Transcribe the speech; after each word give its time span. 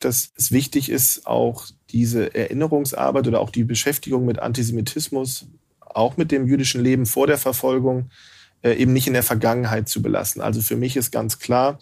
dass 0.00 0.32
es 0.36 0.52
wichtig 0.52 0.90
ist, 0.90 1.26
auch 1.26 1.66
diese 1.90 2.34
Erinnerungsarbeit 2.34 3.26
oder 3.26 3.40
auch 3.40 3.50
die 3.50 3.64
Beschäftigung 3.64 4.24
mit 4.24 4.38
Antisemitismus, 4.38 5.46
auch 5.80 6.16
mit 6.16 6.30
dem 6.30 6.46
jüdischen 6.46 6.82
Leben 6.82 7.06
vor 7.06 7.26
der 7.26 7.38
Verfolgung, 7.38 8.10
äh, 8.62 8.74
eben 8.74 8.92
nicht 8.92 9.06
in 9.06 9.14
der 9.14 9.22
Vergangenheit 9.22 9.88
zu 9.88 10.02
belassen. 10.02 10.40
Also 10.40 10.60
für 10.60 10.76
mich 10.76 10.96
ist 10.96 11.10
ganz 11.10 11.38
klar, 11.38 11.78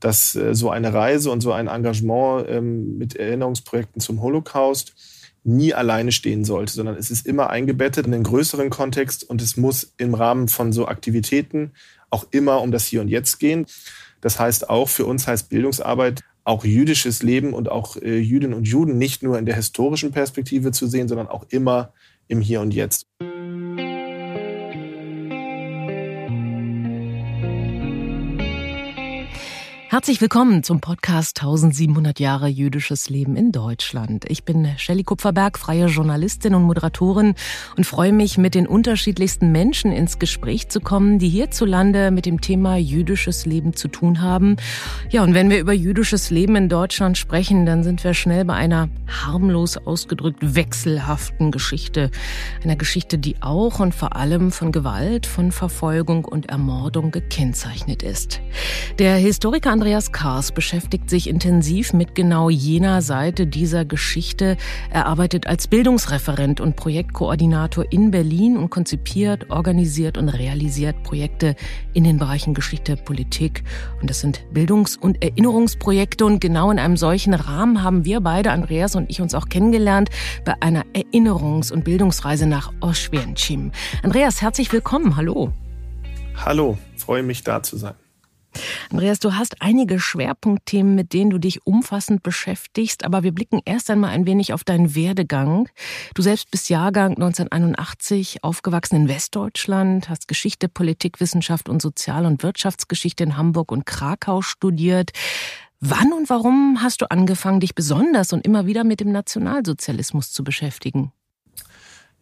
dass 0.00 0.34
äh, 0.34 0.54
so 0.54 0.70
eine 0.70 0.92
Reise 0.92 1.30
und 1.30 1.40
so 1.40 1.52
ein 1.52 1.68
Engagement 1.68 2.46
ähm, 2.48 2.98
mit 2.98 3.16
Erinnerungsprojekten 3.16 4.00
zum 4.00 4.20
Holocaust 4.20 4.94
nie 5.44 5.74
alleine 5.74 6.12
stehen 6.12 6.44
sollte, 6.44 6.72
sondern 6.72 6.96
es 6.96 7.10
ist 7.10 7.26
immer 7.26 7.50
eingebettet 7.50 8.06
in 8.06 8.12
den 8.12 8.22
größeren 8.22 8.70
Kontext 8.70 9.28
und 9.28 9.42
es 9.42 9.56
muss 9.56 9.92
im 9.96 10.14
Rahmen 10.14 10.48
von 10.48 10.72
so 10.72 10.86
Aktivitäten 10.86 11.72
auch 12.10 12.26
immer 12.30 12.60
um 12.60 12.70
das 12.70 12.86
Hier 12.86 13.00
und 13.00 13.08
Jetzt 13.08 13.38
gehen. 13.38 13.66
Das 14.20 14.38
heißt 14.38 14.70
auch 14.70 14.88
für 14.88 15.04
uns 15.04 15.26
heißt 15.26 15.48
Bildungsarbeit 15.48 16.22
auch 16.44 16.64
jüdisches 16.64 17.22
Leben 17.22 17.54
und 17.54 17.70
auch 17.70 17.96
äh, 17.96 18.18
Jüdinnen 18.18 18.54
und 18.54 18.66
Juden 18.66 18.98
nicht 18.98 19.22
nur 19.22 19.38
in 19.38 19.46
der 19.46 19.56
historischen 19.56 20.12
Perspektive 20.12 20.72
zu 20.72 20.86
sehen, 20.86 21.08
sondern 21.08 21.28
auch 21.28 21.44
immer 21.50 21.92
im 22.28 22.40
Hier 22.40 22.60
und 22.60 22.74
Jetzt. 22.74 23.06
Herzlich 29.92 30.22
willkommen 30.22 30.62
zum 30.62 30.80
Podcast 30.80 31.42
1700 31.42 32.18
Jahre 32.18 32.48
jüdisches 32.48 33.10
Leben 33.10 33.36
in 33.36 33.52
Deutschland. 33.52 34.24
Ich 34.26 34.42
bin 34.42 34.66
Shelley 34.78 35.04
Kupferberg, 35.04 35.58
freie 35.58 35.84
Journalistin 35.84 36.54
und 36.54 36.62
Moderatorin 36.62 37.34
und 37.76 37.84
freue 37.84 38.14
mich, 38.14 38.38
mit 38.38 38.54
den 38.54 38.66
unterschiedlichsten 38.66 39.52
Menschen 39.52 39.92
ins 39.92 40.18
Gespräch 40.18 40.70
zu 40.70 40.80
kommen, 40.80 41.18
die 41.18 41.28
hierzulande 41.28 42.10
mit 42.10 42.24
dem 42.24 42.40
Thema 42.40 42.78
jüdisches 42.78 43.44
Leben 43.44 43.76
zu 43.76 43.88
tun 43.88 44.22
haben. 44.22 44.56
Ja, 45.10 45.24
und 45.24 45.34
wenn 45.34 45.50
wir 45.50 45.60
über 45.60 45.74
jüdisches 45.74 46.30
Leben 46.30 46.56
in 46.56 46.70
Deutschland 46.70 47.18
sprechen, 47.18 47.66
dann 47.66 47.84
sind 47.84 48.02
wir 48.02 48.14
schnell 48.14 48.46
bei 48.46 48.54
einer 48.54 48.88
harmlos 49.06 49.76
ausgedrückt 49.76 50.54
wechselhaften 50.54 51.50
Geschichte. 51.50 52.10
Einer 52.64 52.76
Geschichte, 52.76 53.18
die 53.18 53.42
auch 53.42 53.78
und 53.78 53.94
vor 53.94 54.16
allem 54.16 54.52
von 54.52 54.72
Gewalt, 54.72 55.26
von 55.26 55.52
Verfolgung 55.52 56.24
und 56.24 56.46
Ermordung 56.46 57.10
gekennzeichnet 57.10 58.02
ist. 58.02 58.40
Der 58.98 59.16
Historiker 59.16 59.81
Andreas 59.82 60.12
Kars 60.12 60.52
beschäftigt 60.52 61.10
sich 61.10 61.28
intensiv 61.28 61.92
mit 61.92 62.14
genau 62.14 62.50
jener 62.50 63.02
Seite 63.02 63.48
dieser 63.48 63.84
Geschichte. 63.84 64.56
Er 64.90 65.06
arbeitet 65.06 65.48
als 65.48 65.66
Bildungsreferent 65.66 66.60
und 66.60 66.76
Projektkoordinator 66.76 67.86
in 67.90 68.12
Berlin 68.12 68.56
und 68.56 68.70
konzipiert, 68.70 69.50
organisiert 69.50 70.18
und 70.18 70.28
realisiert 70.28 71.02
Projekte 71.02 71.56
in 71.94 72.04
den 72.04 72.18
Bereichen 72.18 72.54
Geschichte, 72.54 72.96
Politik. 72.96 73.64
Und 74.00 74.08
das 74.08 74.20
sind 74.20 74.44
Bildungs- 74.52 74.96
und 74.96 75.20
Erinnerungsprojekte. 75.20 76.26
Und 76.26 76.40
genau 76.40 76.70
in 76.70 76.78
einem 76.78 76.96
solchen 76.96 77.34
Rahmen 77.34 77.82
haben 77.82 78.04
wir 78.04 78.20
beide, 78.20 78.52
Andreas 78.52 78.94
und 78.94 79.10
ich, 79.10 79.20
uns 79.20 79.34
auch 79.34 79.48
kennengelernt 79.48 80.10
bei 80.44 80.54
einer 80.60 80.84
Erinnerungs- 80.94 81.72
und 81.72 81.82
Bildungsreise 81.82 82.46
nach 82.46 82.72
Oświęcim. 82.82 83.72
Andreas, 84.04 84.42
herzlich 84.42 84.72
willkommen. 84.72 85.16
Hallo. 85.16 85.52
Hallo, 86.36 86.78
freue 86.96 87.24
mich 87.24 87.42
da 87.42 87.64
zu 87.64 87.76
sein. 87.76 87.94
Andreas, 88.90 89.18
du 89.18 89.34
hast 89.34 89.60
einige 89.60 89.98
Schwerpunktthemen, 89.98 90.94
mit 90.94 91.12
denen 91.12 91.30
du 91.30 91.38
dich 91.38 91.66
umfassend 91.66 92.22
beschäftigst, 92.22 93.04
aber 93.04 93.22
wir 93.22 93.32
blicken 93.32 93.60
erst 93.64 93.90
einmal 93.90 94.10
ein 94.10 94.26
wenig 94.26 94.52
auf 94.52 94.64
deinen 94.64 94.94
Werdegang. 94.94 95.68
Du 96.14 96.22
selbst 96.22 96.50
bist 96.50 96.68
Jahrgang 96.68 97.12
1981, 97.12 98.44
aufgewachsen 98.44 98.96
in 98.96 99.08
Westdeutschland, 99.08 100.08
hast 100.08 100.28
Geschichte, 100.28 100.68
Politik, 100.68 101.20
Wissenschaft 101.20 101.68
und 101.68 101.80
Sozial- 101.80 102.26
und 102.26 102.42
Wirtschaftsgeschichte 102.42 103.24
in 103.24 103.36
Hamburg 103.36 103.72
und 103.72 103.86
Krakau 103.86 104.42
studiert. 104.42 105.12
Wann 105.80 106.12
und 106.12 106.30
warum 106.30 106.78
hast 106.80 107.00
du 107.00 107.10
angefangen, 107.10 107.58
dich 107.58 107.74
besonders 107.74 108.32
und 108.32 108.46
immer 108.46 108.66
wieder 108.66 108.84
mit 108.84 109.00
dem 109.00 109.10
Nationalsozialismus 109.10 110.30
zu 110.30 110.44
beschäftigen? 110.44 111.12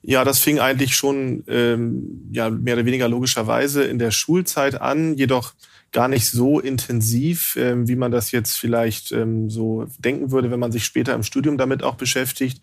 Ja, 0.03 0.25
das 0.25 0.39
fing 0.39 0.61
eigentlich 0.61 0.97
schon 0.97 1.45
ähm, 1.47 2.31
ja, 2.33 2.49
mehr 2.49 2.75
oder 2.75 2.87
weniger 2.87 3.07
logischerweise 3.09 3.85
in 3.85 3.99
der 3.99 4.13
Schulzeit 4.13 4.81
an, 4.81 5.15
jedoch 5.15 5.53
gar 5.93 6.09
nicht 6.09 6.27
so 6.27 6.61
intensiv, 6.61 7.57
ähm, 7.57 7.89
wie 7.89 7.97
man 7.97 8.13
das 8.13 8.31
jetzt 8.31 8.59
vielleicht 8.59 9.13
ähm, 9.13 9.51
so 9.51 9.87
denken 9.99 10.31
würde, 10.31 10.51
wenn 10.51 10.61
man 10.61 10.73
sich 10.73 10.85
später 10.85 11.15
im 11.15 11.23
Studium 11.23 11.59
damit 11.59 11.83
auch 11.83 11.97
beschäftigt. 11.97 12.63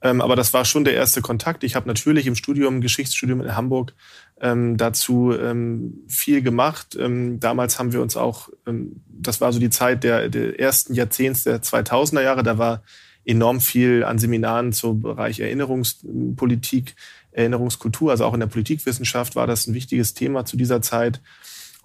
Ähm, 0.00 0.20
aber 0.20 0.34
das 0.34 0.52
war 0.52 0.64
schon 0.64 0.84
der 0.84 0.94
erste 0.94 1.22
Kontakt. 1.22 1.62
Ich 1.64 1.76
habe 1.76 1.86
natürlich 1.86 2.26
im 2.26 2.34
Studium, 2.34 2.80
Geschichtsstudium 2.80 3.40
in 3.40 3.54
Hamburg, 3.54 3.94
ähm, 4.40 4.76
dazu 4.76 5.32
ähm, 5.32 6.02
viel 6.08 6.42
gemacht. 6.42 6.96
Ähm, 6.98 7.38
damals 7.38 7.78
haben 7.78 7.92
wir 7.92 8.02
uns 8.02 8.16
auch, 8.16 8.48
ähm, 8.66 9.02
das 9.06 9.40
war 9.40 9.52
so 9.52 9.60
die 9.60 9.70
Zeit 9.70 10.02
der, 10.02 10.28
der 10.28 10.58
ersten 10.58 10.94
Jahrzehnts 10.94 11.44
der 11.44 11.62
2000er 11.62 12.22
Jahre, 12.22 12.42
da 12.42 12.58
war 12.58 12.82
enorm 13.24 13.60
viel 13.60 14.02
an 14.02 14.18
Seminaren 14.18 14.72
zum 14.72 15.00
Bereich 15.00 15.38
Erinnerungspolitik, 15.38 16.96
Erinnerungskultur, 17.30 18.10
also 18.10 18.24
auch 18.24 18.34
in 18.34 18.40
der 18.40 18.48
Politikwissenschaft 18.48 19.36
war 19.36 19.46
das 19.46 19.68
ein 19.68 19.74
wichtiges 19.74 20.14
Thema 20.14 20.44
zu 20.44 20.56
dieser 20.56 20.82
Zeit. 20.82 21.20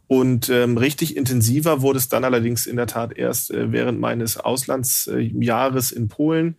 Und 0.07 0.49
ähm, 0.49 0.77
richtig 0.77 1.17
intensiver 1.17 1.81
wurde 1.81 1.99
es 1.99 2.07
dann 2.07 2.23
allerdings 2.23 2.65
in 2.65 2.77
der 2.77 2.87
Tat 2.87 3.17
erst 3.17 3.51
äh, 3.51 3.71
während 3.71 3.99
meines 3.99 4.37
Auslandsjahres 4.37 5.91
in 5.91 6.07
Polen. 6.07 6.55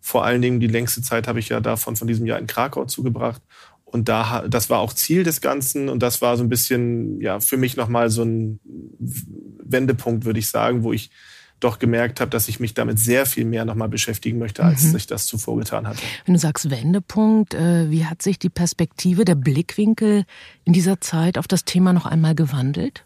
Vor 0.00 0.24
allen 0.24 0.42
Dingen 0.42 0.60
die 0.60 0.66
längste 0.66 1.02
Zeit 1.02 1.28
habe 1.28 1.38
ich 1.38 1.50
ja 1.50 1.60
davon 1.60 1.94
von 1.94 2.08
diesem 2.08 2.26
Jahr 2.26 2.38
in 2.38 2.48
Krakau 2.48 2.86
zugebracht. 2.86 3.42
Und 3.84 4.08
da, 4.08 4.46
das 4.48 4.70
war 4.70 4.80
auch 4.80 4.92
Ziel 4.92 5.24
des 5.24 5.40
Ganzen 5.40 5.88
und 5.88 6.00
das 6.02 6.22
war 6.22 6.36
so 6.36 6.44
ein 6.44 6.48
bisschen, 6.48 7.20
ja, 7.20 7.40
für 7.40 7.56
mich 7.56 7.76
nochmal 7.76 8.08
so 8.08 8.22
ein 8.22 8.60
Wendepunkt, 8.98 10.24
würde 10.24 10.38
ich 10.38 10.48
sagen, 10.48 10.84
wo 10.84 10.92
ich 10.92 11.10
doch 11.60 11.78
gemerkt 11.78 12.20
habe, 12.20 12.30
dass 12.30 12.48
ich 12.48 12.58
mich 12.58 12.74
damit 12.74 12.98
sehr 12.98 13.26
viel 13.26 13.44
mehr 13.44 13.64
nochmal 13.64 13.88
beschäftigen 13.88 14.38
möchte, 14.38 14.64
als 14.64 14.84
mhm. 14.84 14.96
ich 14.96 15.06
das 15.06 15.26
zuvor 15.26 15.58
getan 15.58 15.86
hatte. 15.86 16.00
Wenn 16.24 16.34
du 16.34 16.40
sagst 16.40 16.70
Wendepunkt, 16.70 17.54
äh, 17.54 17.90
wie 17.90 18.06
hat 18.06 18.22
sich 18.22 18.38
die 18.38 18.48
Perspektive, 18.48 19.24
der 19.24 19.34
Blickwinkel 19.34 20.24
in 20.64 20.72
dieser 20.72 21.00
Zeit 21.00 21.38
auf 21.38 21.46
das 21.46 21.64
Thema 21.64 21.92
noch 21.92 22.06
einmal 22.06 22.34
gewandelt? 22.34 23.04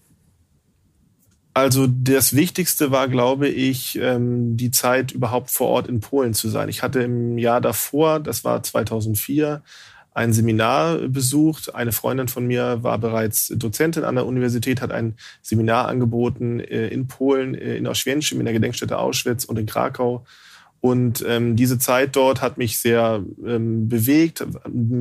Also 1.56 1.86
das 1.86 2.34
Wichtigste 2.34 2.90
war, 2.90 3.06
glaube 3.06 3.48
ich, 3.48 3.96
ähm, 4.00 4.56
die 4.56 4.72
Zeit 4.72 5.12
überhaupt 5.12 5.52
vor 5.52 5.68
Ort 5.68 5.86
in 5.86 6.00
Polen 6.00 6.34
zu 6.34 6.48
sein. 6.48 6.68
Ich 6.68 6.82
hatte 6.82 7.00
im 7.02 7.38
Jahr 7.38 7.60
davor, 7.60 8.18
das 8.18 8.42
war 8.42 8.60
2004, 8.60 9.62
ein 10.14 10.32
Seminar 10.32 11.08
besucht. 11.08 11.74
Eine 11.74 11.92
Freundin 11.92 12.28
von 12.28 12.46
mir 12.46 12.82
war 12.82 12.98
bereits 12.98 13.48
Dozentin 13.48 14.04
an 14.04 14.14
der 14.14 14.26
Universität, 14.26 14.80
hat 14.80 14.92
ein 14.92 15.16
Seminar 15.42 15.88
angeboten 15.88 16.60
äh, 16.60 16.88
in 16.88 17.08
Polen, 17.08 17.54
äh, 17.54 17.76
in 17.76 17.86
Oświęcim, 17.86 18.38
in 18.38 18.44
der 18.44 18.54
Gedenkstätte 18.54 18.98
Auschwitz 18.98 19.44
und 19.44 19.58
in 19.58 19.66
Krakau. 19.66 20.24
Und 20.80 21.24
ähm, 21.26 21.56
diese 21.56 21.78
Zeit 21.78 22.14
dort 22.14 22.42
hat 22.42 22.58
mich 22.58 22.78
sehr 22.78 23.24
ähm, 23.44 23.88
bewegt, 23.88 24.46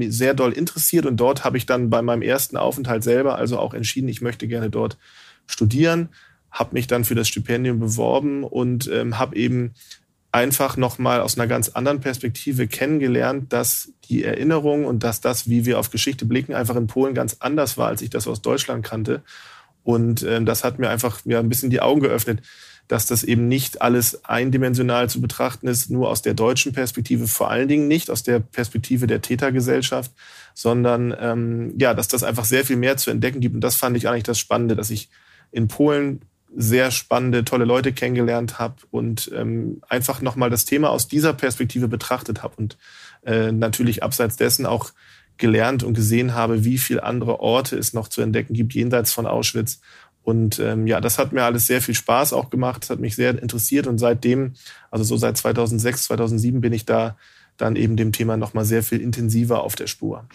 sehr 0.08 0.34
doll 0.34 0.54
interessiert. 0.54 1.06
Und 1.06 1.18
dort 1.18 1.44
habe 1.44 1.58
ich 1.58 1.66
dann 1.66 1.90
bei 1.90 2.02
meinem 2.02 2.22
ersten 2.22 2.58
Aufenthalt 2.58 3.04
selber 3.04 3.36
also 3.36 3.60
auch 3.60 3.74
entschieden, 3.74 4.08
ich 4.08 4.22
möchte 4.22 4.48
gerne 4.48 4.70
dort 4.70 4.98
studieren, 5.46 6.10
habe 6.52 6.74
mich 6.74 6.88
dann 6.88 7.04
für 7.04 7.16
das 7.16 7.28
Stipendium 7.28 7.80
beworben 7.80 8.44
und 8.44 8.90
ähm, 8.92 9.20
habe 9.20 9.36
eben 9.36 9.74
einfach 10.34 10.78
nochmal 10.78 11.22
aus 11.22 11.38
einer 11.38 11.48
ganz 11.48 11.70
anderen 11.70 12.00
Perspektive 12.02 12.68
kennengelernt, 12.68 13.54
dass 13.54 13.94
die 14.06 14.24
Erinnerung 14.24 14.86
und 14.86 15.04
dass 15.04 15.22
das, 15.22 15.48
wie 15.48 15.66
wir 15.66 15.80
auf 15.80 15.92
Geschichte 15.92 16.26
blicken, 16.26 16.56
einfach 16.56 16.76
in 16.76 16.88
Polen 16.88 17.14
ganz 17.14 17.38
anders 17.40 17.78
war, 17.78 17.88
als 17.88 18.02
ich 18.02 18.10
das 18.10 18.28
aus 18.28 18.42
Deutschland 18.42 18.84
kannte. 18.84 19.22
Und 19.84 20.24
äh, 20.24 20.44
das 20.44 20.64
hat 20.64 20.80
mir 20.80 20.90
einfach 20.90 21.20
ja, 21.26 21.40
ein 21.40 21.50
bisschen 21.50 21.70
die 21.70 21.82
Augen 21.82 22.02
geöffnet, 22.02 22.42
dass 22.88 23.06
das 23.06 23.24
eben 23.24 23.48
nicht 23.48 23.84
alles 23.84 24.26
eindimensional 24.26 25.08
zu 25.08 25.22
betrachten 25.22 25.68
ist, 25.68 25.92
nur 25.92 26.10
aus 26.10 26.24
der 26.24 26.34
deutschen 26.34 26.74
Perspektive, 26.74 27.28
vor 27.28 27.52
allen 27.52 27.68
Dingen 27.68 27.88
nicht 27.88 28.10
aus 28.10 28.24
der 28.24 28.40
Perspektive 28.40 29.06
der 29.06 29.22
Tätergesellschaft, 29.22 30.12
sondern 30.56 31.16
ähm, 31.20 31.76
ja, 31.78 31.94
dass 31.94 32.08
das 32.08 32.24
einfach 32.24 32.46
sehr 32.46 32.66
viel 32.66 32.76
mehr 32.76 32.98
zu 32.98 33.12
entdecken 33.12 33.40
gibt. 33.40 33.54
Und 33.54 33.62
das 33.62 33.76
fand 33.76 33.96
ich 33.96 34.10
eigentlich 34.10 34.24
das 34.24 34.40
Spannende, 34.40 34.76
dass 34.76 34.90
ich 34.90 35.10
in 35.52 35.68
Polen 35.68 36.22
sehr 36.56 36.92
spannende, 36.92 37.44
tolle 37.46 37.66
Leute 37.66 37.94
kennengelernt 37.94 38.60
habe 38.60 38.76
und 38.92 39.32
ähm, 39.34 39.82
einfach 39.90 40.22
nochmal 40.22 40.50
das 40.50 40.66
Thema 40.66 40.90
aus 40.90 41.08
dieser 41.08 41.34
Perspektive 41.34 41.88
betrachtet 41.88 42.44
habe 42.44 42.56
und 42.58 42.78
äh, 43.26 43.52
natürlich 43.52 44.04
abseits 44.04 44.36
dessen 44.36 44.66
auch 44.66 44.92
gelernt 45.38 45.84
und 45.84 45.94
gesehen 45.94 46.36
habe, 46.36 46.64
wie 46.64 46.78
viele 46.78 47.04
andere 47.04 47.40
Orte 47.40 47.78
es 47.78 47.94
noch 47.94 48.08
zu 48.08 48.22
entdecken 48.22 48.54
gibt 48.54 48.74
jenseits 48.74 49.12
von 49.12 49.26
Auschwitz. 49.26 49.82
Und 50.22 50.60
ähm, 50.60 50.88
ja, 50.88 51.02
das 51.02 51.18
hat 51.18 51.34
mir 51.34 51.44
alles 51.44 51.68
sehr 51.68 51.82
viel 51.82 51.96
Spaß 51.96 52.32
auch 52.34 52.50
gemacht, 52.50 52.84
das 52.84 52.92
hat 52.92 53.00
mich 53.00 53.16
sehr 53.16 53.42
interessiert 53.42 53.88
und 53.88 53.98
seitdem, 53.98 54.54
also 54.90 55.04
so 55.04 55.18
seit 55.18 55.38
2006, 55.38 56.06
2007 56.06 56.62
bin 56.62 56.72
ich 56.72 56.86
da 56.86 57.18
dann 57.58 57.76
eben 57.76 57.96
dem 57.96 58.12
Thema 58.12 58.38
nochmal 58.38 58.66
sehr 58.66 58.84
viel 58.84 59.02
intensiver 59.02 59.64
auf 59.64 59.76
der 59.76 59.88
Spur. 59.88 60.26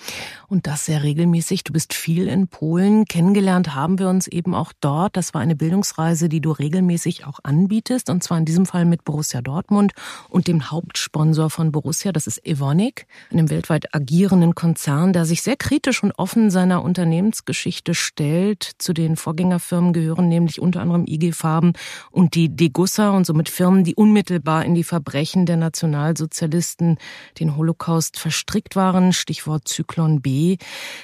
Und 0.48 0.66
das 0.66 0.86
sehr 0.86 1.02
regelmäßig. 1.02 1.64
Du 1.64 1.72
bist 1.72 1.94
viel 1.94 2.28
in 2.28 2.48
Polen. 2.48 3.04
Kennengelernt 3.04 3.74
haben 3.74 3.98
wir 3.98 4.08
uns 4.08 4.26
eben 4.26 4.54
auch 4.54 4.72
dort. 4.80 5.16
Das 5.16 5.34
war 5.34 5.40
eine 5.40 5.56
Bildungsreise, 5.56 6.28
die 6.28 6.40
du 6.40 6.52
regelmäßig 6.52 7.26
auch 7.26 7.40
anbietest. 7.42 8.08
Und 8.10 8.22
zwar 8.22 8.38
in 8.38 8.44
diesem 8.44 8.66
Fall 8.66 8.84
mit 8.84 9.04
Borussia 9.04 9.42
Dortmund 9.42 9.92
und 10.28 10.48
dem 10.48 10.70
Hauptsponsor 10.70 11.50
von 11.50 11.72
Borussia. 11.72 12.12
Das 12.12 12.26
ist 12.26 12.44
Evonik, 12.46 13.06
einem 13.30 13.50
weltweit 13.50 13.94
agierenden 13.94 14.54
Konzern, 14.54 15.12
der 15.12 15.24
sich 15.24 15.42
sehr 15.42 15.56
kritisch 15.56 16.02
und 16.02 16.12
offen 16.12 16.50
seiner 16.50 16.82
Unternehmensgeschichte 16.82 17.94
stellt. 17.94 18.70
Zu 18.78 18.92
den 18.92 19.16
Vorgängerfirmen 19.16 19.92
gehören 19.92 20.28
nämlich 20.28 20.60
unter 20.60 20.80
anderem 20.80 21.04
IG 21.06 21.32
Farben 21.32 21.72
und 22.10 22.34
die 22.34 22.54
Degussa 22.54 23.10
und 23.10 23.26
somit 23.26 23.48
Firmen, 23.48 23.84
die 23.84 23.94
unmittelbar 23.94 24.64
in 24.64 24.74
die 24.74 24.84
Verbrechen 24.84 25.46
der 25.46 25.56
Nationalsozialisten 25.56 26.98
den 27.40 27.56
Holocaust 27.56 28.18
verstrickt 28.18 28.76
waren, 28.76 29.12
Stichwort 29.12 29.68
Zyklon 29.68 30.20
B. 30.20 30.56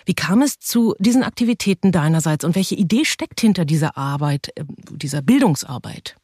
Wie 0.06 0.14
kam 0.14 0.42
es 0.42 0.58
zu 0.58 0.94
diesen 0.98 1.22
Aktivitäten 1.22 1.92
deinerseits 1.92 2.44
und 2.44 2.54
welche 2.54 2.74
Idee 2.74 3.04
steckt 3.04 3.40
hinter 3.40 3.64
dieser 3.64 3.96
Arbeit, 3.96 4.50
äh, 4.56 4.64
dieser 4.90 5.22
Bildungsarbeit? 5.22 6.16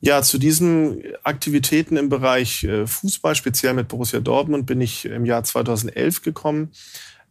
Ja, 0.00 0.22
zu 0.22 0.38
diesen 0.38 1.02
Aktivitäten 1.24 1.96
im 1.96 2.08
Bereich 2.08 2.62
äh, 2.62 2.86
Fußball, 2.86 3.34
speziell 3.34 3.74
mit 3.74 3.88
Borussia 3.88 4.20
Dortmund, 4.20 4.66
bin 4.66 4.80
ich 4.80 5.04
im 5.06 5.24
Jahr 5.24 5.42
2011 5.42 6.22
gekommen. 6.22 6.70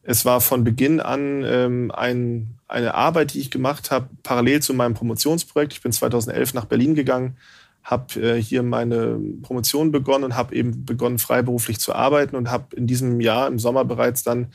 Es 0.04 0.25
war 0.25 0.42
von 0.42 0.64
Beginn 0.64 1.00
an 1.00 1.44
ähm, 1.46 1.92
ein, 1.92 2.60
eine 2.68 2.94
Arbeit, 2.94 3.34
die 3.34 3.40
ich 3.40 3.52
gemacht 3.52 3.92
habe, 3.92 4.10
parallel 4.24 4.62
zu 4.62 4.74
meinem 4.74 4.94
Promotionsprojekt. 4.94 5.74
Ich 5.74 5.81
bin 5.81 5.92
2011 5.92 6.54
nach 6.54 6.66
Berlin 6.66 6.96
gegangen, 6.96 7.38
habe 7.88 8.22
äh, 8.22 8.42
hier 8.42 8.63
meine 8.63 9.18
Promotion 9.42 9.94
begonnen 9.94 10.25
und 10.25 10.36
habe 10.36 10.54
eben 10.54 10.84
begonnen, 10.84 11.19
freiberuflich 11.19 11.80
zu 11.80 11.95
arbeiten 11.95 12.36
und 12.36 12.51
habe 12.51 12.75
in 12.75 12.86
diesem 12.86 13.22
Jahr 13.22 13.48
im 13.48 13.60
Sommer 13.60 13.86
bereits 13.86 14.24
dann 14.24 14.48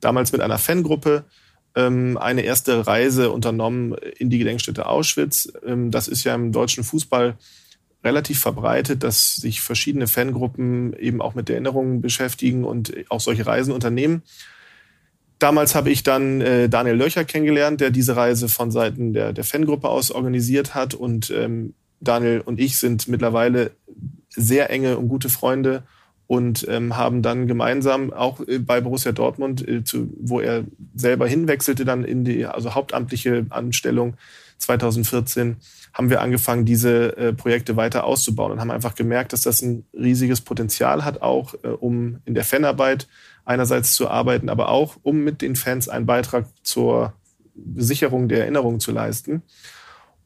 damals 0.00 0.32
mit 0.32 0.40
einer 0.40 0.56
Fangruppe 0.56 1.26
ähm, 1.74 2.16
eine 2.16 2.42
erste 2.42 2.86
Reise 2.86 3.30
unternommen 3.30 3.94
in 4.16 4.30
die 4.30 4.38
Gedenkstätte 4.38 4.86
Auschwitz. 4.86 5.52
Ähm, 5.66 5.90
das 5.90 6.08
ist 6.08 6.24
ja 6.24 6.34
im 6.34 6.50
deutschen 6.50 6.82
Fußball 6.82 7.36
relativ 8.02 8.40
verbreitet, 8.40 9.02
dass 9.02 9.36
sich 9.36 9.60
verschiedene 9.60 10.06
Fangruppen 10.06 10.94
eben 10.94 11.20
auch 11.20 11.34
mit 11.34 11.50
Erinnerungen 11.50 12.00
beschäftigen 12.00 12.64
und 12.64 12.94
auch 13.10 13.20
solche 13.20 13.44
Reisen 13.44 13.74
unternehmen. 13.74 14.22
Damals 15.38 15.74
habe 15.74 15.90
ich 15.90 16.04
dann 16.04 16.40
äh, 16.40 16.70
Daniel 16.70 16.96
Löcher 16.96 17.26
kennengelernt, 17.26 17.82
der 17.82 17.90
diese 17.90 18.16
Reise 18.16 18.48
von 18.48 18.70
Seiten 18.70 19.12
der, 19.12 19.34
der 19.34 19.44
Fangruppe 19.44 19.90
aus 19.90 20.10
organisiert 20.10 20.74
hat 20.74 20.94
und 20.94 21.30
ähm, 21.30 21.74
Daniel 22.00 22.40
und 22.40 22.60
ich 22.60 22.78
sind 22.78 23.08
mittlerweile 23.08 23.72
sehr 24.30 24.70
enge 24.70 24.98
und 24.98 25.08
gute 25.08 25.28
Freunde 25.28 25.82
und 26.28 26.66
ähm, 26.68 26.96
haben 26.96 27.22
dann 27.22 27.48
gemeinsam 27.48 28.12
auch 28.12 28.46
äh, 28.46 28.58
bei 28.58 28.80
Borussia 28.80 29.12
Dortmund, 29.12 29.66
äh, 29.66 29.82
zu, 29.82 30.12
wo 30.20 30.40
er 30.40 30.64
selber 30.94 31.26
hinwechselte, 31.26 31.84
dann 31.84 32.04
in 32.04 32.24
die 32.24 32.44
also 32.44 32.74
hauptamtliche 32.74 33.46
Anstellung 33.48 34.14
2014, 34.58 35.56
haben 35.94 36.10
wir 36.10 36.20
angefangen, 36.20 36.66
diese 36.66 37.16
äh, 37.16 37.32
Projekte 37.32 37.76
weiter 37.76 38.04
auszubauen 38.04 38.52
und 38.52 38.60
haben 38.60 38.70
einfach 38.70 38.94
gemerkt, 38.94 39.32
dass 39.32 39.40
das 39.40 39.62
ein 39.62 39.86
riesiges 39.94 40.42
Potenzial 40.42 41.04
hat, 41.04 41.22
auch 41.22 41.54
äh, 41.62 41.68
um 41.68 42.18
in 42.26 42.34
der 42.34 42.44
Fanarbeit 42.44 43.08
einerseits 43.46 43.94
zu 43.94 44.08
arbeiten, 44.08 44.50
aber 44.50 44.68
auch 44.68 44.96
um 45.02 45.24
mit 45.24 45.40
den 45.40 45.56
Fans 45.56 45.88
einen 45.88 46.04
Beitrag 46.04 46.44
zur 46.62 47.14
Sicherung 47.74 48.28
der 48.28 48.40
Erinnerung 48.40 48.80
zu 48.80 48.92
leisten. 48.92 49.42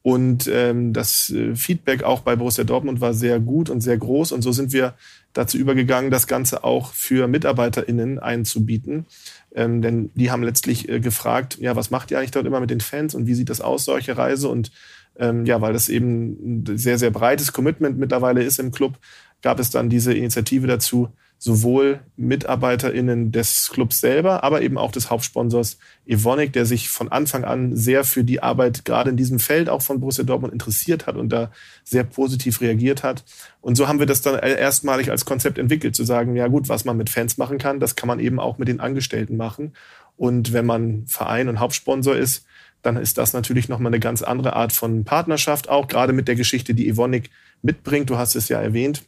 Und 0.03 0.51
ähm, 0.53 0.93
das 0.93 1.31
äh, 1.31 1.55
Feedback 1.55 2.03
auch 2.03 2.21
bei 2.21 2.35
Borussia 2.35 2.65
Dortmund 2.65 3.01
war 3.01 3.15
sehr 3.15 3.39
gut 3.39 3.71
und 3.71 3.81
sehr 3.81 3.97
groß. 3.97 4.33
Und 4.33 4.43
so 4.43 4.51
sind 4.51 4.73
wir 4.73 4.95
dazu 5.33 5.57
übergegangen, 5.57 6.11
das 6.11 6.27
Ganze 6.27 6.65
auch 6.65 6.93
für 6.93 7.29
MitarbeiterInnen 7.29 8.19
einzubieten. 8.19 9.07
Ähm, 9.55 9.81
denn 9.81 10.11
die 10.15 10.31
haben 10.31 10.43
letztlich 10.43 10.89
äh, 10.89 10.99
gefragt, 10.99 11.59
ja, 11.61 11.77
was 11.77 11.91
macht 11.91 12.11
ihr 12.11 12.19
eigentlich 12.19 12.33
dort 12.33 12.47
immer 12.47 12.61
mit 12.61 12.71
den 12.71 12.81
Fans 12.81 13.15
und 13.15 13.27
wie 13.27 13.35
sieht 13.35 13.49
das 13.49 13.61
aus, 13.61 13.85
solche 13.85 14.17
Reise? 14.17 14.49
Und 14.49 14.73
ähm, 15.19 15.47
ja, 15.47 15.61
weil 15.61 15.73
das 15.73 15.89
eben 15.89 16.63
ein 16.71 16.79
sehr, 16.79 16.99
sehr 16.99 17.11
breites 17.11 17.53
Commitment 17.53 17.99
mittlerweile 17.99 18.43
ist 18.43 18.59
im 18.59 18.73
Club, 18.73 18.99
gab 19.43 19.61
es 19.61 19.71
dann 19.71 19.89
diese 19.89 20.15
Initiative 20.15 20.67
dazu, 20.67 21.11
sowohl 21.43 21.99
MitarbeiterInnen 22.17 23.33
des 23.33 23.69
Clubs 23.73 23.99
selber, 23.99 24.45
aber 24.45 24.63
eben 24.63 24.79
auch 24.79 24.93
des 24.93 25.11
Hauptsponsors 25.11 25.77
Evonik, 26.07 26.53
der 26.53 26.67
sich 26.67 26.89
von 26.89 27.11
Anfang 27.11 27.43
an 27.43 27.75
sehr 27.75 28.05
für 28.05 28.23
die 28.23 28.41
Arbeit 28.41 28.85
gerade 28.85 29.11
in 29.11 29.17
diesem 29.17 29.41
Feld 29.41 29.69
auch 29.69 29.83
von 29.83 29.99
Borussia 29.99 30.23
Dortmund 30.23 30.53
interessiert 30.53 31.09
hat 31.09 31.17
und 31.17 31.31
da 31.31 31.51
sehr 31.83 32.05
positiv 32.05 32.61
reagiert 32.61 33.03
hat. 33.03 33.25
Und 33.61 33.75
so 33.75 33.89
haben 33.89 33.99
wir 33.99 34.07
das 34.07 34.23
dann 34.23 34.39
erstmalig 34.39 35.11
als 35.11 35.25
Konzept 35.25 35.59
entwickelt, 35.59 35.97
zu 35.97 36.05
sagen, 36.05 36.37
ja 36.37 36.47
gut, 36.47 36.69
was 36.69 36.85
man 36.85 36.97
mit 36.97 37.11
Fans 37.11 37.39
machen 37.39 37.59
kann, 37.59 37.81
das 37.81 37.97
kann 37.97 38.07
man 38.07 38.21
eben 38.21 38.39
auch 38.39 38.59
mit 38.59 38.69
den 38.69 38.79
Angestellten 38.79 39.37
machen. 39.37 39.73
Und 40.17 40.53
wenn 40.53 40.65
man 40.65 41.09
Verein 41.09 41.49
und 41.49 41.59
Hauptsponsor 41.59 42.15
ist, 42.15 42.47
dann 42.83 42.97
ist 42.97 43.19
das 43.19 43.33
natürlich 43.33 43.69
nochmal 43.69 43.91
eine 43.91 43.99
ganz 43.99 44.23
andere 44.23 44.55
Art 44.55 44.73
von 44.73 45.03
Partnerschaft, 45.03 45.69
auch 45.69 45.89
gerade 45.89 46.13
mit 46.13 46.29
der 46.29 46.37
Geschichte, 46.37 46.73
die 46.73 46.89
Evonik 46.89 47.31
mitbringt. 47.63 48.11
Du 48.11 48.17
hast 48.17 48.37
es 48.37 48.49
ja 48.49 48.63
erwähnt. 48.63 49.03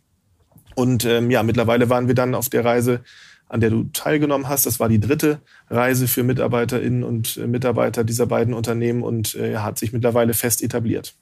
Und 0.74 1.04
ähm, 1.04 1.30
ja, 1.30 1.42
mittlerweile 1.42 1.90
waren 1.90 2.08
wir 2.08 2.14
dann 2.14 2.34
auf 2.34 2.48
der 2.48 2.64
Reise, 2.64 3.00
an 3.48 3.60
der 3.60 3.70
du 3.70 3.84
teilgenommen 3.92 4.48
hast. 4.48 4.66
Das 4.66 4.80
war 4.80 4.88
die 4.88 5.00
dritte 5.00 5.40
Reise 5.70 6.08
für 6.08 6.22
Mitarbeiterinnen 6.22 7.04
und 7.04 7.36
äh, 7.36 7.46
Mitarbeiter 7.46 8.04
dieser 8.04 8.26
beiden 8.26 8.54
Unternehmen 8.54 9.02
und 9.02 9.34
äh, 9.34 9.58
hat 9.58 9.78
sich 9.78 9.92
mittlerweile 9.92 10.34
fest 10.34 10.62
etabliert. 10.62 11.14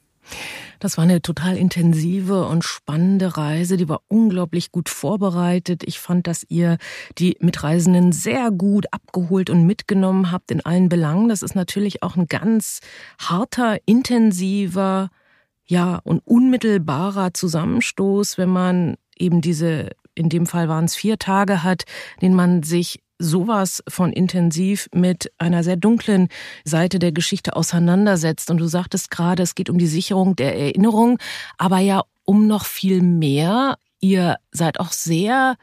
Das 0.79 0.97
war 0.97 1.03
eine 1.03 1.21
total 1.21 1.57
intensive 1.57 2.45
und 2.45 2.63
spannende 2.63 3.37
Reise. 3.37 3.77
Die 3.77 3.87
war 3.87 4.01
unglaublich 4.07 4.71
gut 4.71 4.89
vorbereitet. 4.89 5.83
Ich 5.85 5.99
fand, 5.99 6.27
dass 6.27 6.45
ihr 6.49 6.77
die 7.17 7.37
Mitreisenden 7.39 8.11
sehr 8.11 8.51
gut 8.51 8.85
abgeholt 8.91 9.49
und 9.49 9.65
mitgenommen 9.65 10.31
habt 10.31 10.51
in 10.51 10.65
allen 10.65 10.89
Belangen. 10.89 11.29
Das 11.29 11.41
ist 11.41 11.55
natürlich 11.55 12.03
auch 12.03 12.15
ein 12.15 12.27
ganz 12.27 12.79
harter, 13.17 13.77
intensiver, 13.85 15.09
ja, 15.65 16.01
und 16.03 16.21
unmittelbarer 16.25 17.33
Zusammenstoß, 17.33 18.37
wenn 18.37 18.49
man 18.49 18.95
eben 19.17 19.41
diese, 19.41 19.89
in 20.15 20.29
dem 20.29 20.45
Fall 20.45 20.69
waren 20.69 20.85
es 20.85 20.95
vier 20.95 21.19
Tage 21.19 21.63
hat, 21.63 21.83
den 22.21 22.33
man 22.33 22.63
sich 22.63 22.99
sowas 23.19 23.83
von 23.87 24.11
intensiv 24.11 24.89
mit 24.93 25.31
einer 25.37 25.63
sehr 25.63 25.77
dunklen 25.77 26.27
Seite 26.65 26.99
der 26.99 27.11
Geschichte 27.11 27.55
auseinandersetzt. 27.55 28.51
Und 28.51 28.57
du 28.57 28.67
sagtest 28.67 29.11
gerade, 29.11 29.43
es 29.43 29.55
geht 29.55 29.69
um 29.69 29.77
die 29.77 29.87
Sicherung 29.87 30.35
der 30.35 30.57
Erinnerung, 30.57 31.17
aber 31.57 31.79
ja 31.79 32.03
um 32.25 32.47
noch 32.47 32.65
viel 32.65 33.01
mehr. 33.01 33.77
Ihr 33.99 34.37
seid 34.51 34.79
auch 34.79 34.91
sehr 34.91 35.55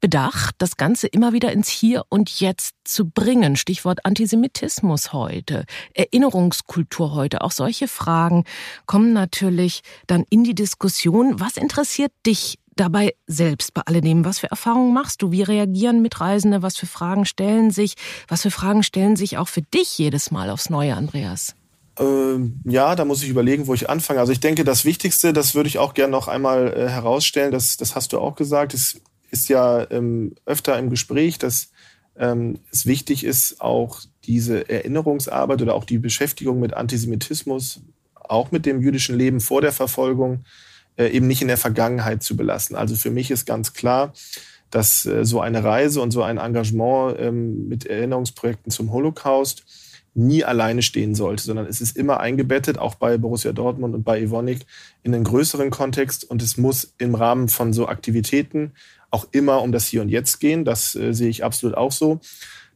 bedacht, 0.00 0.56
das 0.58 0.76
Ganze 0.76 1.06
immer 1.06 1.32
wieder 1.32 1.50
ins 1.52 1.68
Hier 1.68 2.04
und 2.10 2.28
Jetzt 2.38 2.74
zu 2.84 3.08
bringen. 3.08 3.56
Stichwort 3.56 4.04
Antisemitismus 4.04 5.14
heute, 5.14 5.64
Erinnerungskultur 5.94 7.14
heute. 7.14 7.40
Auch 7.40 7.52
solche 7.52 7.88
Fragen 7.88 8.44
kommen 8.84 9.14
natürlich 9.14 9.80
dann 10.06 10.24
in 10.28 10.44
die 10.44 10.54
Diskussion. 10.54 11.40
Was 11.40 11.56
interessiert 11.56 12.12
dich 12.26 12.58
dabei 12.76 13.14
selbst 13.26 13.74
bei 13.74 13.82
alledem? 13.86 14.24
Was 14.24 14.38
für 14.38 14.50
Erfahrungen 14.50 14.92
machst 14.94 15.22
du? 15.22 15.30
Wie 15.32 15.42
reagieren 15.42 16.02
Mitreisende? 16.02 16.62
Was 16.62 16.76
für 16.76 16.86
Fragen 16.86 17.24
stellen 17.24 17.70
sich? 17.70 17.94
Was 18.28 18.42
für 18.42 18.50
Fragen 18.50 18.82
stellen 18.82 19.16
sich 19.16 19.38
auch 19.38 19.48
für 19.48 19.62
dich 19.62 19.98
jedes 19.98 20.30
Mal 20.30 20.50
aufs 20.50 20.70
Neue, 20.70 20.94
Andreas? 20.94 21.54
Ähm, 21.98 22.60
ja, 22.64 22.96
da 22.96 23.04
muss 23.04 23.22
ich 23.22 23.28
überlegen, 23.28 23.66
wo 23.66 23.74
ich 23.74 23.88
anfange. 23.88 24.20
Also 24.20 24.32
ich 24.32 24.40
denke, 24.40 24.64
das 24.64 24.84
Wichtigste, 24.84 25.32
das 25.32 25.54
würde 25.54 25.68
ich 25.68 25.78
auch 25.78 25.94
gerne 25.94 26.10
noch 26.10 26.28
einmal 26.28 26.72
äh, 26.72 26.88
herausstellen, 26.88 27.52
das, 27.52 27.76
das 27.76 27.94
hast 27.94 28.12
du 28.12 28.18
auch 28.18 28.34
gesagt, 28.34 28.74
es 28.74 29.00
ist 29.30 29.48
ja 29.48 29.88
ähm, 29.90 30.34
öfter 30.44 30.78
im 30.78 30.90
Gespräch, 30.90 31.38
dass 31.38 31.70
ähm, 32.16 32.58
es 32.72 32.86
wichtig 32.86 33.24
ist, 33.24 33.60
auch 33.60 34.00
diese 34.24 34.68
Erinnerungsarbeit 34.68 35.62
oder 35.62 35.74
auch 35.74 35.84
die 35.84 35.98
Beschäftigung 35.98 36.60
mit 36.60 36.74
Antisemitismus, 36.74 37.80
auch 38.14 38.50
mit 38.50 38.66
dem 38.66 38.80
jüdischen 38.80 39.16
Leben 39.16 39.40
vor 39.40 39.60
der 39.60 39.72
Verfolgung, 39.72 40.44
eben 40.98 41.26
nicht 41.26 41.42
in 41.42 41.48
der 41.48 41.56
Vergangenheit 41.56 42.22
zu 42.22 42.36
belassen. 42.36 42.76
Also 42.76 42.94
für 42.96 43.10
mich 43.10 43.30
ist 43.30 43.46
ganz 43.46 43.72
klar, 43.72 44.12
dass 44.70 45.06
äh, 45.06 45.24
so 45.24 45.40
eine 45.40 45.64
Reise 45.64 46.00
und 46.00 46.10
so 46.10 46.22
ein 46.22 46.38
Engagement 46.38 47.16
ähm, 47.18 47.68
mit 47.68 47.86
Erinnerungsprojekten 47.86 48.70
zum 48.70 48.92
Holocaust 48.92 49.64
nie 50.14 50.44
alleine 50.44 50.82
stehen 50.82 51.14
sollte, 51.14 51.42
sondern 51.42 51.66
es 51.66 51.80
ist 51.80 51.96
immer 51.96 52.20
eingebettet, 52.20 52.78
auch 52.78 52.94
bei 52.94 53.18
Borussia 53.18 53.52
Dortmund 53.52 53.94
und 53.94 54.04
bei 54.04 54.20
Evonik, 54.20 54.60
in 55.02 55.14
einen 55.14 55.24
größeren 55.24 55.70
Kontext 55.70 56.24
und 56.24 56.40
es 56.40 56.56
muss 56.56 56.94
im 56.98 57.14
Rahmen 57.16 57.48
von 57.48 57.72
so 57.72 57.88
Aktivitäten 57.88 58.72
auch 59.10 59.26
immer 59.32 59.62
um 59.62 59.72
das 59.72 59.86
Hier 59.86 60.02
und 60.02 60.08
Jetzt 60.08 60.38
gehen. 60.40 60.64
Das 60.64 60.94
äh, 60.94 61.12
sehe 61.12 61.28
ich 61.28 61.44
absolut 61.44 61.76
auch 61.76 61.92
so. 61.92 62.20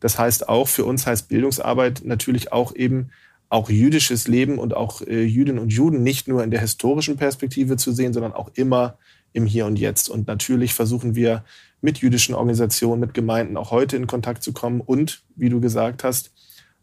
Das 0.01 0.19
heißt 0.19 0.49
auch, 0.49 0.69
für 0.69 0.85
uns 0.85 1.07
heißt 1.07 1.29
Bildungsarbeit 1.29 2.03
natürlich 2.05 2.53
auch 2.53 2.75
eben 2.75 3.11
auch 3.49 3.71
jüdisches 3.71 4.29
Leben 4.29 4.59
und 4.59 4.75
auch 4.75 5.01
äh, 5.03 5.25
Jüdinnen 5.25 5.59
und 5.59 5.73
Juden 5.73 6.03
nicht 6.03 6.29
nur 6.29 6.45
in 6.45 6.51
der 6.51 6.61
historischen 6.61 7.17
Perspektive 7.17 7.77
zu 7.77 7.93
sehen, 7.93 8.13
sondern 8.13 8.33
auch 8.33 8.51
immer 8.55 8.99
im 9.33 9.47
Hier 9.47 9.67
und 9.67 9.79
Jetzt. 9.79 10.09
Und 10.09 10.27
natürlich 10.27 10.75
versuchen 10.75 11.15
wir 11.15 11.45
mit 11.81 11.99
jüdischen 11.99 12.35
Organisationen, 12.35 13.01
mit 13.01 13.15
Gemeinden 13.15 13.57
auch 13.57 13.71
heute 13.71 13.97
in 13.97 14.07
Kontakt 14.07 14.43
zu 14.43 14.53
kommen 14.53 14.81
und, 14.81 15.23
wie 15.37 15.49
du 15.49 15.61
gesagt 15.61 16.05
hast, 16.05 16.33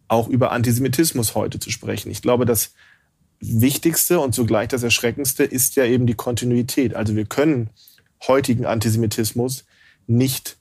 auch 0.08 0.28
über 0.28 0.52
Antisemitismus 0.52 1.36
heute 1.36 1.60
zu 1.60 1.70
sprechen. 1.70 2.12
Ich 2.12 2.22
glaube, 2.22 2.46
das 2.46 2.74
Wichtigste 3.40 4.20
und 4.20 4.34
zugleich 4.34 4.70
das 4.70 4.84
Erschreckendste 4.84 5.44
ist 5.44 5.76
ja 5.76 5.86
eben 5.86 6.08
die 6.08 6.14
Kontinuität. 6.14 6.96
Also 6.96 7.16
wir 7.16 7.26
können 7.26 7.70
heutigen 8.28 8.66
Antisemitismus 8.66 9.66
nicht 10.08 10.58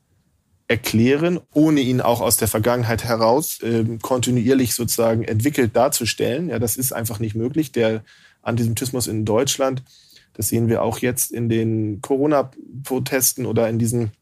erklären, 0.67 1.41
ohne 1.53 1.81
ihn 1.81 2.01
auch 2.01 2.21
aus 2.21 2.37
der 2.37 2.49
Vergangenheit 2.49 3.05
heraus 3.05 3.61
äh, 3.61 3.85
kontinuierlich 4.01 4.75
sozusagen 4.75 5.23
entwickelt 5.23 5.77
darzustellen. 5.77 6.49
Ja, 6.49 6.59
das 6.59 6.77
ist 6.77 6.93
einfach 6.93 7.19
nicht 7.19 7.35
möglich. 7.35 7.73
Der 7.73 8.03
Antisemitismus 8.43 9.07
in 9.07 9.25
Deutschland, 9.25 9.83
das 10.33 10.49
sehen 10.49 10.69
wir 10.69 10.83
auch 10.83 10.99
jetzt 10.99 11.33
in 11.33 11.49
den 11.49 12.01
Corona-Protesten 12.01 13.45
oder 13.45 13.69
in 13.69 13.79
diesen 13.79 14.13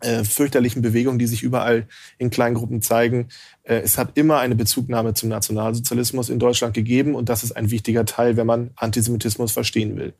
äh, 0.00 0.24
fürchterlichen 0.24 0.82
Bewegungen, 0.82 1.18
die 1.18 1.26
sich 1.26 1.42
überall 1.42 1.86
in 2.18 2.30
Kleingruppen 2.30 2.82
zeigen. 2.82 3.28
Äh, 3.62 3.76
es 3.76 3.96
hat 3.96 4.18
immer 4.18 4.38
eine 4.40 4.56
Bezugnahme 4.56 5.14
zum 5.14 5.28
Nationalsozialismus 5.28 6.28
in 6.30 6.38
Deutschland 6.38 6.74
gegeben 6.74 7.14
und 7.14 7.28
das 7.28 7.44
ist 7.44 7.52
ein 7.52 7.70
wichtiger 7.70 8.04
Teil, 8.04 8.36
wenn 8.36 8.46
man 8.46 8.70
Antisemitismus 8.76 9.52
verstehen 9.52 9.96
will. 9.96 10.14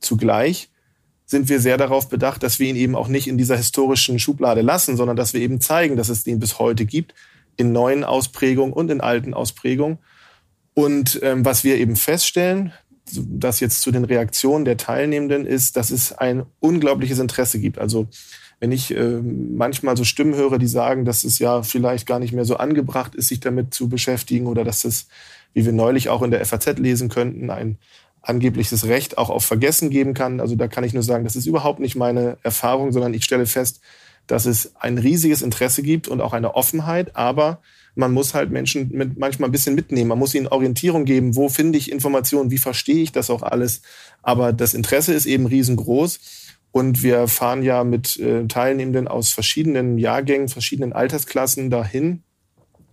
Zugleich 0.00 0.68
sind 1.26 1.48
wir 1.48 1.60
sehr 1.60 1.76
darauf 1.76 2.08
bedacht, 2.08 2.42
dass 2.42 2.58
wir 2.58 2.68
ihn 2.68 2.76
eben 2.76 2.94
auch 2.94 3.08
nicht 3.08 3.26
in 3.26 3.36
dieser 3.36 3.56
historischen 3.56 4.18
Schublade 4.18 4.62
lassen, 4.62 4.96
sondern 4.96 5.16
dass 5.16 5.34
wir 5.34 5.40
eben 5.40 5.60
zeigen, 5.60 5.96
dass 5.96 6.08
es 6.08 6.24
den 6.24 6.38
bis 6.38 6.58
heute 6.58 6.86
gibt, 6.86 7.14
in 7.56 7.72
neuen 7.72 8.04
Ausprägungen 8.04 8.72
und 8.72 8.90
in 8.90 9.00
alten 9.00 9.34
Ausprägungen. 9.34 9.98
Und 10.74 11.18
ähm, 11.22 11.44
was 11.44 11.64
wir 11.64 11.76
eben 11.76 11.96
feststellen, 11.96 12.72
das 13.12 13.60
jetzt 13.60 13.82
zu 13.82 13.90
den 13.90 14.04
Reaktionen 14.04 14.64
der 14.64 14.76
Teilnehmenden 14.76 15.46
ist, 15.46 15.76
dass 15.76 15.90
es 15.90 16.12
ein 16.12 16.44
unglaubliches 16.60 17.18
Interesse 17.18 17.58
gibt. 17.60 17.78
Also 17.78 18.08
wenn 18.60 18.72
ich 18.72 18.96
äh, 18.96 19.20
manchmal 19.20 19.96
so 19.96 20.04
Stimmen 20.04 20.34
höre, 20.34 20.58
die 20.58 20.66
sagen, 20.66 21.04
dass 21.04 21.24
es 21.24 21.38
ja 21.38 21.62
vielleicht 21.62 22.06
gar 22.06 22.18
nicht 22.18 22.32
mehr 22.32 22.44
so 22.44 22.56
angebracht 22.56 23.14
ist, 23.14 23.28
sich 23.28 23.40
damit 23.40 23.74
zu 23.74 23.88
beschäftigen 23.88 24.46
oder 24.46 24.64
dass 24.64 24.84
es, 24.84 25.08
wie 25.54 25.64
wir 25.64 25.72
neulich 25.72 26.08
auch 26.08 26.22
in 26.22 26.30
der 26.30 26.44
FAZ 26.44 26.78
lesen 26.78 27.08
könnten, 27.08 27.50
ein 27.50 27.78
angebliches 28.26 28.86
Recht 28.86 29.18
auch 29.18 29.30
auf 29.30 29.44
Vergessen 29.44 29.90
geben 29.90 30.14
kann. 30.14 30.40
Also 30.40 30.56
da 30.56 30.68
kann 30.68 30.84
ich 30.84 30.92
nur 30.92 31.02
sagen, 31.02 31.24
das 31.24 31.36
ist 31.36 31.46
überhaupt 31.46 31.80
nicht 31.80 31.96
meine 31.96 32.38
Erfahrung, 32.42 32.92
sondern 32.92 33.14
ich 33.14 33.24
stelle 33.24 33.46
fest, 33.46 33.80
dass 34.26 34.46
es 34.46 34.74
ein 34.76 34.98
riesiges 34.98 35.42
Interesse 35.42 35.82
gibt 35.82 36.08
und 36.08 36.20
auch 36.20 36.32
eine 36.32 36.54
Offenheit, 36.54 37.14
aber 37.14 37.60
man 37.94 38.12
muss 38.12 38.34
halt 38.34 38.50
Menschen 38.50 38.90
mit 38.92 39.18
manchmal 39.18 39.48
ein 39.48 39.52
bisschen 39.52 39.74
mitnehmen. 39.74 40.08
Man 40.08 40.18
muss 40.18 40.34
ihnen 40.34 40.48
Orientierung 40.48 41.06
geben, 41.06 41.34
wo 41.34 41.48
finde 41.48 41.78
ich 41.78 41.90
Informationen, 41.90 42.50
wie 42.50 42.58
verstehe 42.58 43.02
ich 43.02 43.10
das 43.10 43.30
auch 43.30 43.42
alles. 43.42 43.80
Aber 44.22 44.52
das 44.52 44.74
Interesse 44.74 45.14
ist 45.14 45.24
eben 45.24 45.46
riesengroß. 45.46 46.20
Und 46.72 47.02
wir 47.02 47.26
fahren 47.26 47.62
ja 47.62 47.84
mit 47.84 48.18
äh, 48.18 48.46
Teilnehmenden 48.48 49.08
aus 49.08 49.30
verschiedenen 49.30 49.96
Jahrgängen, 49.96 50.48
verschiedenen 50.48 50.92
Altersklassen 50.92 51.70
dahin. 51.70 52.22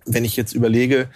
Wenn 0.05 0.23
ich 0.23 0.37
jetzt 0.37 0.53
überlege, 0.53 1.09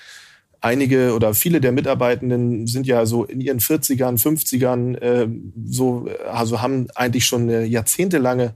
einige 0.68 1.14
oder 1.14 1.34
viele 1.34 1.62
der 1.62 1.72
Mitarbeitenden 1.72 2.68
sind 2.68 2.86
ja 2.86 3.06
so 3.06 3.24
in 3.24 3.42
ihren 3.42 3.60
40ern, 3.60 4.22
50ern, 4.22 4.96
äh, 4.98 5.28
so, 5.66 6.10
also 6.32 6.62
haben 6.62 6.88
eigentlich 6.96 7.26
schon 7.26 7.44
eine 7.44 7.66
jahrzehntelange 7.66 8.54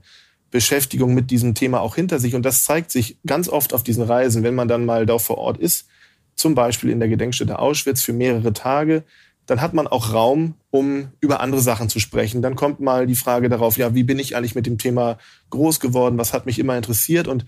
Beschäftigung 0.50 1.14
mit 1.14 1.30
diesem 1.30 1.54
Thema 1.54 1.80
auch 1.80 1.94
hinter 1.94 2.18
sich. 2.18 2.34
Und 2.34 2.44
das 2.44 2.64
zeigt 2.64 2.90
sich 2.90 3.16
ganz 3.26 3.48
oft 3.48 3.72
auf 3.72 3.82
diesen 3.82 4.04
Reisen, 4.04 4.42
wenn 4.42 4.54
man 4.54 4.68
dann 4.68 4.84
mal 4.84 5.06
da 5.06 5.18
vor 5.18 5.38
Ort 5.38 5.58
ist, 5.58 5.88
zum 6.34 6.54
Beispiel 6.54 6.90
in 6.90 7.00
der 7.00 7.08
Gedenkstätte 7.08 7.58
Auschwitz 7.58 8.02
für 8.02 8.12
mehrere 8.12 8.52
Tage, 8.52 9.04
dann 9.46 9.60
hat 9.60 9.74
man 9.74 9.86
auch 9.86 10.12
Raum, 10.12 10.54
um 10.70 11.08
über 11.20 11.40
andere 11.40 11.60
Sachen 11.60 11.88
zu 11.88 11.98
sprechen. 11.98 12.42
Dann 12.42 12.54
kommt 12.54 12.80
mal 12.80 13.06
die 13.06 13.16
Frage 13.16 13.48
darauf, 13.48 13.76
ja, 13.76 13.94
wie 13.94 14.04
bin 14.04 14.18
ich 14.18 14.36
eigentlich 14.36 14.54
mit 14.54 14.66
dem 14.66 14.78
Thema 14.78 15.18
groß 15.50 15.80
geworden? 15.80 16.18
Was 16.18 16.32
hat 16.32 16.46
mich 16.46 16.58
immer 16.58 16.76
interessiert? 16.76 17.26
Und 17.26 17.46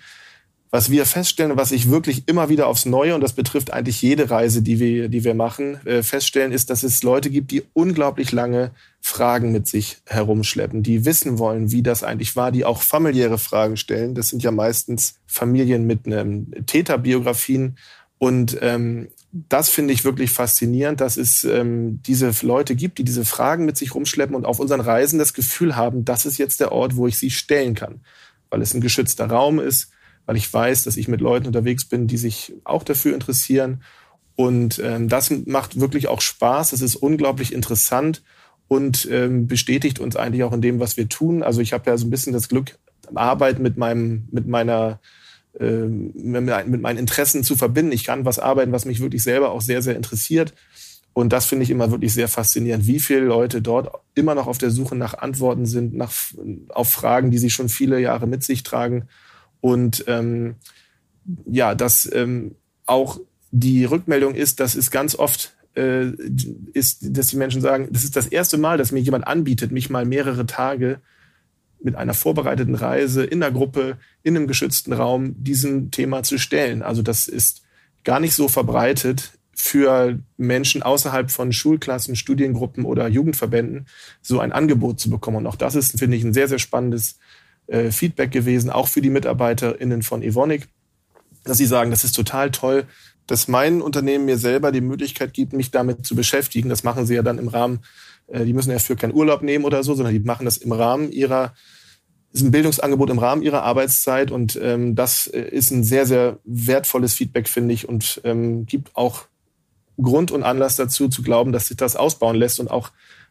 was 0.74 0.90
wir 0.90 1.06
feststellen, 1.06 1.56
was 1.56 1.70
ich 1.70 1.88
wirklich 1.88 2.26
immer 2.26 2.48
wieder 2.48 2.66
aufs 2.66 2.84
Neue, 2.84 3.14
und 3.14 3.20
das 3.20 3.34
betrifft 3.34 3.72
eigentlich 3.72 4.02
jede 4.02 4.28
Reise, 4.28 4.60
die 4.60 4.80
wir, 4.80 5.08
die 5.08 5.22
wir 5.22 5.34
machen, 5.34 5.78
äh, 5.86 6.02
feststellen, 6.02 6.50
ist, 6.50 6.68
dass 6.68 6.82
es 6.82 7.04
Leute 7.04 7.30
gibt, 7.30 7.52
die 7.52 7.62
unglaublich 7.74 8.32
lange 8.32 8.72
Fragen 9.00 9.52
mit 9.52 9.68
sich 9.68 9.98
herumschleppen, 10.04 10.82
die 10.82 11.04
wissen 11.04 11.38
wollen, 11.38 11.70
wie 11.70 11.84
das 11.84 12.02
eigentlich 12.02 12.34
war, 12.34 12.50
die 12.50 12.64
auch 12.64 12.82
familiäre 12.82 13.38
Fragen 13.38 13.76
stellen. 13.76 14.16
Das 14.16 14.30
sind 14.30 14.42
ja 14.42 14.50
meistens 14.50 15.14
Familien 15.28 15.86
mit 15.86 16.06
einem 16.06 16.50
Täterbiografien. 16.66 17.78
Und 18.18 18.58
ähm, 18.60 19.10
das 19.30 19.68
finde 19.68 19.94
ich 19.94 20.04
wirklich 20.04 20.32
faszinierend, 20.32 21.00
dass 21.00 21.16
es 21.16 21.44
ähm, 21.44 22.00
diese 22.04 22.32
Leute 22.42 22.74
gibt, 22.74 22.98
die 22.98 23.04
diese 23.04 23.24
Fragen 23.24 23.64
mit 23.64 23.76
sich 23.76 23.94
rumschleppen 23.94 24.34
und 24.34 24.44
auf 24.44 24.58
unseren 24.58 24.80
Reisen 24.80 25.20
das 25.20 25.34
Gefühl 25.34 25.76
haben, 25.76 26.04
das 26.04 26.26
ist 26.26 26.38
jetzt 26.38 26.58
der 26.58 26.72
Ort, 26.72 26.96
wo 26.96 27.06
ich 27.06 27.16
sie 27.16 27.30
stellen 27.30 27.76
kann, 27.76 28.00
weil 28.50 28.60
es 28.60 28.74
ein 28.74 28.80
geschützter 28.80 29.26
Raum 29.26 29.60
ist, 29.60 29.92
weil 30.26 30.36
ich 30.36 30.52
weiß, 30.52 30.84
dass 30.84 30.96
ich 30.96 31.08
mit 31.08 31.20
Leuten 31.20 31.46
unterwegs 31.46 31.84
bin, 31.84 32.06
die 32.06 32.16
sich 32.16 32.54
auch 32.64 32.82
dafür 32.82 33.14
interessieren. 33.14 33.82
Und 34.36 34.80
ähm, 34.82 35.08
das 35.08 35.30
macht 35.30 35.80
wirklich 35.80 36.08
auch 36.08 36.20
Spaß. 36.20 36.72
Es 36.72 36.80
ist 36.80 36.96
unglaublich 36.96 37.52
interessant 37.52 38.22
und 38.68 39.08
ähm, 39.10 39.46
bestätigt 39.46 39.98
uns 39.98 40.16
eigentlich 40.16 40.42
auch 40.42 40.52
in 40.52 40.62
dem, 40.62 40.80
was 40.80 40.96
wir 40.96 41.08
tun. 41.08 41.42
Also 41.42 41.60
ich 41.60 41.72
habe 41.72 41.90
ja 41.90 41.96
so 41.96 42.06
ein 42.06 42.10
bisschen 42.10 42.32
das 42.32 42.48
Glück, 42.48 42.76
Arbeit 43.14 43.58
mit 43.58 43.76
meinem, 43.76 44.26
mit 44.30 44.48
meiner 44.48 45.00
ähm, 45.60 46.12
mit 46.14 46.80
meinen 46.80 46.98
Interessen 46.98 47.44
zu 47.44 47.54
verbinden. 47.54 47.92
Ich 47.92 48.04
kann 48.04 48.24
was 48.24 48.40
arbeiten, 48.40 48.72
was 48.72 48.86
mich 48.86 49.00
wirklich 49.00 49.22
selber 49.22 49.52
auch 49.52 49.60
sehr, 49.60 49.82
sehr 49.82 49.94
interessiert. 49.94 50.52
Und 51.12 51.32
das 51.32 51.46
finde 51.46 51.62
ich 51.62 51.70
immer 51.70 51.92
wirklich 51.92 52.12
sehr 52.12 52.26
faszinierend, 52.26 52.88
wie 52.88 52.98
viele 52.98 53.20
Leute 53.20 53.62
dort 53.62 54.00
immer 54.16 54.34
noch 54.34 54.48
auf 54.48 54.58
der 54.58 54.70
Suche 54.70 54.96
nach 54.96 55.14
Antworten 55.14 55.64
sind, 55.64 55.94
nach, 55.94 56.12
auf 56.70 56.88
Fragen, 56.88 57.30
die 57.30 57.38
sie 57.38 57.50
schon 57.50 57.68
viele 57.68 58.00
Jahre 58.00 58.26
mit 58.26 58.42
sich 58.42 58.64
tragen. 58.64 59.04
Und 59.64 60.04
ähm, 60.08 60.56
ja, 61.46 61.74
dass 61.74 62.06
ähm, 62.12 62.56
auch 62.84 63.18
die 63.50 63.86
Rückmeldung 63.86 64.34
ist, 64.34 64.60
dass 64.60 64.74
es 64.74 64.90
ganz 64.90 65.14
oft 65.14 65.56
äh, 65.74 66.10
ist, 66.74 67.16
dass 67.16 67.28
die 67.28 67.38
Menschen 67.38 67.62
sagen, 67.62 67.88
das 67.90 68.04
ist 68.04 68.14
das 68.14 68.26
erste 68.26 68.58
Mal, 68.58 68.76
dass 68.76 68.92
mir 68.92 69.00
jemand 69.00 69.26
anbietet, 69.26 69.72
mich 69.72 69.88
mal 69.88 70.04
mehrere 70.04 70.44
Tage 70.44 71.00
mit 71.82 71.94
einer 71.94 72.12
vorbereiteten 72.12 72.74
Reise 72.74 73.24
in 73.24 73.40
der 73.40 73.52
Gruppe, 73.52 73.96
in 74.22 74.36
einem 74.36 74.48
geschützten 74.48 74.92
Raum, 74.92 75.34
diesem 75.42 75.90
Thema 75.90 76.22
zu 76.24 76.36
stellen. 76.36 76.82
Also 76.82 77.00
das 77.00 77.26
ist 77.26 77.62
gar 78.04 78.20
nicht 78.20 78.34
so 78.34 78.48
verbreitet 78.48 79.32
für 79.54 80.18
Menschen 80.36 80.82
außerhalb 80.82 81.30
von 81.30 81.54
Schulklassen, 81.54 82.16
Studiengruppen 82.16 82.84
oder 82.84 83.08
Jugendverbänden, 83.08 83.86
so 84.20 84.40
ein 84.40 84.52
Angebot 84.52 85.00
zu 85.00 85.08
bekommen. 85.08 85.38
Und 85.38 85.46
auch 85.46 85.56
das 85.56 85.74
ist, 85.74 85.98
finde 85.98 86.18
ich, 86.18 86.22
ein 86.22 86.34
sehr, 86.34 86.48
sehr 86.48 86.58
spannendes 86.58 87.18
äh, 87.66 87.90
Feedback 87.90 88.30
gewesen, 88.30 88.70
auch 88.70 88.88
für 88.88 89.00
die 89.00 89.10
MitarbeiterInnen 89.10 90.02
von 90.02 90.22
Evonik, 90.22 90.68
dass 91.44 91.58
sie 91.58 91.66
sagen, 91.66 91.90
das 91.90 92.04
ist 92.04 92.12
total 92.12 92.50
toll, 92.50 92.86
dass 93.26 93.48
mein 93.48 93.80
Unternehmen 93.80 94.26
mir 94.26 94.38
selber 94.38 94.72
die 94.72 94.80
Möglichkeit 94.80 95.32
gibt, 95.32 95.52
mich 95.52 95.70
damit 95.70 96.04
zu 96.04 96.14
beschäftigen. 96.14 96.68
Das 96.68 96.84
machen 96.84 97.06
sie 97.06 97.14
ja 97.14 97.22
dann 97.22 97.38
im 97.38 97.48
Rahmen, 97.48 97.80
äh, 98.26 98.44
die 98.44 98.52
müssen 98.52 98.70
ja 98.70 98.78
für 98.78 98.96
keinen 98.96 99.14
Urlaub 99.14 99.42
nehmen 99.42 99.64
oder 99.64 99.82
so, 99.82 99.94
sondern 99.94 100.14
die 100.14 100.20
machen 100.20 100.44
das 100.44 100.58
im 100.58 100.72
Rahmen 100.72 101.10
ihrer, 101.10 101.54
ist 102.32 102.42
ein 102.42 102.50
Bildungsangebot 102.50 103.10
im 103.10 103.18
Rahmen 103.18 103.42
ihrer 103.42 103.62
Arbeitszeit 103.62 104.30
und 104.30 104.58
ähm, 104.62 104.94
das 104.94 105.26
äh, 105.26 105.40
ist 105.40 105.70
ein 105.70 105.84
sehr, 105.84 106.06
sehr 106.06 106.38
wertvolles 106.44 107.14
Feedback, 107.14 107.48
finde 107.48 107.74
ich, 107.74 107.88
und 107.88 108.20
ähm, 108.24 108.66
gibt 108.66 108.94
auch 108.94 109.26
Grund 110.00 110.32
und 110.32 110.42
Anlass 110.42 110.76
dazu 110.76 111.08
zu 111.08 111.22
glauben, 111.22 111.52
dass 111.52 111.68
sich 111.68 111.76
das 111.76 111.96
ausbauen 111.96 112.36
lässt 112.36 112.58
und 112.60 112.70
auch 112.70 112.90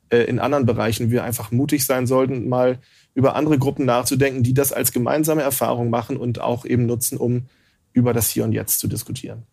äh, 0.10 0.24
in 0.24 0.40
anderen 0.40 0.66
Bereichen 0.66 1.12
wir 1.12 1.24
einfach 1.24 1.52
mutig 1.52 1.86
sein 1.86 2.08
sollten, 2.08 2.48
mal 2.48 2.80
über 3.14 3.36
andere 3.36 3.58
Gruppen 3.60 3.86
nachzudenken, 3.86 4.44
die 4.44 4.54
das 4.54 4.74
als 4.74 4.92
gemeinsame 4.92 5.42
Erfahrung 5.42 5.90
machen 5.90 6.18
und 6.18 6.40
auch 6.42 6.66
eben 6.66 6.86
nutzen, 6.86 7.18
um 7.18 7.46
über 7.94 8.14
das 8.14 8.30
Hier 8.30 8.44
und 8.44 8.54
Jetzt 8.54 8.80
zu 8.80 8.88
diskutieren. 8.88 9.44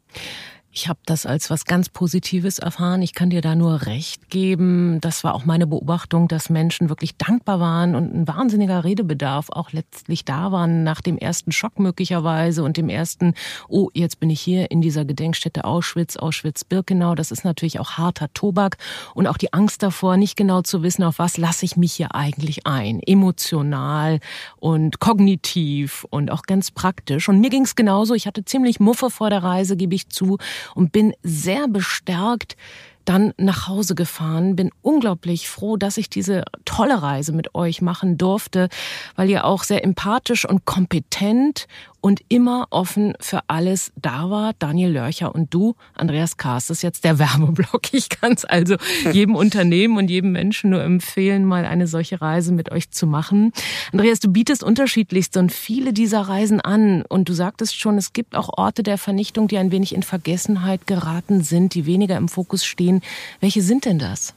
Ich 0.72 0.88
habe 0.88 1.00
das 1.04 1.26
als 1.26 1.50
was 1.50 1.64
ganz 1.64 1.88
Positives 1.88 2.60
erfahren. 2.60 3.02
Ich 3.02 3.12
kann 3.12 3.30
dir 3.30 3.40
da 3.40 3.56
nur 3.56 3.86
recht 3.86 4.30
geben. 4.30 5.00
Das 5.00 5.24
war 5.24 5.34
auch 5.34 5.44
meine 5.44 5.66
Beobachtung, 5.66 6.28
dass 6.28 6.48
Menschen 6.48 6.88
wirklich 6.88 7.16
dankbar 7.16 7.58
waren 7.58 7.96
und 7.96 8.14
ein 8.14 8.28
wahnsinniger 8.28 8.84
Redebedarf 8.84 9.50
auch 9.50 9.72
letztlich 9.72 10.24
da 10.24 10.52
waren 10.52 10.84
nach 10.84 11.00
dem 11.00 11.18
ersten 11.18 11.50
Schock 11.50 11.80
möglicherweise 11.80 12.62
und 12.62 12.76
dem 12.76 12.88
ersten, 12.88 13.34
oh, 13.68 13.88
jetzt 13.94 14.20
bin 14.20 14.30
ich 14.30 14.40
hier 14.40 14.70
in 14.70 14.80
dieser 14.80 15.04
Gedenkstätte 15.04 15.64
Auschwitz, 15.64 16.16
Auschwitz-Birkenau. 16.16 17.16
Das 17.16 17.32
ist 17.32 17.44
natürlich 17.44 17.80
auch 17.80 17.92
harter 17.98 18.32
Tobak 18.32 18.76
und 19.14 19.26
auch 19.26 19.38
die 19.38 19.52
Angst 19.52 19.82
davor, 19.82 20.16
nicht 20.16 20.36
genau 20.36 20.62
zu 20.62 20.84
wissen, 20.84 21.02
auf 21.02 21.18
was 21.18 21.36
lasse 21.36 21.64
ich 21.64 21.76
mich 21.76 21.94
hier 21.94 22.14
eigentlich 22.14 22.68
ein. 22.68 23.00
Emotional 23.00 24.20
und 24.60 25.00
kognitiv 25.00 26.06
und 26.10 26.30
auch 26.30 26.42
ganz 26.42 26.70
praktisch. 26.70 27.28
Und 27.28 27.40
mir 27.40 27.50
ging 27.50 27.64
es 27.64 27.74
genauso. 27.74 28.14
Ich 28.14 28.28
hatte 28.28 28.44
ziemlich 28.44 28.78
Muffe 28.78 29.10
vor 29.10 29.30
der 29.30 29.42
Reise, 29.42 29.76
gebe 29.76 29.96
ich 29.96 30.08
zu 30.08 30.38
und 30.74 30.92
bin 30.92 31.14
sehr 31.22 31.68
bestärkt 31.68 32.56
dann 33.04 33.32
nach 33.38 33.66
Hause 33.66 33.94
gefahren. 33.94 34.56
Bin 34.56 34.70
unglaublich 34.82 35.48
froh, 35.48 35.76
dass 35.76 35.96
ich 35.96 36.10
diese 36.10 36.44
tolle 36.64 37.02
Reise 37.02 37.32
mit 37.32 37.54
euch 37.54 37.82
machen 37.82 38.18
durfte, 38.18 38.68
weil 39.16 39.30
ihr 39.30 39.44
auch 39.44 39.64
sehr 39.64 39.84
empathisch 39.84 40.44
und 40.48 40.64
kompetent 40.64 41.66
und 42.00 42.20
immer 42.28 42.66
offen 42.70 43.14
für 43.20 43.40
alles 43.46 43.92
da 44.00 44.30
war. 44.30 44.52
Daniel 44.58 44.90
Lörcher 44.90 45.34
und 45.34 45.52
du, 45.52 45.74
Andreas 45.94 46.36
Kaas, 46.36 46.70
ist 46.70 46.82
jetzt 46.82 47.04
der 47.04 47.18
Werbeblock. 47.20 47.92
Ich 47.92 48.08
kann 48.08 48.32
es 48.32 48.44
also 48.44 48.76
jedem 49.12 49.34
Unternehmen 49.34 49.96
und 49.96 50.10
jedem 50.10 50.32
Menschen 50.32 50.70
nur 50.70 50.82
empfehlen, 50.82 51.44
mal 51.44 51.64
eine 51.64 51.86
solche 51.86 52.20
Reise 52.20 52.52
mit 52.52 52.72
euch 52.72 52.90
zu 52.90 53.06
machen. 53.06 53.52
Andreas, 53.92 54.20
du 54.20 54.30
bietest 54.30 54.62
unterschiedlichste 54.62 55.38
und 55.38 55.52
viele 55.52 55.92
dieser 55.92 56.22
Reisen 56.22 56.60
an. 56.60 57.02
Und 57.02 57.28
du 57.28 57.32
sagtest 57.32 57.78
schon, 57.78 57.98
es 57.98 58.12
gibt 58.12 58.34
auch 58.34 58.50
Orte 58.56 58.82
der 58.82 58.98
Vernichtung, 58.98 59.48
die 59.48 59.58
ein 59.58 59.72
wenig 59.72 59.94
in 59.94 60.02
Vergessenheit 60.02 60.86
geraten 60.86 61.42
sind, 61.42 61.74
die 61.74 61.86
weniger 61.86 62.16
im 62.16 62.28
Fokus 62.28 62.64
stehen. 62.64 63.02
Welche 63.40 63.62
sind 63.62 63.84
denn 63.84 63.98
das? 63.98 64.34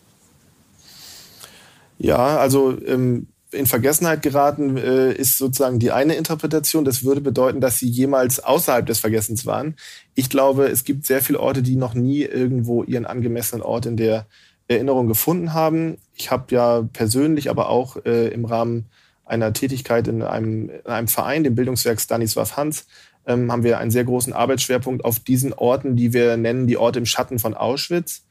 Ja, 2.00 2.38
also 2.38 2.77
ähm, 2.86 3.27
in 3.53 3.67
Vergessenheit 3.67 4.22
geraten, 4.22 4.77
äh, 4.77 5.13
ist 5.13 5.38
sozusagen 5.38 5.79
die 5.79 5.91
eine 5.91 6.15
Interpretation. 6.15 6.86
Das 6.86 7.03
würde 7.03 7.22
bedeuten, 7.22 7.62
dass 7.62 7.79
sie 7.79 7.88
jemals 7.88 8.43
außerhalb 8.43 8.86
des 8.86 9.00
Vergessens 9.00 9.45
waren. 9.45 9.75
Ich 10.15 10.29
glaube, 10.29 10.67
es 10.67 10.83
gibt 10.83 11.05
sehr 11.05 11.22
viele 11.22 11.39
Orte, 11.39 11.62
die 11.62 11.75
noch 11.75 11.93
nie 11.93 12.24
irgendwo 12.24 12.83
ihren 12.83 13.05
angemessenen 13.05 13.62
Ort 13.62 13.86
in 13.86 13.98
der 13.98 14.25
Erinnerung 14.67 15.07
gefunden 15.07 15.53
haben. 15.53 15.98
Ich 16.15 16.31
habe 16.31 16.53
ja 16.53 16.88
persönlich, 16.93 17.50
aber 17.50 17.69
auch 17.69 17.98
äh, 18.05 18.27
im 18.29 18.45
Rahmen 18.45 18.86
einer 19.25 19.53
Tätigkeit 19.53 20.07
in 20.07 20.22
einem, 20.22 20.69
in 20.69 20.86
einem 20.86 21.07
Verein, 21.07 21.43
dem 21.43 21.55
Bildungswerk 21.55 22.00
Stanisław 22.00 22.57
Hans, 22.57 22.88
ähm, 23.25 23.51
haben 23.51 23.63
wir 23.63 23.77
einen 23.77 23.91
sehr 23.91 24.03
großen 24.03 24.33
Arbeitsschwerpunkt 24.33 25.05
auf 25.05 25.19
diesen 25.19 25.53
Orten, 25.53 25.95
die 25.95 26.13
wir 26.13 26.38
nennen 26.38 26.67
die 26.67 26.77
Orte 26.77 27.00
im 27.00 27.05
Schatten 27.05 27.39
von 27.39 27.53
Auschwitz. 27.53 28.25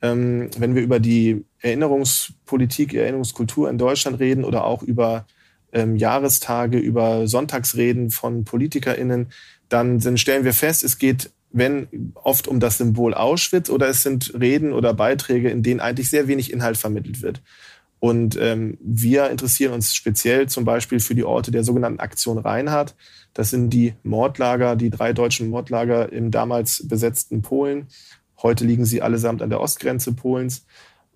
Ähm, 0.00 0.50
wenn 0.58 0.74
wir 0.74 0.82
über 0.82 1.00
die 1.00 1.44
Erinnerungspolitik, 1.60 2.94
Erinnerungskultur 2.94 3.68
in 3.68 3.78
Deutschland 3.78 4.20
reden 4.20 4.44
oder 4.44 4.64
auch 4.64 4.82
über 4.82 5.26
ähm, 5.72 5.96
Jahrestage, 5.96 6.78
über 6.78 7.26
Sonntagsreden 7.26 8.10
von 8.10 8.44
PolitikerInnen, 8.44 9.28
dann 9.68 10.00
sind, 10.00 10.20
stellen 10.20 10.44
wir 10.44 10.54
fest, 10.54 10.84
es 10.84 10.98
geht 10.98 11.30
wenn 11.50 12.12
oft 12.14 12.48
um 12.48 12.60
das 12.60 12.78
Symbol 12.78 13.14
Auschwitz 13.14 13.70
oder 13.70 13.88
es 13.88 14.02
sind 14.02 14.34
Reden 14.38 14.72
oder 14.72 14.92
Beiträge, 14.94 15.50
in 15.50 15.62
denen 15.62 15.80
eigentlich 15.80 16.10
sehr 16.10 16.28
wenig 16.28 16.52
Inhalt 16.52 16.76
vermittelt 16.76 17.22
wird. 17.22 17.42
Und 18.00 18.38
ähm, 18.40 18.78
wir 18.80 19.28
interessieren 19.30 19.72
uns 19.72 19.94
speziell 19.94 20.48
zum 20.48 20.64
Beispiel 20.64 21.00
für 21.00 21.14
die 21.14 21.24
Orte 21.24 21.50
der 21.50 21.64
sogenannten 21.64 22.00
Aktion 22.00 22.38
Reinhardt. 22.38 22.94
Das 23.34 23.50
sind 23.50 23.70
die 23.70 23.94
Mordlager, 24.04 24.76
die 24.76 24.90
drei 24.90 25.12
deutschen 25.12 25.48
Mordlager 25.48 26.12
im 26.12 26.30
damals 26.30 26.86
besetzten 26.86 27.42
Polen. 27.42 27.88
Heute 28.42 28.64
liegen 28.64 28.84
sie 28.84 29.02
allesamt 29.02 29.42
an 29.42 29.50
der 29.50 29.60
Ostgrenze 29.60 30.12
Polens. 30.12 30.64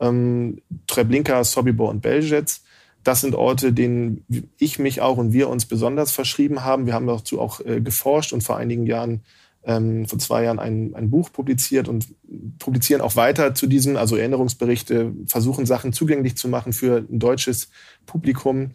Ähm, 0.00 0.60
Treblinka, 0.86 1.44
Sobibor 1.44 1.90
und 1.90 2.00
Belzec. 2.02 2.60
Das 3.04 3.20
sind 3.20 3.34
Orte, 3.34 3.72
denen 3.72 4.24
ich 4.58 4.78
mich 4.78 5.00
auch 5.00 5.16
und 5.16 5.32
wir 5.32 5.48
uns 5.48 5.66
besonders 5.66 6.12
verschrieben 6.12 6.64
haben. 6.64 6.86
Wir 6.86 6.94
haben 6.94 7.06
dazu 7.06 7.40
auch 7.40 7.60
äh, 7.60 7.80
geforscht 7.80 8.32
und 8.32 8.42
vor 8.42 8.56
einigen 8.56 8.86
Jahren, 8.86 9.22
ähm, 9.64 10.06
vor 10.06 10.18
zwei 10.18 10.44
Jahren, 10.44 10.58
ein, 10.58 10.94
ein 10.94 11.10
Buch 11.10 11.32
publiziert 11.32 11.88
und 11.88 12.06
publizieren 12.58 13.00
auch 13.00 13.16
weiter 13.16 13.54
zu 13.54 13.66
diesem, 13.66 13.96
also 13.96 14.16
Erinnerungsberichte, 14.16 15.12
versuchen 15.26 15.66
Sachen 15.66 15.92
zugänglich 15.92 16.36
zu 16.36 16.48
machen 16.48 16.72
für 16.72 16.98
ein 16.98 17.18
deutsches 17.18 17.70
Publikum. 18.06 18.70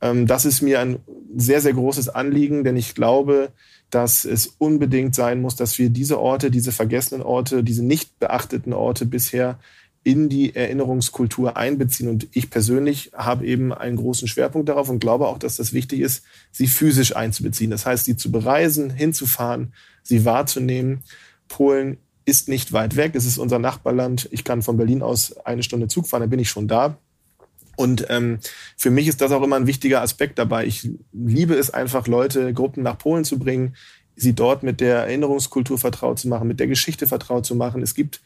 Ähm, 0.00 0.26
das 0.26 0.44
ist 0.44 0.62
mir 0.62 0.80
ein 0.80 0.98
sehr, 1.36 1.60
sehr 1.60 1.72
großes 1.72 2.08
Anliegen, 2.08 2.64
denn 2.64 2.76
ich 2.76 2.94
glaube, 2.94 3.52
dass 3.90 4.24
es 4.24 4.46
unbedingt 4.58 5.14
sein 5.14 5.40
muss, 5.40 5.56
dass 5.56 5.78
wir 5.78 5.90
diese 5.90 6.20
Orte, 6.20 6.50
diese 6.50 6.72
vergessenen 6.72 7.22
Orte, 7.22 7.64
diese 7.64 7.84
nicht 7.84 8.18
beachteten 8.18 8.72
Orte 8.72 9.06
bisher 9.06 9.58
in 10.02 10.28
die 10.28 10.54
Erinnerungskultur 10.54 11.56
einbeziehen. 11.56 12.08
Und 12.08 12.28
ich 12.32 12.50
persönlich 12.50 13.10
habe 13.14 13.46
eben 13.46 13.72
einen 13.72 13.96
großen 13.96 14.28
Schwerpunkt 14.28 14.68
darauf 14.68 14.88
und 14.88 15.00
glaube 15.00 15.28
auch, 15.28 15.38
dass 15.38 15.56
das 15.56 15.72
wichtig 15.72 16.00
ist, 16.00 16.24
sie 16.50 16.68
physisch 16.68 17.14
einzubeziehen. 17.14 17.70
Das 17.70 17.84
heißt, 17.84 18.06
sie 18.06 18.16
zu 18.16 18.30
bereisen, 18.32 18.90
hinzufahren, 18.90 19.74
sie 20.02 20.24
wahrzunehmen. 20.24 21.02
Polen 21.48 21.98
ist 22.24 22.48
nicht 22.48 22.72
weit 22.72 22.96
weg. 22.96 23.14
Es 23.14 23.26
ist 23.26 23.38
unser 23.38 23.58
Nachbarland. 23.58 24.28
Ich 24.30 24.44
kann 24.44 24.62
von 24.62 24.76
Berlin 24.76 25.02
aus 25.02 25.36
eine 25.44 25.62
Stunde 25.62 25.88
Zug 25.88 26.06
fahren, 26.06 26.20
dann 26.20 26.30
bin 26.30 26.40
ich 26.40 26.48
schon 26.48 26.68
da. 26.68 26.96
Und 27.80 28.04
ähm, 28.10 28.40
für 28.76 28.90
mich 28.90 29.08
ist 29.08 29.22
das 29.22 29.32
auch 29.32 29.42
immer 29.42 29.56
ein 29.56 29.66
wichtiger 29.66 30.02
Aspekt 30.02 30.38
dabei. 30.38 30.66
Ich 30.66 30.90
liebe 31.14 31.54
es 31.54 31.70
einfach, 31.70 32.06
Leute, 32.06 32.52
Gruppen 32.52 32.82
nach 32.82 32.98
Polen 32.98 33.24
zu 33.24 33.38
bringen, 33.38 33.74
sie 34.16 34.34
dort 34.34 34.62
mit 34.62 34.82
der 34.82 34.96
Erinnerungskultur 34.98 35.78
vertraut 35.78 36.18
zu 36.18 36.28
machen, 36.28 36.46
mit 36.46 36.60
der 36.60 36.66
Geschichte 36.66 37.06
vertraut 37.06 37.46
zu 37.46 37.54
machen. 37.54 37.80
Es 37.80 37.94
gibt 37.94 38.20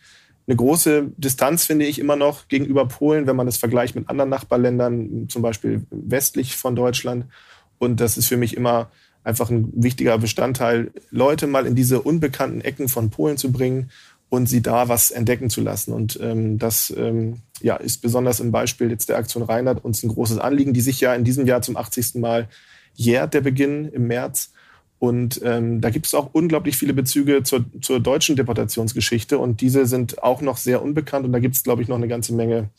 eine 0.48 0.56
große 0.56 1.12
Distanz, 1.18 1.66
finde 1.66 1.86
ich, 1.86 2.00
immer 2.00 2.16
noch 2.16 2.48
gegenüber 2.48 2.88
Polen, 2.88 3.28
wenn 3.28 3.36
man 3.36 3.46
das 3.46 3.56
vergleicht 3.56 3.94
mit 3.94 4.08
anderen 4.08 4.28
Nachbarländern, 4.28 5.28
zum 5.28 5.42
Beispiel 5.42 5.86
westlich 5.92 6.56
von 6.56 6.74
Deutschland. 6.74 7.26
Und 7.78 8.00
das 8.00 8.16
ist 8.16 8.26
für 8.26 8.36
mich 8.36 8.56
immer 8.56 8.90
einfach 9.22 9.50
ein 9.50 9.70
wichtiger 9.72 10.18
Bestandteil, 10.18 10.90
Leute 11.12 11.46
mal 11.46 11.64
in 11.64 11.76
diese 11.76 12.02
unbekannten 12.02 12.60
Ecken 12.60 12.88
von 12.88 13.10
Polen 13.10 13.36
zu 13.36 13.52
bringen 13.52 13.92
und 14.34 14.46
sie 14.48 14.62
da 14.62 14.88
was 14.88 15.12
entdecken 15.12 15.48
zu 15.48 15.60
lassen. 15.60 15.92
Und 15.92 16.18
ähm, 16.20 16.58
das 16.58 16.92
ähm, 16.96 17.42
ja, 17.62 17.76
ist 17.76 18.02
besonders 18.02 18.40
im 18.40 18.50
Beispiel 18.50 18.90
jetzt 18.90 19.08
der 19.08 19.16
Aktion 19.16 19.44
Reinhardt 19.44 19.84
uns 19.84 20.02
ein 20.02 20.08
großes 20.08 20.38
Anliegen, 20.38 20.72
die 20.72 20.80
sich 20.80 21.00
ja 21.00 21.14
in 21.14 21.22
diesem 21.22 21.46
Jahr 21.46 21.62
zum 21.62 21.76
80. 21.76 22.16
Mal 22.16 22.48
jährt, 22.94 23.34
der 23.34 23.42
Beginn 23.42 23.88
im 23.88 24.08
März. 24.08 24.52
Und 24.98 25.40
ähm, 25.44 25.80
da 25.80 25.90
gibt 25.90 26.06
es 26.06 26.14
auch 26.14 26.30
unglaublich 26.32 26.76
viele 26.76 26.94
Bezüge 26.94 27.44
zur, 27.44 27.64
zur 27.80 28.00
deutschen 28.00 28.34
Deportationsgeschichte 28.34 29.38
und 29.38 29.60
diese 29.60 29.86
sind 29.86 30.22
auch 30.22 30.40
noch 30.40 30.56
sehr 30.56 30.82
unbekannt 30.82 31.26
und 31.26 31.32
da 31.32 31.40
gibt 31.40 31.56
es, 31.56 31.62
glaube 31.62 31.82
ich, 31.82 31.88
noch 31.88 31.96
eine 31.96 32.08
ganze 32.08 32.32
Menge 32.32 32.70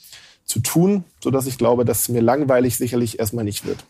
zu 0.45 0.59
tun, 0.59 1.03
so 1.23 1.31
dass 1.31 1.47
ich 1.47 1.57
glaube, 1.57 1.85
dass 1.85 2.07
mir 2.07 2.21
langweilig 2.21 2.77
sicherlich 2.77 3.17
erstmal 3.17 3.43
nicht 3.43 3.65
wird. 3.65 3.83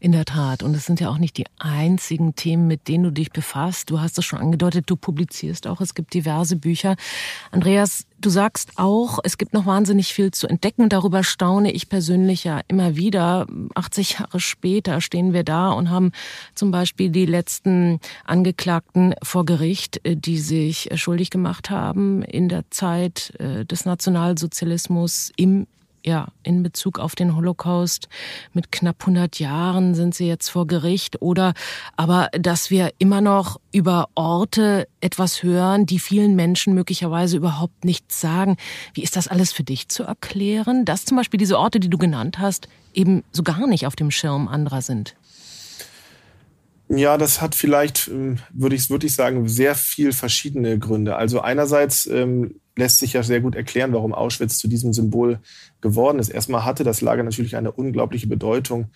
In 0.00 0.12
der 0.12 0.24
Tat. 0.24 0.62
Und 0.62 0.74
es 0.74 0.86
sind 0.86 0.98
ja 0.98 1.10
auch 1.10 1.18
nicht 1.18 1.36
die 1.36 1.44
einzigen 1.58 2.34
Themen, 2.34 2.66
mit 2.66 2.88
denen 2.88 3.04
du 3.04 3.10
dich 3.10 3.30
befasst. 3.32 3.90
Du 3.90 4.00
hast 4.00 4.16
es 4.16 4.24
schon 4.24 4.38
angedeutet, 4.38 4.84
du 4.88 4.96
publizierst 4.96 5.66
auch. 5.66 5.82
Es 5.82 5.94
gibt 5.94 6.14
diverse 6.14 6.56
Bücher. 6.56 6.96
Andreas, 7.50 8.06
du 8.18 8.30
sagst 8.30 8.70
auch, 8.76 9.18
es 9.24 9.36
gibt 9.36 9.52
noch 9.52 9.66
wahnsinnig 9.66 10.14
viel 10.14 10.30
zu 10.30 10.48
entdecken. 10.48 10.88
Darüber 10.88 11.22
staune 11.22 11.70
ich 11.70 11.90
persönlich 11.90 12.44
ja 12.44 12.62
immer 12.66 12.96
wieder. 12.96 13.46
80 13.74 14.20
Jahre 14.20 14.40
später 14.40 15.02
stehen 15.02 15.34
wir 15.34 15.44
da 15.44 15.70
und 15.70 15.90
haben 15.90 16.12
zum 16.54 16.70
Beispiel 16.70 17.10
die 17.10 17.26
letzten 17.26 18.00
Angeklagten 18.24 19.14
vor 19.22 19.44
Gericht, 19.44 20.00
äh, 20.06 20.16
die 20.16 20.38
sich 20.38 20.88
schuldig 20.94 21.28
gemacht 21.28 21.68
haben 21.68 22.22
in 22.22 22.48
der 22.48 22.70
Zeit 22.70 23.34
äh, 23.38 23.66
des 23.66 23.84
Nationalsozialismus 23.84 25.30
im 25.36 25.66
ja, 26.04 26.28
in 26.42 26.62
Bezug 26.62 26.98
auf 26.98 27.14
den 27.14 27.36
Holocaust 27.36 28.08
mit 28.52 28.72
knapp 28.72 28.96
100 29.00 29.38
Jahren 29.38 29.94
sind 29.94 30.14
sie 30.14 30.26
jetzt 30.26 30.48
vor 30.48 30.66
Gericht 30.66 31.20
oder 31.20 31.54
aber 31.96 32.28
dass 32.32 32.70
wir 32.70 32.92
immer 32.98 33.20
noch 33.20 33.60
über 33.72 34.08
Orte 34.14 34.88
etwas 35.00 35.42
hören, 35.42 35.86
die 35.86 35.98
vielen 35.98 36.36
Menschen 36.36 36.74
möglicherweise 36.74 37.36
überhaupt 37.36 37.84
nichts 37.84 38.20
sagen. 38.20 38.56
Wie 38.94 39.02
ist 39.02 39.16
das 39.16 39.28
alles 39.28 39.52
für 39.52 39.64
dich 39.64 39.88
zu 39.88 40.02
erklären, 40.02 40.84
dass 40.84 41.04
zum 41.04 41.16
Beispiel 41.16 41.38
diese 41.38 41.58
Orte, 41.58 41.80
die 41.80 41.90
du 41.90 41.98
genannt 41.98 42.38
hast, 42.38 42.68
eben 42.94 43.22
so 43.32 43.42
gar 43.42 43.66
nicht 43.66 43.86
auf 43.86 43.96
dem 43.96 44.10
Schirm 44.10 44.48
anderer 44.48 44.82
sind? 44.82 45.14
Ja, 46.92 47.18
das 47.18 47.40
hat 47.40 47.54
vielleicht, 47.54 48.08
ähm, 48.08 48.38
würde 48.52 48.74
ich, 48.74 48.90
würde 48.90 49.06
ich 49.06 49.14
sagen, 49.14 49.46
sehr 49.48 49.76
viel 49.76 50.10
verschiedene 50.10 50.76
Gründe. 50.76 51.14
Also 51.14 51.40
einerseits 51.40 52.06
ähm, 52.06 52.56
lässt 52.76 52.98
sich 52.98 53.12
ja 53.12 53.22
sehr 53.22 53.40
gut 53.40 53.54
erklären, 53.54 53.92
warum 53.92 54.12
Auschwitz 54.12 54.58
zu 54.58 54.66
diesem 54.66 54.92
Symbol 54.92 55.38
geworden 55.80 56.18
ist. 56.18 56.28
Erstmal 56.28 56.64
hatte 56.64 56.84
das 56.84 57.00
Lager 57.00 57.22
natürlich 57.22 57.56
eine 57.56 57.72
unglaubliche 57.72 58.26
Bedeutung 58.26 58.88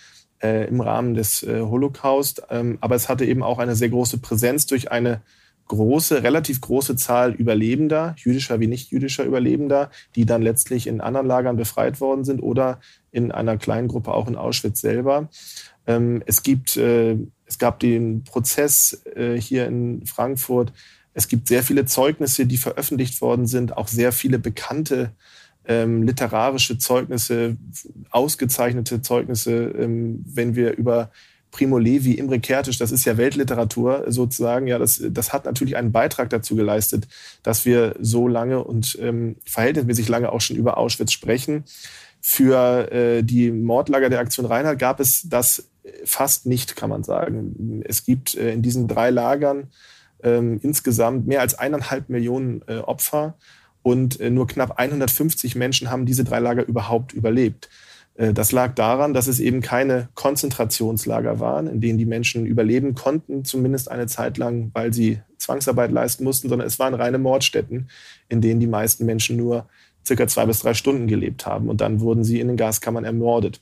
äh, 0.42 0.66
im 0.68 0.81
Rahmen 0.81 1.14
des 1.14 1.42
äh, 1.42 1.61
Holocaust, 1.61 2.42
ähm, 2.51 2.79
aber 2.81 2.94
es 2.94 3.09
hatte 3.09 3.25
eben 3.25 3.42
auch 3.42 3.59
eine 3.59 3.77
sehr 3.77 3.88
große 3.88 4.18
Präsenz 4.18 4.66
durch 4.66 4.90
eine 4.90 5.23
große, 5.68 6.23
relativ 6.23 6.61
große 6.61 6.97
Zahl 6.97 7.33
Überlebender, 7.33 8.14
jüdischer 8.18 8.61
wie 8.61 8.66
nicht 8.66 8.90
jüdischer 8.90 9.25
Überlebender, 9.25 9.90
die 10.14 10.27
dann 10.27 10.42
letztlich 10.42 10.87
in 10.87 11.01
anderen 11.01 11.27
Lagern 11.27 11.57
befreit 11.57 12.01
worden 12.01 12.25
sind 12.25 12.42
oder 12.42 12.81
in 13.12 13.33
einer 13.33 13.57
kleinen 13.57 13.88
Gruppe 13.88 14.12
auch 14.12 14.29
in 14.29 14.37
Auschwitz 14.37 14.81
selber. 14.81 15.31
Ähm, 15.87 16.23
es 16.27 16.42
gibt 16.42 16.77
äh, 16.77 17.16
es 17.47 17.59
gab 17.59 17.81
den 17.81 18.25
Prozess 18.25 19.03
äh, 19.14 19.37
hier 19.40 19.66
in 19.66 20.05
Frankfurt. 20.07 20.73
Es 21.12 21.29
gibt 21.29 21.49
sehr 21.49 21.62
viele 21.62 21.85
Zeugnisse, 21.85 22.47
die 22.47 22.57
veröffentlicht 22.57 23.20
worden 23.20 23.47
sind, 23.47 23.77
auch 23.77 23.88
sehr 23.88 24.12
viele 24.12 24.38
bekannte 24.38 25.12
ähm, 25.66 26.03
literarische 26.03 26.79
Zeugnisse, 26.79 27.57
ausgezeichnete 28.11 29.03
Zeugnisse, 29.03 29.53
ähm, 29.53 30.24
wenn 30.27 30.55
wir 30.55 30.77
über 30.77 31.11
Primo 31.50 31.79
Levi, 31.79 32.14
Imre 32.14 32.40
Kertisch, 32.40 32.79
das 32.79 32.90
ist 32.90 33.05
ja 33.05 33.16
Weltliteratur 33.16 34.05
sozusagen, 34.09 34.66
ja, 34.66 34.79
das, 34.79 35.00
das 35.11 35.33
hat 35.33 35.44
natürlich 35.44 35.77
einen 35.77 35.92
Beitrag 35.92 36.29
dazu 36.31 36.57
geleistet, 36.57 37.07
dass 37.44 37.64
wir 37.64 37.94
so 38.00 38.27
lange 38.27 38.64
und 38.64 38.98
ähm, 39.00 39.37
verhältnismäßig 39.46 40.09
lange 40.09 40.33
auch 40.33 40.40
schon 40.40 40.57
über 40.57 40.79
Auschwitz 40.79 41.12
sprechen. 41.12 41.64
Für 42.20 42.90
äh, 42.90 43.22
die 43.22 43.53
Mordlager 43.53 44.11
der 44.11 44.18
Aktion 44.18 44.46
Reinhardt 44.46 44.79
gab 44.79 44.98
es 44.98 45.29
das 45.29 45.68
fast 46.05 46.46
nicht, 46.46 46.77
kann 46.77 46.90
man 46.90 47.05
sagen. 47.05 47.83
Es 47.85 48.05
gibt 48.05 48.35
äh, 48.35 48.53
in 48.53 48.62
diesen 48.62 48.88
drei 48.88 49.11
Lagern 49.11 49.68
ähm, 50.22 50.59
insgesamt 50.62 51.27
mehr 51.27 51.40
als 51.40 51.55
eineinhalb 51.55 52.09
Millionen 52.09 52.62
äh, 52.66 52.79
Opfer 52.79 53.37
und 53.85 54.18
äh, 54.18 54.31
nur 54.31 54.47
knapp 54.47 54.79
150 54.79 55.57
Menschen 55.57 55.90
haben 55.90 56.07
diese 56.07 56.25
drei 56.25 56.40
Lager 56.40 56.66
überhaupt 56.66 57.12
überlebt. 57.12 57.68
Äh, 58.14 58.33
das 58.33 58.51
lag 58.51 58.75
daran, 58.75 59.12
dass 59.12 59.27
es 59.27 59.40
eben 59.40 59.61
keine 59.61 60.09
Konzentrationslager 60.14 61.38
waren, 61.38 61.66
in 61.66 61.83
denen 61.83 61.99
die 61.99 62.07
Menschen 62.07 62.47
überleben 62.47 62.94
konnten, 62.94 63.44
zumindest 63.44 63.90
eine 63.90 64.07
Zeit 64.07 64.38
lang, 64.38 64.70
weil 64.73 64.94
sie 64.94 65.20
Zwangsarbeit 65.37 65.92
leisten 65.92 66.25
mussten, 66.25 66.49
sondern 66.49 66.66
es 66.66 66.79
waren 66.79 66.94
reine 66.94 67.18
Mordstätten, 67.18 67.90
in 68.31 68.40
denen 68.40 68.59
die 68.59 68.66
meisten 68.66 69.05
Menschen 69.05 69.37
nur 69.37 69.68
circa 70.07 70.27
zwei 70.29 70.47
bis 70.47 70.61
drei 70.61 70.73
Stunden 70.73 71.07
gelebt 71.07 71.44
haben. 71.44 71.68
Und 71.68 71.83
dann 71.83 72.01
wurden 72.01 72.25
sie 72.25 72.40
in 72.40 72.49
den 72.49 72.57
Gaskammern 72.57 73.05
ermordet. 73.05 73.61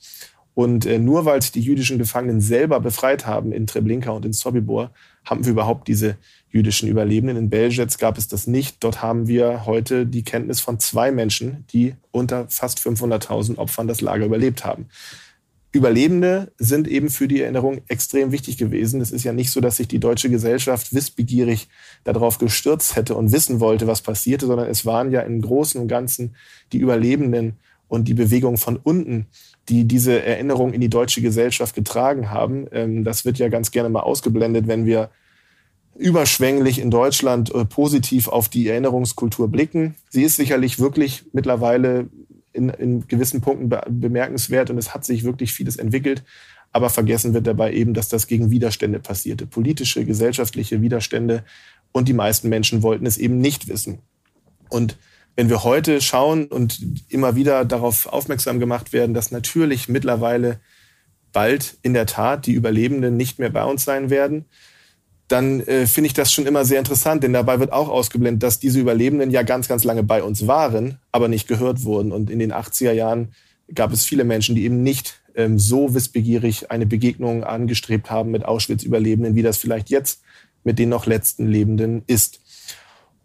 Und 0.53 0.85
äh, 0.85 0.99
nur 0.99 1.25
weil 1.25 1.39
es 1.39 1.51
die 1.51 1.61
jüdischen 1.61 1.97
Gefangenen 1.97 2.39
selber 2.39 2.79
befreit 2.79 3.27
haben 3.27 3.51
in 3.51 3.67
Treblinka 3.67 4.11
und 4.11 4.25
in 4.25 4.31
Sobibor, 4.31 4.91
haben 5.25 5.43
wir 5.43 5.51
überhaupt 5.51 5.89
diese 5.89 6.15
jüdischen 6.53 6.87
Überlebenden. 6.87 7.35
In 7.35 7.49
Belzec 7.49 7.97
gab 7.97 8.17
es 8.17 8.27
das 8.27 8.47
nicht. 8.47 8.77
Dort 8.83 9.01
haben 9.01 9.27
wir 9.27 9.65
heute 9.65 10.05
die 10.05 10.23
Kenntnis 10.23 10.61
von 10.61 10.79
zwei 10.79 11.11
Menschen, 11.11 11.65
die 11.73 11.95
unter 12.11 12.47
fast 12.47 12.79
500.000 12.79 13.57
Opfern 13.57 13.87
das 13.87 14.01
Lager 14.01 14.25
überlebt 14.25 14.63
haben. 14.63 14.85
Überlebende 15.71 16.51
sind 16.59 16.87
eben 16.87 17.09
für 17.09 17.27
die 17.27 17.41
Erinnerung 17.41 17.81
extrem 17.87 18.31
wichtig 18.31 18.57
gewesen. 18.57 19.01
Es 19.01 19.09
ist 19.09 19.23
ja 19.23 19.33
nicht 19.33 19.49
so, 19.49 19.59
dass 19.59 19.77
sich 19.77 19.87
die 19.87 19.99
deutsche 19.99 20.29
Gesellschaft 20.29 20.93
wissbegierig 20.93 21.67
darauf 22.03 22.37
gestürzt 22.37 22.95
hätte 22.95 23.15
und 23.15 23.31
wissen 23.31 23.59
wollte, 23.59 23.87
was 23.87 24.03
passierte, 24.03 24.45
sondern 24.45 24.69
es 24.69 24.85
waren 24.85 25.11
ja 25.11 25.21
im 25.21 25.41
Großen 25.41 25.81
und 25.81 25.87
Ganzen 25.87 26.35
die 26.71 26.77
Überlebenden 26.77 27.57
und 27.87 28.07
die 28.07 28.13
Bewegung 28.13 28.57
von 28.57 28.77
unten, 28.77 29.25
die 29.69 29.85
diese 29.85 30.21
Erinnerung 30.21 30.73
in 30.73 30.81
die 30.81 30.89
deutsche 30.89 31.21
Gesellschaft 31.21 31.73
getragen 31.73 32.29
haben. 32.29 32.67
Ähm, 32.71 33.03
das 33.03 33.25
wird 33.25 33.39
ja 33.39 33.49
ganz 33.49 33.71
gerne 33.71 33.89
mal 33.89 34.01
ausgeblendet, 34.01 34.67
wenn 34.67 34.85
wir 34.85 35.09
überschwänglich 35.95 36.79
in 36.79 36.91
Deutschland 36.91 37.53
äh, 37.53 37.65
positiv 37.65 38.27
auf 38.27 38.49
die 38.49 38.67
Erinnerungskultur 38.67 39.47
blicken. 39.47 39.95
Sie 40.09 40.23
ist 40.23 40.35
sicherlich 40.35 40.79
wirklich 40.79 41.25
mittlerweile 41.33 42.09
in, 42.51 42.69
in 42.69 43.07
gewissen 43.07 43.41
Punkten 43.41 43.69
be 43.69 43.81
bemerkenswert 43.89 44.69
und 44.69 44.77
es 44.77 44.93
hat 44.93 45.05
sich 45.05 45.23
wirklich 45.23 45.53
vieles 45.53 45.77
entwickelt. 45.77 46.23
Aber 46.71 46.89
vergessen 46.89 47.35
wird 47.35 47.45
dabei 47.45 47.73
eben, 47.73 47.93
dass 47.93 48.09
das 48.09 48.25
gegen 48.25 48.49
Widerstände 48.49 48.99
passierte. 48.99 49.45
Politische, 49.45 50.05
gesellschaftliche 50.05 50.81
Widerstände. 50.81 51.43
Und 51.91 52.07
die 52.07 52.13
meisten 52.13 52.49
Menschen 52.49 52.81
wollten 52.81 53.05
es 53.05 53.19
eben 53.19 53.37
nicht 53.37 53.67
wissen. 53.67 53.99
Und 54.69 54.97
wenn 55.35 55.49
wir 55.49 55.63
heute 55.63 56.01
schauen 56.01 56.45
und 56.45 56.79
immer 57.09 57.35
wieder 57.35 57.65
darauf 57.65 58.07
aufmerksam 58.07 58.59
gemacht 58.59 58.91
werden, 58.91 59.13
dass 59.13 59.29
natürlich 59.29 59.87
mittlerweile 59.87 60.59
bald 61.31 61.77
in 61.83 61.93
der 61.93 62.07
Tat 62.07 62.47
die 62.47 62.53
Überlebenden 62.53 63.17
nicht 63.17 63.37
mehr 63.37 63.51
bei 63.51 63.63
uns 63.63 63.83
sein 63.83 64.09
werden, 64.09 64.45
dann 65.27 65.61
äh, 65.61 65.87
finde 65.87 66.07
ich 66.07 66.13
das 66.13 66.31
schon 66.31 66.45
immer 66.45 66.65
sehr 66.65 66.79
interessant, 66.79 67.23
denn 67.23 67.33
dabei 67.33 67.59
wird 67.59 67.71
auch 67.71 67.89
ausgeblendet, 67.89 68.43
dass 68.43 68.59
diese 68.59 68.79
Überlebenden 68.79 69.31
ja 69.31 69.43
ganz, 69.43 69.67
ganz 69.67 69.83
lange 69.83 70.03
bei 70.03 70.21
uns 70.21 70.47
waren, 70.47 70.99
aber 71.11 71.27
nicht 71.27 71.47
gehört 71.47 71.83
wurden. 71.83 72.11
Und 72.11 72.29
in 72.29 72.39
den 72.39 72.53
80er 72.53 72.91
Jahren 72.91 73.29
gab 73.73 73.93
es 73.93 74.05
viele 74.05 74.25
Menschen, 74.25 74.55
die 74.55 74.65
eben 74.65 74.83
nicht 74.83 75.21
ähm, 75.35 75.57
so 75.57 75.93
wissbegierig 75.93 76.71
eine 76.71 76.85
Begegnung 76.85 77.43
angestrebt 77.43 78.11
haben 78.11 78.31
mit 78.31 78.45
Auschwitz-Überlebenden, 78.45 79.35
wie 79.35 79.41
das 79.41 79.57
vielleicht 79.57 79.89
jetzt 79.89 80.21
mit 80.63 80.79
den 80.79 80.89
noch 80.89 81.05
letzten 81.05 81.47
Lebenden 81.47 82.03
ist. 82.07 82.41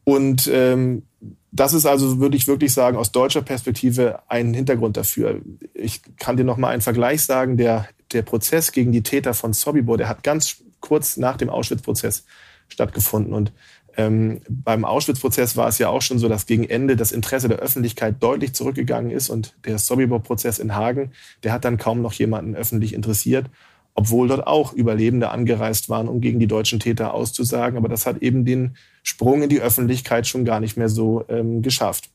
Und 0.05 0.49
ähm, 0.53 1.03
das 1.51 1.73
ist 1.73 1.87
also, 1.87 2.21
würde 2.21 2.37
ich 2.37 2.47
wirklich 2.47 2.73
sagen, 2.73 2.97
aus 2.97 3.13
deutscher 3.13 3.43
Perspektive 3.43 4.21
ein 4.29 4.55
Hintergrund 4.55 4.97
dafür. 4.97 5.41
Ich 5.75 6.03
kann 6.19 6.37
dir 6.37 6.45
noch 6.45 6.57
mal 6.57 6.71
einen 6.71 6.83
Vergleich 6.83 7.23
sagen. 7.23 7.57
Der, 7.57 7.89
der 8.13 8.23
Prozess 8.23 8.73
gegen 8.73 8.93
die 8.93 9.03
Täter 9.03 9.35
von 9.35 9.53
Sobibor, 9.53 9.99
der 9.99 10.09
hat 10.09 10.23
ganz 10.23 10.63
kurz 10.81 11.17
nach 11.17 11.37
dem 11.37 11.51
Auschwitz-Prozess 11.51 12.25
stattgefunden. 12.69 13.33
Und 13.33 13.53
ähm, 13.97 14.41
beim 14.49 14.85
Auschwitz-Prozess 14.85 15.57
war 15.57 15.69
es 15.69 15.79
ja 15.79 15.89
auch 15.89 16.03
schon 16.03 16.21
so, 16.21 16.29
dass 16.29 16.47
gegen 16.47 16.65
Ende 16.65 16.95
das 16.95 17.11
Interesse 17.11 17.49
der 17.49 17.59
Öffentlichkeit 17.59 18.23
deutlich 18.23 18.53
zurückgegangen 18.53 19.11
ist. 19.11 19.29
Und 19.29 19.57
der 19.65 19.79
Sobibor-Prozess 19.79 20.61
in 20.61 20.75
Hagen, 20.75 21.13
der 21.43 21.53
hat 21.53 21.65
dann 21.65 21.79
kaum 21.79 22.01
noch 22.01 22.13
jemanden 22.13 22.55
öffentlich 22.55 22.95
interessiert, 22.95 23.47
obwohl 23.95 24.29
dort 24.29 24.47
auch 24.47 24.73
Überlebende 24.73 25.31
angereist 25.31 25.89
waren, 25.89 26.07
um 26.07 26.21
gegen 26.21 26.39
die 26.39 26.47
deutschen 26.47 26.79
Täter 26.79 27.13
auszusagen. 27.13 27.77
Aber 27.77 27.89
das 27.89 28.07
hat 28.07 28.23
eben 28.23 28.45
den 28.45 28.77
Sprung 29.03 29.43
in 29.43 29.49
die 29.49 29.61
Öffentlichkeit 29.61 30.29
schon 30.29 30.45
gar 30.45 30.61
nicht 30.61 30.77
mehr 30.77 30.89
so 30.89 31.25
ähm, 31.29 31.63
geschafft. 31.63 32.09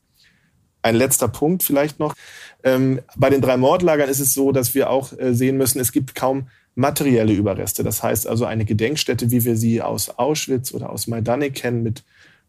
Ein 0.80 0.96
letzter 0.96 1.28
Punkt 1.28 1.62
vielleicht 1.62 1.98
noch. 1.98 2.14
Ähm, 2.62 3.00
bei 3.16 3.28
den 3.28 3.42
drei 3.42 3.58
Mordlagern 3.58 4.08
ist 4.08 4.20
es 4.20 4.32
so, 4.32 4.52
dass 4.52 4.74
wir 4.74 4.88
auch 4.88 5.12
äh, 5.18 5.34
sehen 5.34 5.58
müssen, 5.58 5.80
es 5.80 5.92
gibt 5.92 6.14
kaum 6.14 6.48
materielle 6.74 7.32
Überreste. 7.32 7.84
Das 7.84 8.02
heißt 8.02 8.26
also 8.26 8.44
eine 8.44 8.64
Gedenkstätte, 8.64 9.30
wie 9.30 9.44
wir 9.44 9.56
sie 9.56 9.82
aus 9.82 10.18
Auschwitz 10.18 10.72
oder 10.72 10.90
aus 10.90 11.06
Majdanek 11.06 11.54
kennen, 11.54 11.82
mit 11.82 12.04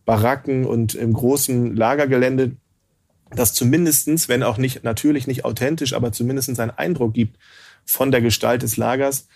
Baracken 0.05 0.65
und 0.65 0.95
im 0.95 1.13
großen 1.13 1.75
Lagergelände, 1.75 2.51
das 3.35 3.53
zumindestens, 3.53 4.29
wenn 4.29 4.43
auch 4.43 4.57
nicht 4.57 4.83
natürlich 4.83 5.27
nicht 5.27 5.45
authentisch, 5.45 5.93
aber 5.93 6.11
zumindestens 6.11 6.59
einen 6.59 6.71
Eindruck 6.71 7.13
gibt 7.13 7.37
von 7.85 8.11
der 8.11 8.21
Gestalt 8.21 8.61
des 8.61 8.77
Lagers. 8.77 9.27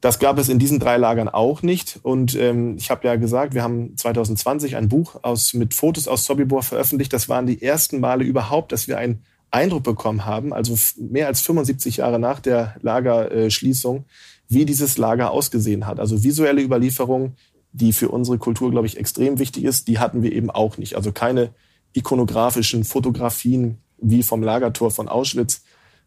Das 0.00 0.18
gab 0.18 0.38
es 0.38 0.48
in 0.48 0.58
diesen 0.58 0.78
drei 0.78 0.96
Lagern 0.96 1.28
auch 1.28 1.62
nicht. 1.62 1.98
Und 2.02 2.34
ähm, 2.36 2.76
ich 2.76 2.90
habe 2.90 3.06
ja 3.08 3.16
gesagt, 3.16 3.54
wir 3.54 3.62
haben 3.62 3.96
2020 3.96 4.76
ein 4.76 4.88
Buch 4.88 5.16
aus, 5.22 5.54
mit 5.54 5.74
Fotos 5.74 6.06
aus 6.06 6.24
Sobibor 6.24 6.62
veröffentlicht. 6.62 7.12
Das 7.12 7.28
waren 7.28 7.46
die 7.46 7.62
ersten 7.62 7.98
Male 7.98 8.24
überhaupt, 8.24 8.72
dass 8.72 8.88
wir 8.88 8.98
ein 8.98 9.22
Eindruck 9.50 9.84
bekommen 9.84 10.24
haben, 10.24 10.52
also 10.52 10.76
mehr 10.98 11.28
als 11.28 11.40
75 11.42 11.98
Jahre 11.98 12.18
nach 12.18 12.40
der 12.40 12.76
Lagerschließung, 12.82 14.04
wie 14.48 14.64
dieses 14.64 14.98
Lager 14.98 15.30
ausgesehen 15.30 15.86
hat. 15.86 16.00
Also 16.00 16.22
visuelle 16.22 16.62
Überlieferung, 16.62 17.34
die 17.72 17.92
für 17.92 18.08
unsere 18.08 18.38
Kultur, 18.38 18.70
glaube 18.70 18.86
ich, 18.86 18.96
extrem 18.96 19.38
wichtig 19.38 19.64
ist, 19.64 19.88
die 19.88 19.98
hatten 19.98 20.22
wir 20.22 20.32
eben 20.32 20.50
auch 20.50 20.78
nicht. 20.78 20.96
Also 20.96 21.12
keine 21.12 21.50
ikonografischen 21.92 22.84
Fotografien 22.84 23.78
wie 23.98 24.22
vom 24.22 24.42
Lagertor 24.42 24.90
von 24.90 25.08
Auschwitz. 25.08 25.62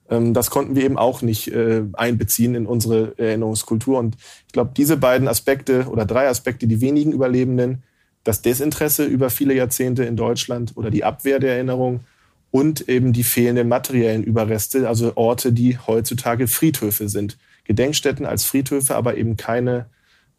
Ähm, 0.09 0.33
das 0.33 0.49
konnten 0.49 0.75
wir 0.75 0.83
eben 0.83 0.97
auch 0.97 1.21
nicht 1.21 1.47
äh, 1.49 1.83
einbeziehen 1.93 2.55
in 2.55 2.65
unsere 2.65 3.17
Erinnerungskultur. 3.17 3.99
Und 3.99 4.17
ich 4.47 4.53
glaube, 4.53 4.71
diese 4.75 4.97
beiden 4.97 5.27
Aspekte 5.27 5.87
oder 5.89 6.05
drei 6.05 6.27
Aspekte, 6.27 6.67
die 6.67 6.81
wenigen 6.81 7.11
Überlebenden, 7.11 7.83
das 8.23 8.41
Desinteresse 8.41 9.05
über 9.05 9.29
viele 9.29 9.53
Jahrzehnte 9.53 10.03
in 10.03 10.15
Deutschland 10.15 10.73
oder 10.75 10.91
die 10.91 11.03
Abwehr 11.03 11.39
der 11.39 11.53
Erinnerung 11.53 12.01
und 12.51 12.89
eben 12.89 13.13
die 13.13 13.23
fehlenden 13.23 13.67
materiellen 13.67 14.23
Überreste, 14.23 14.87
also 14.87 15.15
Orte, 15.15 15.53
die 15.53 15.77
heutzutage 15.77 16.47
Friedhöfe 16.47 17.09
sind. 17.09 17.37
Gedenkstätten 17.65 18.25
als 18.25 18.45
Friedhöfe, 18.45 18.95
aber 18.95 19.17
eben 19.17 19.37
keine 19.37 19.87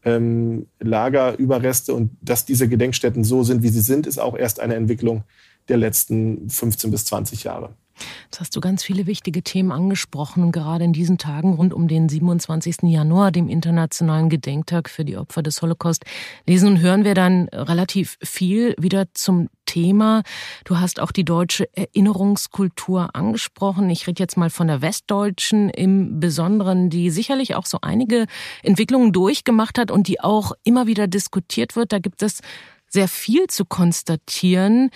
ähm, 0.05 0.66
Lagerüberreste. 0.81 1.94
Und 1.94 2.16
dass 2.20 2.44
diese 2.44 2.68
Gedenkstätten 2.68 3.23
so 3.23 3.44
sind, 3.44 3.62
wie 3.62 3.68
sie 3.68 3.81
sind, 3.81 4.07
ist 4.07 4.18
auch 4.18 4.37
erst 4.37 4.59
eine 4.61 4.75
Entwicklung 4.75 5.25
der 5.68 5.77
letzten 5.77 6.51
15 6.51 6.90
bis 6.90 7.05
20 7.05 7.44
Jahre. 7.44 7.75
Jetzt 8.24 8.40
hast 8.40 8.56
du 8.56 8.60
ganz 8.60 8.82
viele 8.82 9.06
wichtige 9.06 9.42
Themen 9.42 9.72
angesprochen 9.72 10.52
gerade 10.52 10.84
in 10.84 10.92
diesen 10.92 11.18
Tagen 11.18 11.54
rund 11.54 11.74
um 11.74 11.88
den 11.88 12.08
27. 12.08 12.82
Januar, 12.84 13.32
dem 13.32 13.48
Internationalen 13.48 14.28
Gedenktag 14.28 14.88
für 14.88 15.04
die 15.04 15.16
Opfer 15.16 15.42
des 15.42 15.62
Holocaust, 15.62 16.04
lesen 16.46 16.68
und 16.68 16.80
hören 16.80 17.04
wir 17.04 17.14
dann 17.14 17.48
relativ 17.48 18.16
viel 18.22 18.74
wieder 18.78 19.06
zum 19.14 19.48
Thema. 19.66 20.22
Du 20.64 20.80
hast 20.80 20.98
auch 20.98 21.12
die 21.12 21.24
deutsche 21.24 21.68
Erinnerungskultur 21.76 23.14
angesprochen. 23.14 23.88
Ich 23.90 24.06
rede 24.06 24.20
jetzt 24.20 24.36
mal 24.36 24.50
von 24.50 24.66
der 24.66 24.82
westdeutschen 24.82 25.70
im 25.70 26.18
Besonderen, 26.18 26.90
die 26.90 27.10
sicherlich 27.10 27.54
auch 27.54 27.66
so 27.66 27.78
einige 27.80 28.26
Entwicklungen 28.62 29.12
durchgemacht 29.12 29.78
hat 29.78 29.90
und 29.90 30.08
die 30.08 30.20
auch 30.20 30.52
immer 30.64 30.88
wieder 30.88 31.06
diskutiert 31.06 31.76
wird. 31.76 31.92
Da 31.92 32.00
gibt 32.00 32.22
es 32.22 32.40
sehr 32.88 33.06
viel 33.06 33.46
zu 33.46 33.64
konstatieren. 33.64 34.90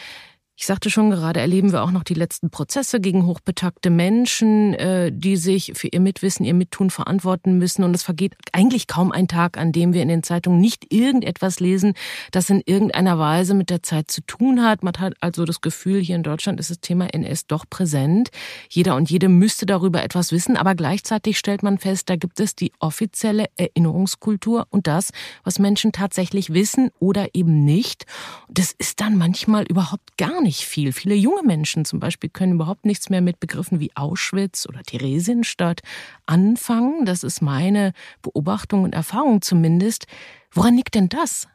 Ich 0.56 0.66
sagte 0.66 0.88
schon, 0.88 1.10
gerade 1.10 1.40
erleben 1.40 1.72
wir 1.72 1.82
auch 1.82 1.90
noch 1.90 2.04
die 2.04 2.14
letzten 2.14 2.48
Prozesse 2.48 3.00
gegen 3.00 3.26
hochbetagte 3.26 3.90
Menschen, 3.90 4.74
äh, 4.74 5.10
die 5.12 5.36
sich 5.36 5.72
für 5.74 5.88
ihr 5.88 5.98
Mitwissen, 5.98 6.46
ihr 6.46 6.54
Mittun 6.54 6.90
verantworten 6.90 7.58
müssen. 7.58 7.82
Und 7.82 7.92
es 7.92 8.04
vergeht 8.04 8.36
eigentlich 8.52 8.86
kaum 8.86 9.10
ein 9.10 9.26
Tag, 9.26 9.58
an 9.58 9.72
dem 9.72 9.94
wir 9.94 10.02
in 10.02 10.06
den 10.06 10.22
Zeitungen 10.22 10.60
nicht 10.60 10.92
irgendetwas 10.92 11.58
lesen, 11.58 11.94
das 12.30 12.50
in 12.50 12.62
irgendeiner 12.64 13.18
Weise 13.18 13.54
mit 13.54 13.68
der 13.68 13.82
Zeit 13.82 14.12
zu 14.12 14.20
tun 14.20 14.62
hat. 14.62 14.84
Man 14.84 14.94
hat 14.96 15.14
also 15.18 15.44
das 15.44 15.60
Gefühl, 15.60 16.00
hier 16.00 16.14
in 16.14 16.22
Deutschland 16.22 16.60
ist 16.60 16.70
das 16.70 16.78
Thema 16.78 17.12
NS 17.12 17.48
doch 17.48 17.64
präsent. 17.68 18.30
Jeder 18.70 18.94
und 18.94 19.10
jede 19.10 19.28
müsste 19.28 19.66
darüber 19.66 20.04
etwas 20.04 20.30
wissen, 20.30 20.56
aber 20.56 20.76
gleichzeitig 20.76 21.36
stellt 21.36 21.64
man 21.64 21.78
fest, 21.78 22.08
da 22.08 22.14
gibt 22.14 22.38
es 22.38 22.54
die 22.54 22.70
offizielle 22.78 23.46
Erinnerungskultur 23.56 24.68
und 24.70 24.86
das, 24.86 25.10
was 25.42 25.58
Menschen 25.58 25.90
tatsächlich 25.90 26.52
wissen 26.52 26.90
oder 27.00 27.34
eben 27.34 27.64
nicht. 27.64 28.06
Das 28.48 28.72
ist 28.78 29.00
dann 29.00 29.18
manchmal 29.18 29.64
überhaupt 29.64 30.16
gar 30.16 30.43
nicht 30.44 30.64
viel. 30.64 30.92
Viele 30.92 31.16
junge 31.16 31.42
Menschen 31.42 31.84
zum 31.84 31.98
Beispiel 31.98 32.30
können 32.30 32.52
überhaupt 32.52 32.86
nichts 32.86 33.10
mehr 33.10 33.20
mit 33.20 33.40
Begriffen 33.40 33.80
wie 33.80 33.90
Auschwitz 33.96 34.66
oder 34.68 34.82
Theresienstadt 34.82 35.80
anfangen. 36.26 37.04
Das 37.04 37.24
ist 37.24 37.42
meine 37.42 37.92
Beobachtung 38.22 38.84
und 38.84 38.94
Erfahrung 38.94 39.42
zumindest. 39.42 40.06
Woran 40.52 40.76
liegt 40.76 40.94
denn 40.94 41.08
das? 41.08 41.48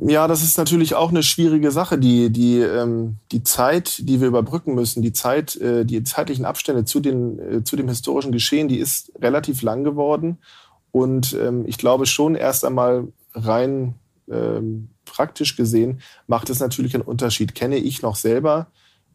Ja, 0.00 0.26
das 0.26 0.42
ist 0.42 0.56
natürlich 0.56 0.94
auch 0.94 1.10
eine 1.10 1.22
schwierige 1.22 1.70
Sache. 1.70 1.98
Die, 1.98 2.30
die, 2.30 2.60
ähm, 2.60 3.16
die 3.30 3.42
Zeit, 3.42 4.08
die 4.08 4.20
wir 4.20 4.28
überbrücken 4.28 4.74
müssen, 4.74 5.02
die 5.02 5.12
Zeit, 5.12 5.56
äh, 5.56 5.84
die 5.84 6.02
zeitlichen 6.02 6.46
Abstände 6.46 6.84
zu, 6.84 7.00
den, 7.00 7.38
äh, 7.38 7.64
zu 7.64 7.76
dem 7.76 7.88
historischen 7.88 8.32
Geschehen, 8.32 8.68
die 8.68 8.78
ist 8.78 9.12
relativ 9.20 9.60
lang 9.60 9.84
geworden. 9.84 10.38
Und 10.92 11.34
ähm, 11.34 11.64
ich 11.66 11.76
glaube 11.76 12.06
schon 12.06 12.34
erst 12.34 12.64
einmal 12.64 13.08
rein 13.34 13.94
ähm, 14.30 14.88
praktisch 15.12 15.56
gesehen 15.56 16.00
macht 16.26 16.48
es 16.50 16.58
natürlich 16.58 16.94
einen 16.94 17.04
Unterschied. 17.04 17.54
Kenne 17.54 17.76
ich 17.76 18.02
noch 18.02 18.16
selber 18.16 18.68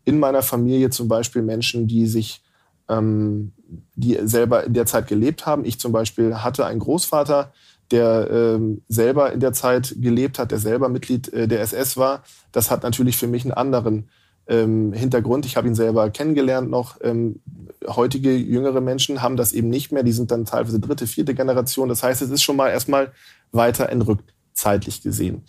in 0.06 0.20
meiner 0.20 0.44
Familie 0.44 0.90
zum 0.90 1.08
Beispiel 1.08 1.42
Menschen, 1.42 1.88
die 1.88 2.06
sich, 2.06 2.42
ähm, 2.88 3.52
die 3.96 4.18
selber 4.24 4.64
in 4.64 4.74
der 4.74 4.86
Zeit 4.86 5.08
gelebt 5.08 5.46
haben. 5.46 5.66
Ich 5.66 5.80
zum 5.80 5.92
Beispiel 5.92 6.36
hatte 6.36 6.66
einen 6.66 6.80
Großvater, 6.80 7.52
der 7.92 8.30
ähm, 8.32 8.84
selber 8.88 9.32
in 9.34 9.40
der 9.40 9.54
Zeit 9.54 9.96
gelebt 9.98 10.40
hat, 10.40 10.52
der 10.52 10.60
selber 10.60 10.88
Mitglied 10.88 11.34
äh, 11.34 11.48
der 11.48 11.62
SS 11.62 11.98
war. 11.98 12.24
Das 12.52 12.70
hat 12.70 12.84
natürlich 12.84 13.18
für 13.18 13.28
mich 13.28 13.44
einen 13.44 13.54
anderen 13.54 14.10
ähm, 14.48 14.94
Hintergrund. 14.94 15.46
Ich 15.46 15.58
habe 15.58 15.68
ihn 15.68 15.76
selber 15.76 16.10
kennengelernt 16.10 16.70
noch. 16.70 16.98
Ähm, 17.02 17.42
heutige 17.88 18.36
jüngere 18.36 18.82
Menschen 18.82 19.22
haben 19.22 19.36
das 19.36 19.54
eben 19.54 19.70
nicht 19.70 19.92
mehr. 19.92 20.04
Die 20.04 20.12
sind 20.12 20.32
dann 20.32 20.46
teilweise 20.46 20.80
dritte, 20.80 21.08
vierte 21.08 21.34
Generation. 21.34 21.90
Das 21.90 22.04
heißt, 22.04 22.22
es 22.22 22.30
ist 22.30 22.44
schon 22.44 22.56
mal 22.56 22.70
erstmal 22.70 23.12
weiter 23.52 23.90
entrückt, 23.90 24.34
zeitlich 24.54 25.02
gesehen. 25.02 25.44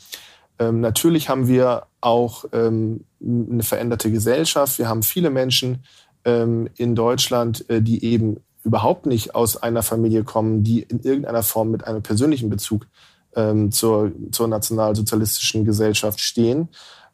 Ähm, 0.58 0.80
natürlich 0.80 1.28
haben 1.28 1.48
wir 1.48 1.86
auch 2.00 2.44
ähm, 2.52 3.04
eine 3.20 3.62
veränderte 3.62 4.10
Gesellschaft. 4.10 4.78
Wir 4.78 4.88
haben 4.88 5.02
viele 5.02 5.30
Menschen, 5.30 5.84
ähm, 6.24 6.68
in 6.76 6.94
Deutschland, 6.94 7.68
äh, 7.70 7.80
die 7.82 8.04
eben 8.04 8.40
überhaupt 8.64 9.06
nicht 9.06 9.34
aus 9.34 9.56
einer 9.56 9.82
Familie 9.82 10.24
kommen, 10.24 10.62
die 10.62 10.82
in 10.82 11.00
irgendeiner 11.00 11.42
Form 11.42 11.70
mit 11.70 11.86
einem 11.86 12.02
persönlichen 12.02 12.50
Bezug 12.50 12.86
ähm, 13.34 13.70
zur, 13.72 14.12
zur 14.30 14.48
nationalsozialistischen 14.48 15.64
Gesellschaft 15.64 16.20
stehen. 16.20 16.68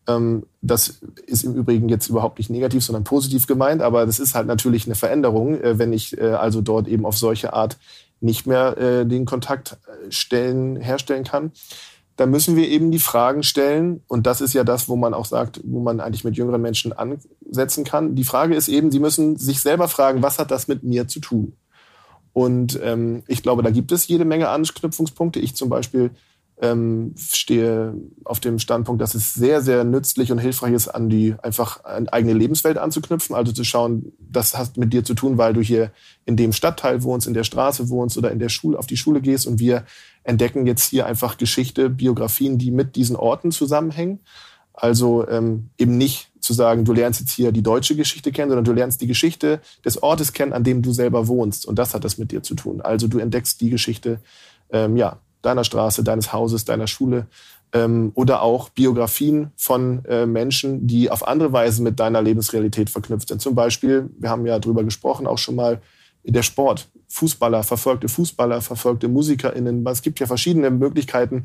Ähm, 0.09 0.47
das 0.63 1.01
ist 1.27 1.45
im 1.45 1.55
Übrigen 1.55 1.89
jetzt 1.89 2.09
überhaupt 2.09 2.39
nicht 2.39 2.51
negativ, 2.51 2.85
sondern 2.85 3.05
positiv 3.05 3.47
gemeint, 3.47 3.83
aber 3.83 4.05
das 4.05 4.19
ist 4.19 4.35
halt 4.35 4.47
natürlich 4.47 4.87
eine 4.87 4.95
Veränderung, 4.95 5.61
äh, 5.61 5.79
wenn 5.79 5.93
ich 5.93 6.19
äh, 6.19 6.33
also 6.33 6.61
dort 6.61 6.89
eben 6.89 7.07
auf 7.07 7.17
solche 7.17 7.53
Art 7.53 7.79
nicht 8.21 8.47
mehr 8.47 8.77
äh, 8.79 9.07
den 9.07 9.27
Kontakt 9.27 9.77
äh, 9.87 10.11
stellen, 10.11 10.77
herstellen 10.77 11.25
kann. 11.25 11.53
Da 12.17 12.27
müssen 12.27 12.55
wir 12.55 12.69
eben 12.69 12.91
die 12.93 13.01
Fragen 13.01 13.43
stellen, 13.43 14.03
und 14.07 14.27
das 14.27 14.41
ist 14.41 14.53
ja 14.55 14.63
das, 14.63 14.89
wo 14.89 14.97
man 14.97 15.15
auch 15.15 15.25
sagt, 15.25 15.61
wo 15.65 15.81
man 15.81 16.01
eigentlich 16.01 16.25
mit 16.25 16.37
jüngeren 16.37 16.63
Menschen 16.63 16.93
ansetzen 16.93 17.85
kann. 17.85 18.15
Die 18.15 18.25
Frage 18.25 18.55
ist 18.55 18.69
eben, 18.69 18.93
sie 18.93 19.01
müssen 19.01 19.37
sich 19.37 19.61
selber 19.61 19.89
fragen, 19.89 20.23
was 20.23 20.39
hat 20.39 20.51
das 20.51 20.69
mit 20.69 20.85
mir 20.85 21.09
zu 21.09 21.21
tun? 21.21 21.57
Und 22.33 22.79
ähm, 22.83 23.23
ich 23.27 23.43
glaube, 23.43 23.63
da 23.63 23.71
gibt 23.71 23.93
es 23.93 24.07
jede 24.09 24.25
Menge 24.25 24.49
Anknüpfungspunkte. 24.49 25.41
Ich 25.41 25.55
zum 25.55 25.69
Beispiel 25.69 26.11
ähm, 26.61 27.15
stehe 27.17 27.95
auf 28.25 28.41
dem 28.41 28.59
Standpunkt, 28.59 29.03
dass 29.03 29.15
es 29.15 29.35
sehr, 29.35 29.61
sehr 29.61 29.85
nützlich 29.85 30.31
und 30.31 30.39
hilfreich 30.39 30.73
ist, 30.73 30.89
an 30.89 31.09
die 31.09 31.35
einfach 31.43 31.85
eine 31.85 32.13
eigene 32.13 32.33
Lebenswelt 32.33 32.79
anzuknüpfen. 32.79 33.35
Also 33.35 33.53
zu 33.53 33.65
schauen, 33.65 34.13
das 34.19 34.57
hat 34.57 34.77
mit 34.77 34.93
dir 34.93 35.05
zu 35.05 35.15
tun, 35.15 35.37
weil 35.39 35.53
du 35.53 35.61
hier 35.61 35.91
in 36.27 36.37
dem 36.37 36.53
Stadtteil 36.53 37.03
wohnst, 37.03 37.27
in 37.27 37.35
der 37.35 37.45
Straße 37.45 37.89
wohnst 37.89 38.17
oder 38.17 38.31
in 38.31 38.39
der 38.39 38.49
Schule, 38.49 38.79
auf 38.79 38.87
die 38.87 38.97
Schule 38.97 39.21
gehst. 39.21 39.47
Und 39.47 39.59
wir 39.59 39.85
entdecken 40.25 40.67
jetzt 40.67 40.91
hier 40.91 41.07
einfach 41.07 41.37
Geschichte, 41.37 41.91
Biografien, 41.91 42.59
die 42.59 42.71
mit 42.71 42.97
diesen 42.97 43.17
Orten 43.17 43.53
zusammenhängen. 43.53 44.21
Also 44.73 45.29
ähm, 45.29 45.71
eben 45.79 45.97
nicht 45.97 46.31
zu 46.41 46.53
sagen, 46.53 46.85
du 46.85 46.93
lernst 46.93 47.21
jetzt 47.21 47.33
hier 47.33 47.53
die 47.53 47.63
deutsche 47.63 47.95
Geschichte 47.95 48.33
kennen, 48.33 48.51
sondern 48.51 48.65
du 48.65 48.73
lernst 48.73 49.01
die 49.01 49.07
Geschichte 49.07 49.61
des 49.85 50.03
Ortes 50.03 50.33
kennen, 50.33 50.53
an 50.53 50.65
dem 50.65 50.83
du 50.83 50.93
selber 50.93 51.29
wohnst. 51.29 51.65
Und 51.65 51.79
das 51.79 51.95
hat 51.95 52.05
das 52.05 52.19
mit 52.19 52.33
dir 52.33 52.43
zu 52.43 52.55
tun. 52.55 52.81
Also 52.81 53.07
du 53.07 53.19
entdeckst 53.19 53.61
die 53.61 53.71
Geschichte 53.71 54.19
ähm, 54.71 54.97
ja, 54.97 55.19
deiner 55.43 55.65
Straße, 55.65 56.03
deines 56.03 56.33
Hauses, 56.33 56.65
deiner 56.65 56.87
Schule 56.87 57.27
ähm, 57.73 58.13
oder 58.15 58.43
auch 58.43 58.69
Biografien 58.71 59.53
von 59.57 60.05
äh, 60.07 60.27
Menschen, 60.27 60.87
die 60.87 61.11
auf 61.11 61.27
andere 61.27 61.53
Weise 61.53 61.83
mit 61.83 62.01
deiner 62.01 62.23
Lebensrealität 62.23 62.91
verknüpft 62.91 63.29
sind. 63.29 63.41
Zum 63.41 63.55
Beispiel, 63.55 64.11
wir 64.19 64.31
haben 64.31 64.47
ja 64.47 64.59
drüber 64.59 64.85
gesprochen, 64.85 65.27
auch 65.27 65.39
schon 65.39 65.57
mal 65.57 65.81
der 66.25 66.43
Sport. 66.43 66.89
Fußballer, 67.09 67.63
verfolgte 67.63 68.09
Fußballer, 68.09 68.61
verfolgte 68.61 69.09
MusikerInnen. 69.09 69.87
Es 69.87 70.03
gibt 70.03 70.19
ja 70.21 70.27
verschiedene 70.27 70.71
Möglichkeiten, 70.71 71.45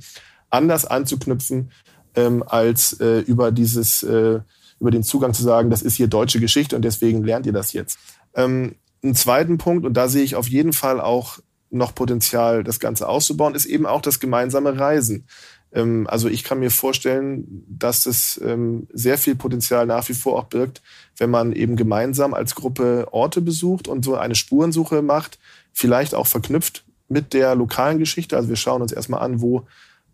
anders 0.49 0.85
anzuknüpfen, 0.85 1.71
ähm, 2.15 2.43
als 2.45 2.99
äh, 2.99 3.19
über 3.19 3.51
dieses 3.51 4.03
äh, 4.03 4.39
über 4.79 4.91
den 4.91 5.03
Zugang 5.03 5.33
zu 5.33 5.43
sagen, 5.43 5.69
das 5.69 5.81
ist 5.81 5.95
hier 5.95 6.07
deutsche 6.07 6.39
Geschichte 6.39 6.75
und 6.75 6.83
deswegen 6.83 7.23
lernt 7.23 7.45
ihr 7.45 7.53
das 7.53 7.73
jetzt. 7.73 7.99
Ähm, 8.33 8.75
einen 9.03 9.15
zweiten 9.15 9.57
Punkt, 9.57 9.85
und 9.85 9.93
da 9.93 10.07
sehe 10.07 10.23
ich 10.23 10.35
auf 10.35 10.47
jeden 10.47 10.73
Fall 10.73 10.99
auch 11.01 11.39
noch 11.69 11.93
Potenzial, 11.93 12.63
das 12.63 12.79
Ganze 12.79 13.07
auszubauen, 13.07 13.55
ist 13.55 13.65
eben 13.65 13.85
auch 13.85 14.01
das 14.01 14.19
gemeinsame 14.19 14.79
Reisen. 14.79 15.27
Ähm, 15.73 16.07
also 16.09 16.27
ich 16.27 16.43
kann 16.43 16.59
mir 16.59 16.71
vorstellen, 16.71 17.65
dass 17.67 18.03
das 18.03 18.39
ähm, 18.43 18.87
sehr 18.93 19.17
viel 19.17 19.35
Potenzial 19.35 19.85
nach 19.85 20.07
wie 20.09 20.13
vor 20.13 20.37
auch 20.37 20.45
birgt, 20.45 20.81
wenn 21.17 21.29
man 21.29 21.51
eben 21.53 21.75
gemeinsam 21.75 22.33
als 22.33 22.55
Gruppe 22.55 23.07
Orte 23.11 23.41
besucht 23.41 23.87
und 23.87 24.05
so 24.05 24.15
eine 24.15 24.35
Spurensuche 24.35 25.01
macht, 25.01 25.39
vielleicht 25.73 26.15
auch 26.15 26.27
verknüpft 26.27 26.83
mit 27.07 27.33
der 27.33 27.55
lokalen 27.55 27.99
Geschichte. 27.99 28.35
Also 28.35 28.49
wir 28.49 28.55
schauen 28.55 28.81
uns 28.81 28.91
erstmal 28.91 29.21
an, 29.21 29.41
wo 29.41 29.65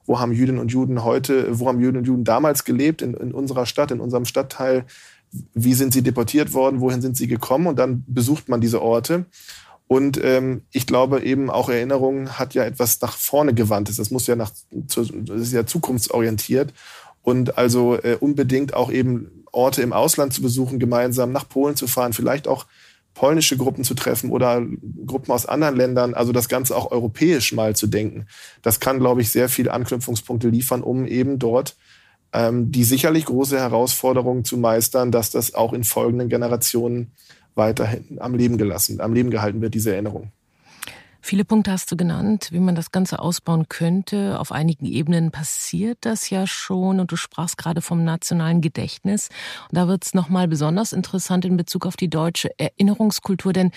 wo 0.06 0.20
haben 0.20 0.32
Jüdinnen 0.32 0.62
und 0.62 0.72
Juden 0.72 1.04
heute, 1.04 1.60
wo 1.60 1.68
haben 1.68 1.80
Jüdinnen 1.80 2.00
und 2.02 2.08
Juden 2.08 2.24
damals 2.24 2.63
gelebt 2.63 3.02
in, 3.02 3.13
in 3.15 3.32
unserer 3.32 3.65
Stadt, 3.65 3.91
in 3.91 4.00
unserem 4.00 4.26
Stadtteil, 4.26 4.86
wie 5.54 5.74
sind 5.74 5.94
sie 5.94 6.04
deportiert 6.04 6.54
worden, 6.54 6.80
wohin 6.80 7.02
sind 7.02 7.18
sie 7.18 7.28
gekommen 7.28 7.68
und 7.68 7.80
dann 7.80 8.04
besucht 8.08 8.48
man 8.48 8.62
diese 8.62 8.82
Orte. 8.82 9.26
Und 9.88 10.19
ähm, 10.24 10.63
ich 10.71 10.88
glaube 10.88 11.21
eben 11.21 11.50
auch 11.52 11.69
Erinnerung 11.69 12.39
hat 12.39 12.56
ja 12.56 12.63
etwas 12.63 13.00
nach 13.02 13.15
vorne 13.15 13.54
gewandtes. 13.54 13.98
Das 13.98 14.10
muss 14.10 14.26
ja 14.26 14.36
nach, 14.36 14.52
das 14.71 15.10
ist 15.10 15.54
ja 15.54 15.65
zukunftsorientiert 15.65 16.74
und 17.21 17.58
also 17.58 17.95
äh, 17.95 18.17
unbedingt 18.19 18.74
auch 18.74 18.91
eben 18.91 19.43
Orte 19.52 19.82
im 19.82 19.93
Ausland 19.93 20.34
zu 20.34 20.41
besuchen, 20.41 20.80
gemeinsam 20.80 21.32
nach 21.32 21.48
Polen 21.48 21.76
zu 21.76 21.88
fahren, 21.88 22.13
vielleicht 22.13 22.48
auch 22.48 22.65
polnische 23.13 23.58
Gruppen 23.58 23.84
zu 23.84 23.93
treffen 23.93 24.30
oder 24.30 24.62
Gruppen 25.06 25.32
aus 25.32 25.45
anderen 25.45 25.76
Ländern, 25.76 26.13
also 26.13 26.34
das 26.34 26.50
Ganze 26.50 26.76
auch 26.76 26.91
europäisch 26.91 27.54
mal 27.54 27.76
zu 27.76 27.88
denken. 27.88 28.28
Das 28.62 28.80
kann, 28.80 29.00
glaube 29.00 29.21
ich, 29.21 29.30
sehr 29.30 29.50
viele 29.50 29.71
Anknüpfungspunkte 29.71 30.50
liefern, 30.50 30.84
um 30.84 31.06
eben 31.06 31.39
dort 31.39 31.78
ähm, 32.34 32.71
die 32.71 32.84
sicherlich 32.84 33.26
große 33.26 33.58
Herausforderung 33.58 34.43
zu 34.43 34.58
meistern, 34.58 35.12
dass 35.12 35.30
das 35.30 35.56
auch 35.56 35.71
in 35.71 35.86
folgenden 35.86 36.28
Generationen 36.28 37.13
weiterhin 37.56 38.18
am 38.20 38.36
Leben 38.36 38.58
gelassen, 38.58 39.02
am 39.02 39.13
Leben 39.13 39.32
gehalten 39.32 39.62
wird, 39.62 39.74
diese 39.74 39.94
Erinnerung. 39.94 40.32
Viele 41.28 41.44
Punkte 41.44 41.72
hast 41.72 41.91
du 41.91 41.98
genannt, 41.98 42.50
wie 42.52 42.60
man 42.60 42.76
das 42.76 42.91
Ganze 42.91 43.18
ausbauen 43.18 43.68
könnte. 43.68 44.39
Auf 44.39 44.52
einigen 44.52 44.86
Ebenen 44.86 45.32
passiert 45.32 45.98
das 46.02 46.30
ja 46.30 46.46
schon 46.46 47.00
und 47.00 47.12
du 47.12 47.15
sprachst 47.15 47.58
gerade 47.58 47.82
vom 47.82 48.04
nationalen 48.04 48.62
Gedächtnis. 48.62 49.30
Und 49.72 49.76
da 49.76 49.88
wird 49.88 50.06
es 50.06 50.13
nochmal 50.13 50.48
besonders 50.48 50.94
interessant 50.94 51.44
in 51.44 51.58
Bezug 51.58 51.88
auf 51.88 51.96
die 51.96 52.12
deutsche 52.12 52.52
Erinnerungskultur, 52.60 53.54
denn 53.54 53.72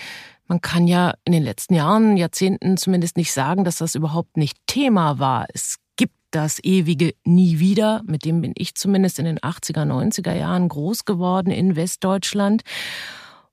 man 0.47 0.61
kann 0.61 0.87
ja 0.87 1.15
in 1.25 1.31
den 1.31 1.41
letzten 1.41 1.73
Jahren, 1.73 2.17
Jahrzehnten 2.17 2.77
zumindest 2.77 3.17
nicht 3.17 3.33
sagen, 3.33 3.63
dass 3.63 3.77
das 3.77 3.95
überhaupt 3.95 4.37
nicht 4.37 4.55
Thema 4.67 5.17
war. 5.17 5.47
Es 5.51 5.77
gibt 5.95 6.13
das 6.29 6.63
ewige 6.63 7.15
Nie 7.23 7.57
wieder, 7.57 8.03
mit 8.05 8.25
dem 8.25 8.41
bin 8.41 8.53
ich 8.57 8.75
zumindest 8.75 9.17
in 9.17 9.25
den 9.25 9.39
80er, 9.39 9.85
90er 9.85 10.35
Jahren 10.35 10.69
groß 10.69 11.03
geworden 11.03 11.49
in 11.49 11.75
Westdeutschland. 11.75 12.61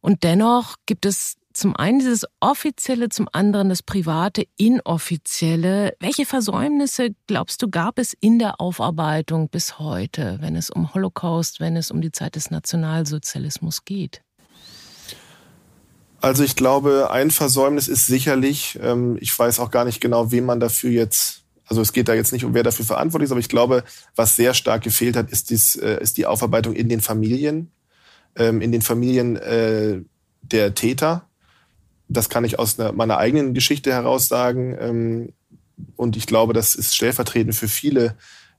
Und 0.07 0.23
dennoch 0.23 0.77
gibt 0.87 1.05
es 1.05 1.35
zum 1.53 1.75
einen 1.75 1.99
dieses 1.99 2.27
offizielle, 2.39 3.09
zum 3.09 3.29
anderen 3.33 3.71
das 3.71 3.83
private, 3.83 4.45
inoffizielle. 4.57 5.97
Welche 5.99 6.25
Versäumnisse, 6.25 7.09
glaubst 7.27 7.61
du, 7.61 7.69
gab 7.69 7.99
es 7.99 8.15
in 8.21 8.39
der 8.39 8.61
Aufarbeitung 8.61 9.49
bis 9.49 9.81
heute, 9.81 10.39
wenn 10.41 10.55
es 10.55 10.71
um 10.71 10.95
Holocaust, 10.95 11.59
wenn 11.59 11.77
es 11.77 11.91
um 11.91 12.01
die 12.01 12.13
Zeit 12.13 12.37
des 12.37 12.53
Nationalsozialismus 12.53 13.85
geht? 13.85 14.23
Also 16.21 16.45
ich 16.45 16.55
glaube, 16.55 17.11
ein 17.11 17.33
Versäumnis 17.33 17.89
ist 17.89 18.07
sicherlich, 18.07 18.79
ähm, 18.81 19.19
ich 19.21 19.37
weiß 19.37 19.59
auch 19.59 19.73
gar 19.73 19.85
nicht 19.85 20.01
genau, 20.01 20.31
wem 20.31 20.45
man 20.45 20.61
dafür 20.61 20.93
jetzt, 20.93 21.43
also 21.65 21.83
es 21.83 21.93
geht 21.93 22.07
da 22.07 22.15
jetzt 22.15 22.33
nicht 22.33 22.45
um, 22.45 22.55
wer 22.55 22.63
dafür 22.63 22.85
verantwortlich 22.85 23.27
ist, 23.27 23.33
aber 23.33 23.41
ich 23.41 23.49
glaube, 23.49 23.83
was 24.15 24.37
sehr 24.37 24.55
stark 24.55 24.85
gefehlt 24.85 25.17
hat, 25.17 25.33
ist, 25.33 25.51
dies, 25.51 25.75
äh, 25.75 26.01
ist 26.01 26.17
die 26.17 26.27
Aufarbeitung 26.27 26.75
in 26.75 26.89
den 26.89 27.01
Familien, 27.01 27.73
ähm, 28.37 28.61
in 28.61 28.73
den 28.73 28.83
Familien 28.83 29.37
äh, 29.37 30.01
der 30.43 30.75
Täter 30.75 31.27
das 32.09 32.29
kann 32.29 32.45
ich 32.45 32.59
aus 32.59 32.79
meiner 32.79 33.19
eigenen 33.19 33.55
Geschichte 33.55 33.93
heraus 33.93 34.29
sagen. 34.29 34.77
Ähm, 34.79 35.33
und 35.97 36.17
ich 36.17 36.27
glaube, 36.27 36.53
das 36.53 36.75
ist 36.75 36.95
stellvertretend 36.95 37.55
für 37.55 37.69
viele 37.69 38.17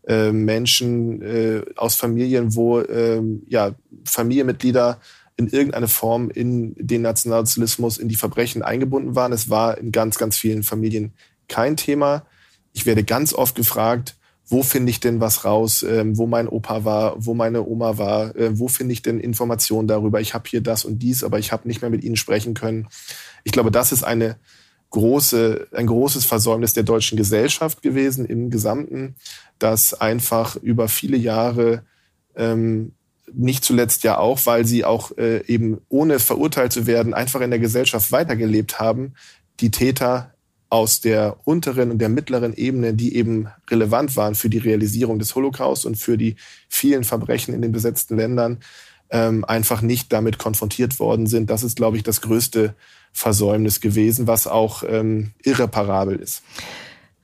äh, 0.08 0.32
Menschen 0.32 1.22
äh, 1.22 1.62
aus 1.76 1.96
Familien, 1.96 2.56
wo 2.56 2.82
ähm, 2.82 3.44
ja, 3.48 3.74
Familienmitglieder 4.06 5.00
in 5.38 5.48
irgendeiner 5.48 5.88
Form 5.88 6.30
in 6.30 6.74
den 6.78 7.04
Nationalsozialismus, 7.04 7.98
in 7.98 8.10
die 8.10 8.16
Verbrechen 8.16 8.64
eingebunden 8.64 9.16
waren. 9.16 9.32
Es 9.32 9.50
war 9.50 9.78
in 9.78 9.92
ganz, 9.92 10.18
ganz 10.18 10.38
vielen 10.38 10.64
Familien 10.64 11.14
kein 11.48 11.78
Thema. 11.78 12.26
Ich 12.74 12.86
werde 12.86 13.04
ganz 13.04 13.34
oft 13.34 13.56
gefragt, 13.56 14.16
wo 14.50 14.64
finde 14.64 14.90
ich 14.90 15.00
denn 15.00 15.20
was 15.20 15.44
raus, 15.44 15.84
ähm, 15.84 16.18
wo 16.18 16.26
mein 16.26 16.48
Opa 16.48 16.86
war, 16.86 17.16
wo 17.18 17.34
meine 17.34 17.66
Oma 17.66 17.98
war, 17.98 18.36
äh, 18.36 18.58
wo 18.58 18.68
finde 18.68 18.94
ich 18.94 19.02
denn 19.02 19.20
Informationen 19.20 19.88
darüber. 19.88 20.22
Ich 20.22 20.34
habe 20.34 20.50
hier 20.50 20.62
das 20.62 20.86
und 20.86 21.00
dies, 21.00 21.24
aber 21.24 21.38
ich 21.38 21.52
habe 21.52 21.68
nicht 21.68 21.82
mehr 21.82 21.90
mit 21.90 22.04
ihnen 22.04 22.16
sprechen 22.16 22.54
können. 22.54 22.88
Ich 23.44 23.52
glaube, 23.52 23.72
das 23.72 23.92
ist 23.92 24.04
eine 24.04 24.38
große, 24.90 25.68
ein 25.74 25.88
großes 25.88 26.26
Versäumnis 26.26 26.74
der 26.74 26.84
deutschen 26.84 27.18
Gesellschaft 27.18 27.82
gewesen 27.82 28.26
im 28.26 28.50
Gesamten, 28.50 29.16
dass 29.60 29.94
einfach 29.94 30.56
über 30.56 30.88
viele 30.88 31.18
Jahre 31.18 31.84
ähm, 32.36 32.94
nicht 33.34 33.66
zuletzt 33.66 34.04
ja 34.04 34.18
auch, 34.18 34.46
weil 34.46 34.66
sie 34.66 34.86
auch 34.86 35.18
äh, 35.18 35.46
eben 35.48 35.82
ohne 35.90 36.20
verurteilt 36.20 36.72
zu 36.72 36.88
werden 36.88 37.14
einfach 37.14 37.42
in 37.42 37.50
der 37.50 37.60
Gesellschaft 37.60 38.14
weitergelebt 38.14 38.80
haben, 38.80 39.16
die 39.60 39.72
Täter 39.72 40.34
aus 40.70 41.00
der 41.00 41.38
unteren 41.46 41.92
und 41.92 42.00
der 42.00 42.10
mittleren 42.10 42.54
Ebene, 42.54 42.94
die 42.94 43.16
eben 43.16 43.48
relevant 43.70 44.16
waren 44.18 44.36
für 44.36 44.50
die 44.50 44.58
Realisierung 44.58 45.20
des 45.20 45.34
Holocaust 45.36 45.86
und 45.86 45.96
für 45.96 46.18
die 46.18 46.36
vielen 46.68 47.04
Verbrechen 47.04 47.54
in 47.54 47.62
den 47.62 47.72
besetzten 47.72 48.18
Ländern, 48.18 48.60
ähm, 49.10 49.46
einfach 49.46 49.82
nicht 49.82 50.12
damit 50.12 50.38
konfrontiert 50.38 51.00
worden 51.00 51.28
sind. 51.28 51.50
Das 51.50 51.64
ist, 51.64 51.78
glaube 51.78 51.98
ich, 51.98 52.04
das 52.04 52.22
größte 52.22 52.76
Versäumnis 53.14 53.80
gewesen, 53.80 54.28
was 54.28 54.48
auch 54.48 54.84
ähm, 54.88 55.32
irreparabel 55.44 56.18
ist. 56.18 56.44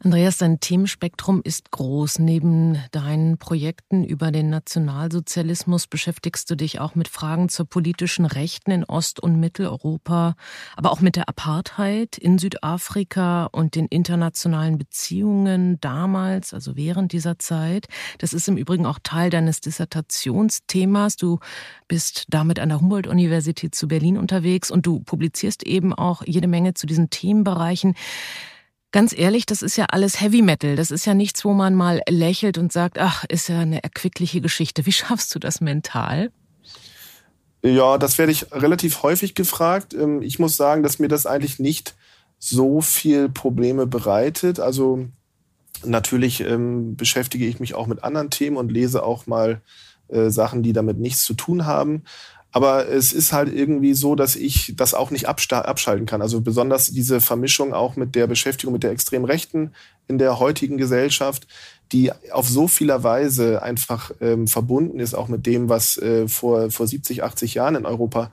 Andreas, 0.05 0.37
dein 0.37 0.59
Themenspektrum 0.59 1.39
ist 1.45 1.71
groß. 1.71 2.19
Neben 2.19 2.77
deinen 2.91 3.37
Projekten 3.37 4.03
über 4.03 4.31
den 4.31 4.49
Nationalsozialismus 4.49 5.87
beschäftigst 5.87 6.51
du 6.51 6.55
dich 6.55 6.81
auch 6.81 6.95
mit 6.95 7.07
Fragen 7.07 7.47
zur 7.47 7.65
politischen 7.65 8.25
Rechten 8.25 8.71
in 8.71 8.83
Ost- 8.83 9.21
und 9.21 9.39
Mitteleuropa, 9.39 10.35
aber 10.75 10.91
auch 10.91 10.99
mit 10.99 11.15
der 11.15 11.29
Apartheid 11.29 12.17
in 12.17 12.37
Südafrika 12.37 13.45
und 13.45 13.75
den 13.75 13.85
internationalen 13.85 14.77
Beziehungen 14.77 15.79
damals, 15.79 16.53
also 16.53 16.75
während 16.75 17.13
dieser 17.13 17.39
Zeit. 17.39 17.87
Das 18.17 18.33
ist 18.33 18.49
im 18.49 18.57
Übrigen 18.57 18.85
auch 18.85 18.99
Teil 19.01 19.29
deines 19.29 19.61
Dissertationsthemas. 19.61 21.15
Du 21.15 21.39
bist 21.87 22.25
damit 22.27 22.59
an 22.59 22.67
der 22.67 22.81
Humboldt-Universität 22.81 23.73
zu 23.73 23.87
Berlin 23.87 24.17
unterwegs 24.17 24.69
und 24.69 24.85
du 24.85 24.99
publizierst 24.99 25.63
eben 25.63 25.93
auch 25.93 26.23
jede 26.25 26.49
Menge 26.49 26.73
zu 26.73 26.87
diesen 26.87 27.09
Themenbereichen. 27.09 27.95
Ganz 28.93 29.11
ehrlich, 29.17 29.47
das 29.47 29.63
ist 29.63 29.75
ja 29.75 29.85
alles 29.89 30.21
Heavy 30.21 30.43
Metal. 30.43 30.75
Das 30.75 30.91
ist 30.91 31.05
ja 31.05 31.15
nichts, 31.15 31.43
wo 31.43 31.53
man 31.53 31.73
mal 31.73 32.01
lächelt 32.07 32.59
und 32.59 32.71
sagt, 32.71 32.99
ach, 32.99 33.25
ist 33.27 33.49
ja 33.49 33.59
eine 33.59 33.83
erquickliche 33.83 34.39
Geschichte. 34.39 34.85
Wie 34.85 34.91
schaffst 34.93 35.33
du 35.33 35.39
das 35.39 35.61
mental? 35.61 36.31
Ja, 37.63 37.97
das 37.97 38.19
werde 38.19 38.31
ich 38.31 38.51
relativ 38.51 39.01
häufig 39.01 39.33
gefragt. 39.33 39.95
Ähm, 39.95 40.21
ich 40.21 40.37
muss 40.37 40.57
sagen, 40.57 40.83
dass 40.83 40.99
mir 40.99 41.07
das 41.07 41.25
eigentlich 41.25 41.57
nicht 41.57 41.95
so 42.37 42.81
viel 42.81 43.29
Probleme 43.29 43.87
bereitet. 43.87 44.59
Also 44.59 45.07
natürlich 45.83 46.41
ähm, 46.41 46.95
beschäftige 46.95 47.47
ich 47.47 47.59
mich 47.59 47.73
auch 47.73 47.87
mit 47.87 48.03
anderen 48.03 48.29
Themen 48.29 48.57
und 48.57 48.71
lese 48.71 49.01
auch 49.01 49.25
mal 49.25 49.63
äh, 50.09 50.29
Sachen, 50.29 50.61
die 50.61 50.73
damit 50.73 50.99
nichts 50.99 51.23
zu 51.23 51.33
tun 51.33 51.65
haben. 51.65 52.03
Aber 52.53 52.87
es 52.87 53.13
ist 53.13 53.33
halt 53.33 53.51
irgendwie 53.51 53.95
so, 53.95 54.13
dass 54.13 54.35
ich 54.35 54.73
das 54.77 54.93
auch 54.93 55.09
nicht 55.09 55.27
abschalten 55.27 56.05
kann. 56.05 56.21
Also 56.21 56.39
besonders 56.39 56.91
diese 56.91 57.19
Vermischung 57.19 57.73
auch 57.73 57.95
mit 57.95 58.13
der 58.13 58.27
Beschäftigung 58.27 58.73
mit 58.73 58.83
der 58.83 58.91
extremen 58.91 59.25
Rechten 59.25 59.71
in 60.07 60.19
der 60.19 60.37
heutigen 60.37 60.77
Gesellschaft, 60.77 61.47
die 61.91 62.11
auf 62.31 62.47
so 62.47 62.67
vieler 62.67 63.03
Weise 63.03 63.63
einfach 63.63 64.11
ähm, 64.21 64.47
verbunden 64.47 64.99
ist, 64.99 65.15
auch 65.15 65.29
mit 65.29 65.47
dem, 65.47 65.67
was 65.67 65.97
äh, 65.97 66.27
vor, 66.27 66.69
vor 66.69 66.85
70, 66.85 67.23
80 67.23 67.55
Jahren 67.55 67.73
in 67.73 67.87
Europa 67.87 68.31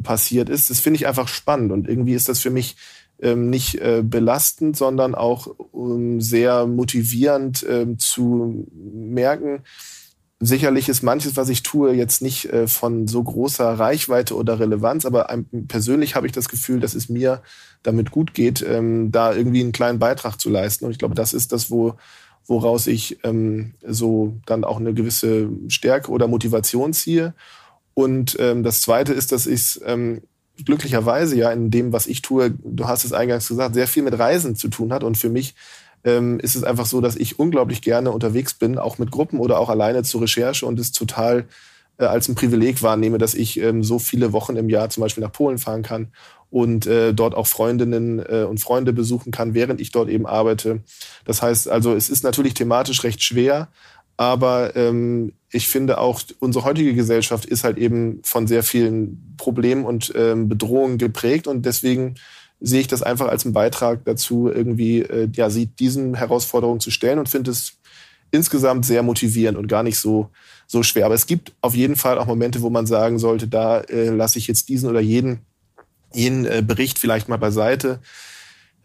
passiert 0.00 0.48
ist. 0.48 0.70
Das 0.70 0.78
finde 0.78 0.98
ich 0.98 1.08
einfach 1.08 1.26
spannend. 1.26 1.72
Und 1.72 1.88
irgendwie 1.88 2.14
ist 2.14 2.28
das 2.28 2.38
für 2.38 2.50
mich 2.50 2.76
ähm, 3.20 3.50
nicht 3.50 3.80
äh, 3.80 4.02
belastend, 4.04 4.76
sondern 4.76 5.16
auch 5.16 5.48
ähm, 5.74 6.20
sehr 6.20 6.66
motivierend 6.66 7.66
ähm, 7.68 7.98
zu 7.98 8.68
merken, 8.72 9.64
Sicherlich 10.38 10.90
ist 10.90 11.02
manches, 11.02 11.36
was 11.36 11.48
ich 11.48 11.62
tue, 11.62 11.94
jetzt 11.94 12.20
nicht 12.20 12.52
äh, 12.52 12.66
von 12.68 13.08
so 13.08 13.22
großer 13.22 13.78
Reichweite 13.78 14.36
oder 14.36 14.60
Relevanz, 14.60 15.06
aber 15.06 15.34
persönlich 15.66 16.14
habe 16.14 16.26
ich 16.26 16.32
das 16.32 16.50
Gefühl, 16.50 16.78
dass 16.78 16.94
es 16.94 17.08
mir 17.08 17.42
damit 17.82 18.10
gut 18.10 18.34
geht, 18.34 18.60
ähm, 18.60 19.10
da 19.10 19.32
irgendwie 19.32 19.62
einen 19.62 19.72
kleinen 19.72 19.98
Beitrag 19.98 20.38
zu 20.38 20.50
leisten. 20.50 20.84
Und 20.84 20.90
ich 20.90 20.98
glaube, 20.98 21.14
das 21.14 21.32
ist 21.32 21.52
das, 21.52 21.70
wo, 21.70 21.94
woraus 22.46 22.86
ich 22.86 23.18
ähm, 23.24 23.74
so 23.86 24.36
dann 24.44 24.64
auch 24.64 24.78
eine 24.78 24.92
gewisse 24.92 25.48
Stärke 25.68 26.10
oder 26.10 26.28
Motivation 26.28 26.92
ziehe. 26.92 27.32
Und 27.94 28.36
ähm, 28.38 28.62
das 28.62 28.82
Zweite 28.82 29.14
ist, 29.14 29.32
dass 29.32 29.46
ich 29.46 29.80
ähm, 29.86 30.20
glücklicherweise 30.62 31.34
ja 31.36 31.50
in 31.50 31.70
dem, 31.70 31.94
was 31.94 32.06
ich 32.06 32.20
tue, 32.20 32.50
du 32.50 32.86
hast 32.86 33.06
es 33.06 33.14
eingangs 33.14 33.48
gesagt, 33.48 33.74
sehr 33.74 33.88
viel 33.88 34.02
mit 34.02 34.18
Reisen 34.18 34.54
zu 34.54 34.68
tun 34.68 34.92
hat. 34.92 35.02
Und 35.02 35.16
für 35.16 35.30
mich 35.30 35.54
ähm, 36.06 36.38
ist 36.40 36.54
es 36.54 36.64
einfach 36.64 36.86
so, 36.86 37.00
dass 37.02 37.16
ich 37.16 37.38
unglaublich 37.38 37.82
gerne 37.82 38.12
unterwegs 38.12 38.54
bin, 38.54 38.78
auch 38.78 38.96
mit 38.98 39.10
Gruppen 39.10 39.40
oder 39.40 39.58
auch 39.58 39.68
alleine 39.68 40.04
zur 40.04 40.22
Recherche 40.22 40.64
und 40.64 40.78
es 40.78 40.92
total 40.92 41.46
äh, 41.98 42.04
als 42.04 42.28
ein 42.28 42.36
Privileg 42.36 42.82
wahrnehme, 42.82 43.18
dass 43.18 43.34
ich 43.34 43.60
ähm, 43.60 43.82
so 43.82 43.98
viele 43.98 44.32
Wochen 44.32 44.56
im 44.56 44.70
Jahr 44.70 44.88
zum 44.88 45.02
Beispiel 45.02 45.24
nach 45.24 45.32
Polen 45.32 45.58
fahren 45.58 45.82
kann 45.82 46.08
und 46.48 46.86
äh, 46.86 47.12
dort 47.12 47.34
auch 47.34 47.48
Freundinnen 47.48 48.20
äh, 48.20 48.46
und 48.48 48.60
Freunde 48.60 48.92
besuchen 48.92 49.32
kann, 49.32 49.52
während 49.52 49.80
ich 49.80 49.90
dort 49.90 50.08
eben 50.08 50.26
arbeite. 50.26 50.80
Das 51.24 51.42
heißt 51.42 51.68
also, 51.68 51.92
es 51.94 52.08
ist 52.08 52.22
natürlich 52.22 52.54
thematisch 52.54 53.02
recht 53.02 53.22
schwer, 53.22 53.68
aber 54.16 54.76
ähm, 54.76 55.32
ich 55.50 55.68
finde 55.68 55.98
auch, 55.98 56.22
unsere 56.38 56.64
heutige 56.64 56.94
Gesellschaft 56.94 57.44
ist 57.44 57.64
halt 57.64 57.78
eben 57.78 58.20
von 58.22 58.46
sehr 58.46 58.62
vielen 58.62 59.34
Problemen 59.38 59.84
und 59.84 60.12
ähm, 60.16 60.48
Bedrohungen 60.48 60.98
geprägt 60.98 61.48
und 61.48 61.66
deswegen 61.66 62.14
sehe 62.60 62.80
ich 62.80 62.88
das 62.88 63.02
einfach 63.02 63.28
als 63.28 63.44
einen 63.44 63.54
Beitrag 63.54 64.04
dazu, 64.04 64.48
irgendwie 64.48 65.02
äh, 65.02 65.28
ja, 65.32 65.50
sie 65.50 65.66
diesen 65.66 66.14
Herausforderungen 66.14 66.80
zu 66.80 66.90
stellen 66.90 67.18
und 67.18 67.28
finde 67.28 67.50
es 67.50 67.74
insgesamt 68.30 68.84
sehr 68.84 69.02
motivierend 69.02 69.58
und 69.58 69.68
gar 69.68 69.82
nicht 69.82 69.98
so, 69.98 70.30
so 70.66 70.82
schwer. 70.82 71.06
Aber 71.06 71.14
es 71.14 71.26
gibt 71.26 71.52
auf 71.60 71.74
jeden 71.74 71.96
Fall 71.96 72.18
auch 72.18 72.26
Momente, 72.26 72.62
wo 72.62 72.70
man 72.70 72.86
sagen 72.86 73.18
sollte, 73.18 73.46
da 73.46 73.80
äh, 73.80 74.08
lasse 74.08 74.38
ich 74.38 74.46
jetzt 74.46 74.68
diesen 74.68 74.88
oder 74.88 75.00
jeden, 75.00 75.40
jeden 76.12 76.44
äh, 76.44 76.62
Bericht 76.66 76.98
vielleicht 76.98 77.28
mal 77.28 77.36
beiseite. 77.36 78.00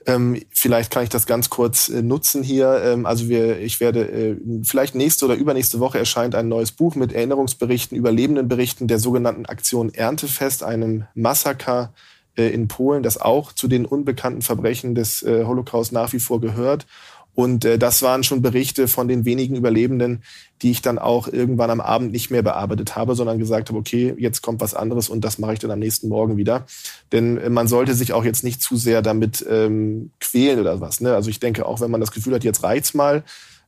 Ähm, 0.07 0.41
vielleicht 0.49 0.91
kann 0.91 1.03
ich 1.03 1.09
das 1.09 1.27
ganz 1.27 1.49
kurz 1.49 1.89
äh, 1.89 2.01
nutzen 2.01 2.43
hier. 2.43 2.81
Ähm, 2.83 3.05
also 3.05 3.29
wir, 3.29 3.59
ich 3.59 3.79
werde 3.79 4.01
äh, 4.01 4.37
vielleicht 4.63 4.95
nächste 4.95 5.25
oder 5.25 5.35
übernächste 5.35 5.79
Woche 5.79 5.99
erscheint 5.99 6.33
ein 6.33 6.47
neues 6.47 6.71
Buch 6.71 6.95
mit 6.95 7.13
Erinnerungsberichten, 7.13 7.97
Überlebendenberichten 7.97 8.87
der 8.87 8.99
sogenannten 8.99 9.45
Aktion 9.45 9.93
Erntefest, 9.93 10.63
einem 10.63 11.05
Massaker 11.13 11.93
äh, 12.35 12.47
in 12.47 12.67
Polen, 12.67 13.03
das 13.03 13.19
auch 13.19 13.53
zu 13.53 13.67
den 13.67 13.85
unbekannten 13.85 14.41
Verbrechen 14.41 14.95
des 14.95 15.23
äh, 15.23 15.45
Holocaust 15.45 15.91
nach 15.91 16.13
wie 16.13 16.19
vor 16.19 16.41
gehört. 16.41 16.85
Und 17.33 17.63
äh, 17.63 17.77
das 17.77 18.01
waren 18.01 18.23
schon 18.23 18.41
Berichte 18.41 18.87
von 18.87 19.07
den 19.07 19.23
wenigen 19.23 19.55
Überlebenden, 19.55 20.23
die 20.61 20.71
ich 20.71 20.81
dann 20.81 20.99
auch 20.99 21.27
irgendwann 21.27 21.69
am 21.69 21.79
Abend 21.79 22.11
nicht 22.11 22.29
mehr 22.29 22.41
bearbeitet 22.41 22.95
habe, 22.95 23.15
sondern 23.15 23.39
gesagt 23.39 23.69
habe, 23.69 23.79
okay, 23.79 24.13
jetzt 24.17 24.41
kommt 24.41 24.59
was 24.59 24.73
anderes 24.73 25.09
und 25.09 25.21
das 25.23 25.39
mache 25.39 25.53
ich 25.53 25.59
dann 25.59 25.71
am 25.71 25.79
nächsten 25.79 26.09
Morgen 26.09 26.37
wieder. 26.37 26.65
Denn 27.11 27.37
äh, 27.37 27.49
man 27.49 27.67
sollte 27.67 27.93
sich 27.93 28.13
auch 28.13 28.25
jetzt 28.25 28.43
nicht 28.43 28.61
zu 28.61 28.75
sehr 28.75 29.01
damit 29.01 29.45
ähm, 29.49 30.11
quälen 30.19 30.59
oder 30.59 30.81
was. 30.81 30.99
Ne? 30.99 31.15
Also 31.15 31.29
ich 31.29 31.39
denke, 31.39 31.65
auch 31.65 31.79
wenn 31.79 31.91
man 31.91 32.01
das 32.01 32.11
Gefühl 32.11 32.33
hat, 32.33 32.43
jetzt 32.43 32.63
reicht's 32.63 32.93
mal, 32.93 33.23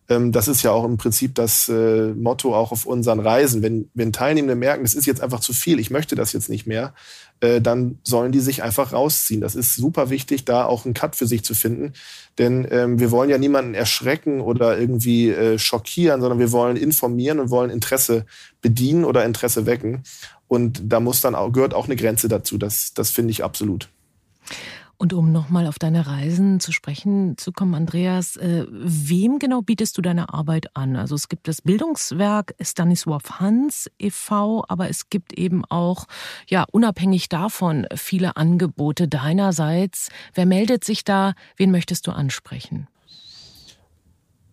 das 0.07 0.47
ist 0.47 0.63
ja 0.63 0.71
auch 0.71 0.83
im 0.83 0.97
Prinzip 0.97 1.33
das 1.35 1.69
äh, 1.69 2.13
Motto 2.13 2.55
auch 2.55 2.71
auf 2.71 2.85
unseren 2.85 3.19
Reisen. 3.19 3.61
Wenn, 3.61 3.89
wenn 3.93 4.11
Teilnehmende 4.11 4.55
merken, 4.55 4.83
das 4.83 4.93
ist 4.93 5.05
jetzt 5.05 5.21
einfach 5.21 5.39
zu 5.39 5.53
viel, 5.53 5.79
ich 5.79 5.91
möchte 5.91 6.15
das 6.15 6.33
jetzt 6.33 6.49
nicht 6.49 6.67
mehr, 6.67 6.93
äh, 7.39 7.61
dann 7.61 7.99
sollen 8.03 8.31
die 8.31 8.41
sich 8.41 8.63
einfach 8.63 8.91
rausziehen. 8.91 9.41
Das 9.41 9.55
ist 9.55 9.75
super 9.75 10.09
wichtig, 10.09 10.43
da 10.45 10.65
auch 10.65 10.85
einen 10.85 10.93
Cut 10.93 11.15
für 11.15 11.25
sich 11.25 11.43
zu 11.43 11.53
finden. 11.53 11.93
Denn 12.37 12.67
ähm, 12.71 12.99
wir 12.99 13.11
wollen 13.11 13.29
ja 13.29 13.37
niemanden 13.37 13.75
erschrecken 13.75 14.41
oder 14.41 14.77
irgendwie 14.77 15.29
äh, 15.29 15.57
schockieren, 15.57 16.19
sondern 16.19 16.39
wir 16.39 16.51
wollen 16.51 16.77
informieren 16.77 17.39
und 17.39 17.49
wollen 17.49 17.69
Interesse 17.69 18.25
bedienen 18.61 19.05
oder 19.05 19.23
Interesse 19.23 19.65
wecken. 19.65 20.03
Und 20.47 20.81
da 20.83 20.99
muss 20.99 21.21
dann 21.21 21.35
auch, 21.35 21.51
gehört 21.51 21.73
auch 21.73 21.85
eine 21.85 21.95
Grenze 21.95 22.27
dazu. 22.27 22.57
Das, 22.57 22.93
das 22.93 23.09
finde 23.09 23.31
ich 23.31 23.43
absolut. 23.43 23.89
Und 25.03 25.11
um 25.11 25.33
nochmal 25.33 25.67
auf 25.67 25.79
deine 25.79 26.07
Reisen 26.07 26.61
zu 26.61 26.71
sprechen 26.71 27.37
zu 27.37 27.51
kommen, 27.51 27.75
Andreas, 27.75 28.37
äh, 28.37 28.65
wem 28.69 29.37
genau 29.37 29.61
bietest 29.61 29.97
du 29.97 30.01
deine 30.01 30.33
Arbeit 30.33 30.77
an? 30.77 30.95
Also 30.95 31.15
es 31.15 31.27
gibt 31.27 31.49
das 31.49 31.61
Bildungswerk 31.61 32.55
Stanisław 32.61 33.41
Hans 33.41 33.91
e.V., 33.99 34.63
aber 34.69 34.89
es 34.89 35.09
gibt 35.09 35.37
eben 35.37 35.65
auch, 35.65 36.05
ja, 36.47 36.63
unabhängig 36.71 37.27
davon 37.27 37.85
viele 37.93 38.37
Angebote 38.37 39.09
deinerseits. 39.09 40.07
Wer 40.35 40.45
meldet 40.45 40.85
sich 40.85 41.03
da? 41.03 41.33
Wen 41.57 41.71
möchtest 41.71 42.07
du 42.07 42.11
ansprechen? 42.11 42.87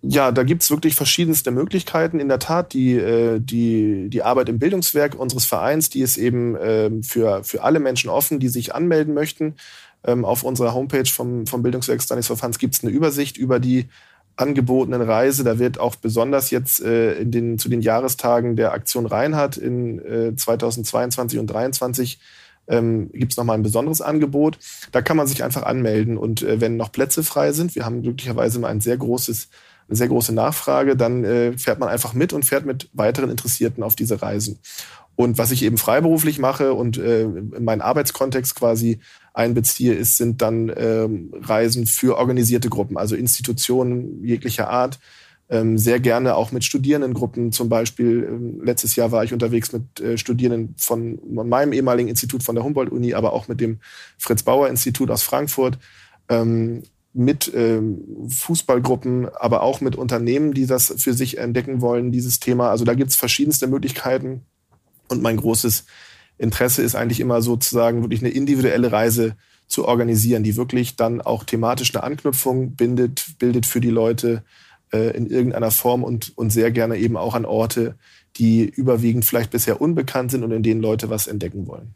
Ja, 0.02 0.32
da 0.32 0.44
gibt's 0.44 0.70
wirklich 0.70 0.94
verschiedenste 0.94 1.50
Möglichkeiten. 1.50 2.20
In 2.20 2.28
der 2.28 2.38
Tat, 2.38 2.72
die, 2.72 2.94
äh, 2.94 3.38
die, 3.38 4.08
die 4.08 4.22
Arbeit 4.22 4.48
im 4.48 4.58
Bildungswerk 4.58 5.14
unseres 5.14 5.44
Vereins, 5.44 5.90
die 5.90 6.00
ist 6.00 6.16
eben 6.16 6.56
ähm, 6.58 7.02
für, 7.02 7.44
für 7.44 7.62
alle 7.62 7.80
Menschen 7.80 8.08
offen, 8.08 8.40
die 8.40 8.48
sich 8.48 8.74
anmelden 8.74 9.12
möchten. 9.12 9.56
Ähm, 10.04 10.24
auf 10.24 10.42
unserer 10.42 10.74
Homepage 10.74 11.10
vom, 11.10 11.46
vom 11.46 11.62
Bildungswerk 11.62 12.00
Stanisław 12.00 12.42
Hans 12.42 12.58
gibt 12.58 12.74
es 12.74 12.82
eine 12.82 12.92
Übersicht 12.92 13.36
über 13.36 13.60
die 13.60 13.88
angebotenen 14.36 15.02
Reise. 15.02 15.44
Da 15.44 15.58
wird 15.58 15.78
auch 15.78 15.96
besonders 15.96 16.50
jetzt 16.50 16.80
äh, 16.80 17.20
in 17.20 17.30
den, 17.30 17.58
zu 17.58 17.68
den 17.68 17.82
Jahrestagen 17.82 18.56
der 18.56 18.72
Aktion 18.72 19.06
Reinhardt 19.06 19.56
in 19.56 19.98
äh, 19.98 20.34
2022 20.34 21.38
und 21.38 21.48
2023 21.48 22.18
ähm, 22.68 23.10
gibt 23.12 23.32
es 23.32 23.36
nochmal 23.36 23.58
ein 23.58 23.62
besonderes 23.62 24.00
Angebot. 24.00 24.58
Da 24.92 25.02
kann 25.02 25.16
man 25.16 25.26
sich 25.26 25.44
einfach 25.44 25.64
anmelden 25.64 26.16
und 26.16 26.42
äh, 26.42 26.60
wenn 26.60 26.76
noch 26.76 26.92
Plätze 26.92 27.22
frei 27.22 27.52
sind, 27.52 27.74
wir 27.74 27.84
haben 27.84 28.02
glücklicherweise 28.02 28.58
mal 28.58 28.68
ein 28.68 28.80
sehr 28.80 28.96
großes, 28.96 29.48
eine 29.88 29.96
sehr 29.96 30.08
große 30.08 30.32
Nachfrage, 30.32 30.96
dann 30.96 31.24
äh, 31.24 31.58
fährt 31.58 31.80
man 31.80 31.88
einfach 31.88 32.14
mit 32.14 32.32
und 32.32 32.44
fährt 32.44 32.64
mit 32.64 32.88
weiteren 32.92 33.30
Interessierten 33.30 33.82
auf 33.82 33.96
diese 33.96 34.22
Reisen. 34.22 34.58
Und 35.16 35.36
was 35.36 35.50
ich 35.50 35.62
eben 35.64 35.76
freiberuflich 35.76 36.38
mache 36.38 36.72
und 36.72 36.96
äh, 36.96 37.22
in 37.22 37.64
meinen 37.64 37.82
Arbeitskontext 37.82 38.54
quasi 38.54 39.00
einbeziehe, 39.32 39.94
ist, 39.94 40.16
sind 40.16 40.42
dann 40.42 40.72
ähm, 40.76 41.32
Reisen 41.34 41.86
für 41.86 42.16
organisierte 42.16 42.68
Gruppen, 42.68 42.96
also 42.96 43.14
Institutionen 43.14 44.24
jeglicher 44.24 44.68
Art. 44.68 44.98
Ähm, 45.48 45.78
sehr 45.78 45.98
gerne 45.98 46.36
auch 46.36 46.52
mit 46.52 46.64
Studierendengruppen. 46.64 47.50
Zum 47.50 47.68
Beispiel 47.68 48.24
ähm, 48.28 48.60
letztes 48.64 48.94
Jahr 48.94 49.10
war 49.10 49.24
ich 49.24 49.32
unterwegs 49.32 49.72
mit 49.72 50.00
äh, 50.00 50.16
Studierenden 50.16 50.76
von 50.78 51.18
meinem 51.28 51.72
ehemaligen 51.72 52.08
Institut 52.08 52.44
von 52.44 52.54
der 52.54 52.62
Humboldt-Uni, 52.62 53.14
aber 53.14 53.32
auch 53.32 53.48
mit 53.48 53.60
dem 53.60 53.80
Fritz-Bauer-Institut 54.18 55.10
aus 55.10 55.22
Frankfurt. 55.22 55.78
Ähm, 56.28 56.84
mit 57.12 57.50
ähm, 57.54 58.28
Fußballgruppen, 58.28 59.28
aber 59.34 59.62
auch 59.62 59.80
mit 59.80 59.96
Unternehmen, 59.96 60.54
die 60.54 60.66
das 60.66 60.94
für 60.98 61.12
sich 61.12 61.38
entdecken 61.38 61.80
wollen, 61.80 62.12
dieses 62.12 62.38
Thema. 62.38 62.70
Also 62.70 62.84
da 62.84 62.94
gibt 62.94 63.10
es 63.10 63.16
verschiedenste 63.16 63.66
Möglichkeiten. 63.66 64.42
Und 65.08 65.22
mein 65.22 65.36
großes 65.36 65.86
Interesse 66.40 66.82
ist 66.82 66.94
eigentlich 66.94 67.20
immer 67.20 67.42
sozusagen 67.42 68.02
wirklich 68.02 68.22
eine 68.22 68.30
individuelle 68.30 68.90
Reise 68.90 69.36
zu 69.66 69.86
organisieren, 69.86 70.42
die 70.42 70.56
wirklich 70.56 70.96
dann 70.96 71.20
auch 71.20 71.44
thematisch 71.44 71.94
eine 71.94 72.02
Anknüpfung 72.02 72.72
bindet, 72.72 73.38
bildet 73.38 73.66
für 73.66 73.80
die 73.80 73.90
Leute 73.90 74.42
äh, 74.92 75.16
in 75.16 75.26
irgendeiner 75.26 75.70
Form 75.70 76.02
und, 76.02 76.36
und 76.36 76.50
sehr 76.50 76.70
gerne 76.70 76.96
eben 76.96 77.16
auch 77.16 77.34
an 77.34 77.44
Orte, 77.44 77.94
die 78.36 78.64
überwiegend 78.64 79.24
vielleicht 79.24 79.50
bisher 79.50 79.80
unbekannt 79.80 80.30
sind 80.30 80.42
und 80.42 80.50
in 80.50 80.62
denen 80.62 80.80
Leute 80.80 81.10
was 81.10 81.26
entdecken 81.26 81.66
wollen. 81.66 81.94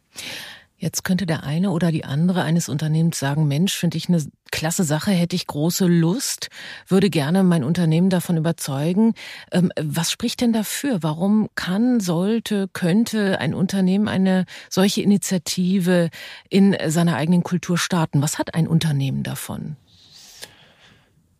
Jetzt 0.84 1.02
könnte 1.02 1.24
der 1.24 1.44
eine 1.44 1.70
oder 1.70 1.90
die 1.90 2.04
andere 2.04 2.42
eines 2.42 2.68
Unternehmens 2.68 3.18
sagen, 3.18 3.48
Mensch, 3.48 3.72
finde 3.72 3.96
ich 3.96 4.10
eine 4.10 4.22
klasse 4.50 4.84
Sache, 4.84 5.12
hätte 5.12 5.34
ich 5.34 5.46
große 5.46 5.86
Lust, 5.86 6.50
würde 6.88 7.08
gerne 7.08 7.42
mein 7.42 7.64
Unternehmen 7.64 8.10
davon 8.10 8.36
überzeugen. 8.36 9.14
Ähm, 9.50 9.72
was 9.80 10.10
spricht 10.10 10.42
denn 10.42 10.52
dafür? 10.52 11.02
Warum 11.02 11.48
kann, 11.54 12.00
sollte, 12.00 12.68
könnte 12.74 13.40
ein 13.40 13.54
Unternehmen 13.54 14.08
eine 14.08 14.44
solche 14.68 15.00
Initiative 15.00 16.10
in 16.50 16.76
seiner 16.88 17.16
eigenen 17.16 17.44
Kultur 17.44 17.78
starten? 17.78 18.20
Was 18.20 18.38
hat 18.38 18.54
ein 18.54 18.68
Unternehmen 18.68 19.22
davon? 19.22 19.76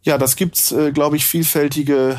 Ja, 0.04 0.16
das 0.16 0.36
gibt's, 0.36 0.72
äh, 0.72 0.90
glaube 0.90 1.16
ich, 1.16 1.26
vielfältige 1.26 2.18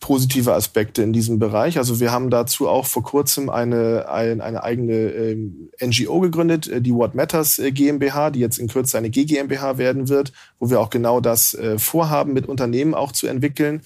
positive 0.00 0.54
Aspekte 0.54 1.02
in 1.02 1.12
diesem 1.12 1.38
Bereich. 1.38 1.78
Also 1.78 2.00
wir 2.00 2.12
haben 2.12 2.30
dazu 2.30 2.68
auch 2.68 2.86
vor 2.86 3.02
kurzem 3.02 3.50
eine, 3.50 4.08
eine, 4.08 4.42
eine 4.42 4.62
eigene 4.62 4.94
ähm, 4.94 5.70
NGO 5.80 6.20
gegründet, 6.20 6.68
äh, 6.68 6.80
die 6.80 6.94
What 6.94 7.14
Matters 7.14 7.58
äh, 7.58 7.72
GmbH, 7.72 8.30
die 8.30 8.40
jetzt 8.40 8.58
in 8.58 8.68
Kürze 8.68 8.98
eine 8.98 9.10
GmbH 9.10 9.78
werden 9.78 10.08
wird, 10.08 10.32
wo 10.58 10.70
wir 10.70 10.80
auch 10.80 10.90
genau 10.90 11.20
das 11.20 11.54
äh, 11.54 11.78
vorhaben, 11.78 12.32
mit 12.32 12.46
Unternehmen 12.46 12.94
auch 12.94 13.12
zu 13.12 13.26
entwickeln. 13.26 13.82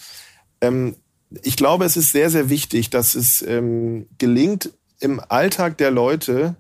Ähm, 0.61 0.97
ich 1.43 1.57
glaube, 1.57 1.87
es 1.87 1.97
ist 1.97 2.13
sehr, 2.13 2.29
sehr 2.29 2.51
wichtig, 2.51 2.91
dass 2.91 3.15
es 3.15 3.43
ähm, 3.43 4.07
gelingt, 4.19 4.71
im 5.01 5.21
Alltag 5.27 5.79
der 5.79 5.91
Leute 5.91 6.57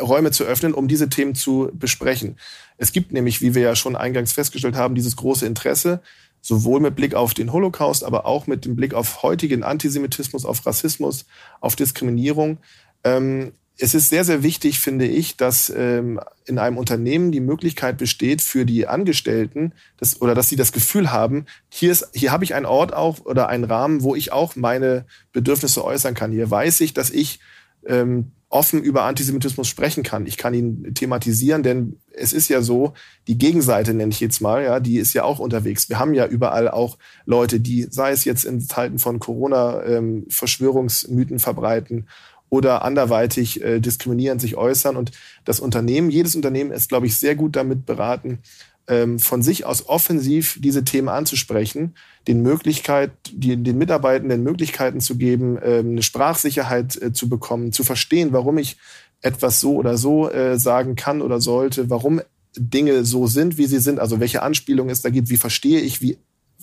Räume 0.00 0.30
zu 0.30 0.44
öffnen, 0.44 0.74
um 0.74 0.88
diese 0.88 1.08
Themen 1.08 1.34
zu 1.34 1.70
besprechen. 1.72 2.38
Es 2.78 2.92
gibt 2.92 3.12
nämlich, 3.12 3.42
wie 3.42 3.54
wir 3.54 3.62
ja 3.62 3.76
schon 3.76 3.96
eingangs 3.96 4.32
festgestellt 4.32 4.76
haben, 4.76 4.94
dieses 4.94 5.16
große 5.16 5.44
Interesse, 5.44 6.00
sowohl 6.40 6.80
mit 6.80 6.96
Blick 6.96 7.14
auf 7.14 7.34
den 7.34 7.52
Holocaust, 7.52 8.04
aber 8.04 8.26
auch 8.26 8.46
mit 8.46 8.64
dem 8.64 8.76
Blick 8.76 8.94
auf 8.94 9.22
heutigen 9.22 9.62
Antisemitismus, 9.62 10.44
auf 10.44 10.64
Rassismus, 10.64 11.26
auf 11.60 11.76
Diskriminierung. 11.76 12.58
Ähm, 13.04 13.52
es 13.82 13.94
ist 13.94 14.10
sehr, 14.10 14.24
sehr 14.24 14.42
wichtig, 14.42 14.78
finde 14.78 15.06
ich, 15.06 15.36
dass 15.36 15.72
ähm, 15.74 16.20
in 16.44 16.58
einem 16.58 16.76
Unternehmen 16.76 17.32
die 17.32 17.40
Möglichkeit 17.40 17.96
besteht 17.96 18.42
für 18.42 18.66
die 18.66 18.86
Angestellten, 18.86 19.72
dass, 19.96 20.20
oder 20.20 20.34
dass 20.34 20.48
sie 20.48 20.56
das 20.56 20.72
Gefühl 20.72 21.10
haben, 21.10 21.46
hier, 21.70 21.90
ist, 21.90 22.10
hier 22.12 22.30
habe 22.30 22.44
ich 22.44 22.54
einen 22.54 22.66
Ort 22.66 22.92
auch 22.92 23.24
oder 23.24 23.48
einen 23.48 23.64
Rahmen, 23.64 24.02
wo 24.02 24.14
ich 24.14 24.32
auch 24.32 24.54
meine 24.54 25.06
Bedürfnisse 25.32 25.82
äußern 25.84 26.14
kann. 26.14 26.30
Hier 26.32 26.50
weiß 26.50 26.80
ich, 26.82 26.92
dass 26.92 27.10
ich 27.10 27.40
ähm, 27.86 28.32
offen 28.50 28.82
über 28.82 29.04
Antisemitismus 29.04 29.68
sprechen 29.68 30.02
kann. 30.02 30.26
Ich 30.26 30.36
kann 30.36 30.54
ihn 30.54 30.92
thematisieren, 30.94 31.62
denn 31.62 32.00
es 32.20 32.32
ist 32.32 32.48
ja 32.48 32.62
so, 32.62 32.92
die 33.26 33.38
Gegenseite 33.38 33.94
nenne 33.94 34.12
ich 34.12 34.20
jetzt 34.20 34.40
mal, 34.40 34.62
ja, 34.62 34.80
die 34.80 34.98
ist 34.98 35.14
ja 35.14 35.24
auch 35.24 35.38
unterwegs. 35.38 35.88
Wir 35.88 35.98
haben 35.98 36.14
ja 36.14 36.26
überall 36.26 36.68
auch 36.68 36.98
Leute, 37.24 37.60
die, 37.60 37.86
sei 37.90 38.12
es 38.12 38.24
jetzt 38.24 38.44
in 38.44 38.60
Zeiten 38.60 38.98
von 38.98 39.18
Corona, 39.18 39.82
ähm, 39.84 40.26
Verschwörungsmythen 40.28 41.38
verbreiten 41.38 42.06
oder 42.48 42.84
anderweitig 42.84 43.62
äh, 43.62 43.80
diskriminierend 43.80 44.40
sich 44.40 44.56
äußern. 44.56 44.96
Und 44.96 45.12
das 45.44 45.60
Unternehmen, 45.60 46.10
jedes 46.10 46.36
Unternehmen 46.36 46.72
ist, 46.72 46.88
glaube 46.88 47.06
ich, 47.06 47.16
sehr 47.16 47.36
gut 47.36 47.56
damit 47.56 47.86
beraten, 47.86 48.40
ähm, 48.88 49.18
von 49.20 49.42
sich 49.42 49.64
aus 49.64 49.88
offensiv 49.88 50.58
diese 50.60 50.84
Themen 50.84 51.08
anzusprechen, 51.08 51.94
den 52.26 52.42
Möglichkeit, 52.42 53.12
die, 53.32 53.56
den 53.56 53.78
Mitarbeitenden 53.78 54.42
Möglichkeiten 54.42 55.00
zu 55.00 55.16
geben, 55.16 55.58
ähm, 55.62 55.92
eine 55.92 56.02
Sprachsicherheit 56.02 57.00
äh, 57.00 57.12
zu 57.12 57.28
bekommen, 57.28 57.72
zu 57.72 57.84
verstehen, 57.84 58.32
warum 58.32 58.58
ich 58.58 58.76
etwas 59.22 59.60
so 59.60 59.74
oder 59.74 59.96
so 59.96 60.30
äh, 60.30 60.58
sagen 60.58 60.96
kann 60.96 61.22
oder 61.22 61.40
sollte, 61.40 61.90
warum 61.90 62.20
Dinge 62.56 63.04
so 63.04 63.26
sind, 63.26 63.58
wie 63.58 63.66
sie 63.66 63.78
sind, 63.78 64.00
also 64.00 64.18
welche 64.20 64.42
Anspielungen 64.42 64.90
es 64.90 65.02
da 65.02 65.10
gibt, 65.10 65.30
wie 65.30 65.36
verstehe 65.36 65.80
ich, 65.80 66.00
wie, 66.00 66.18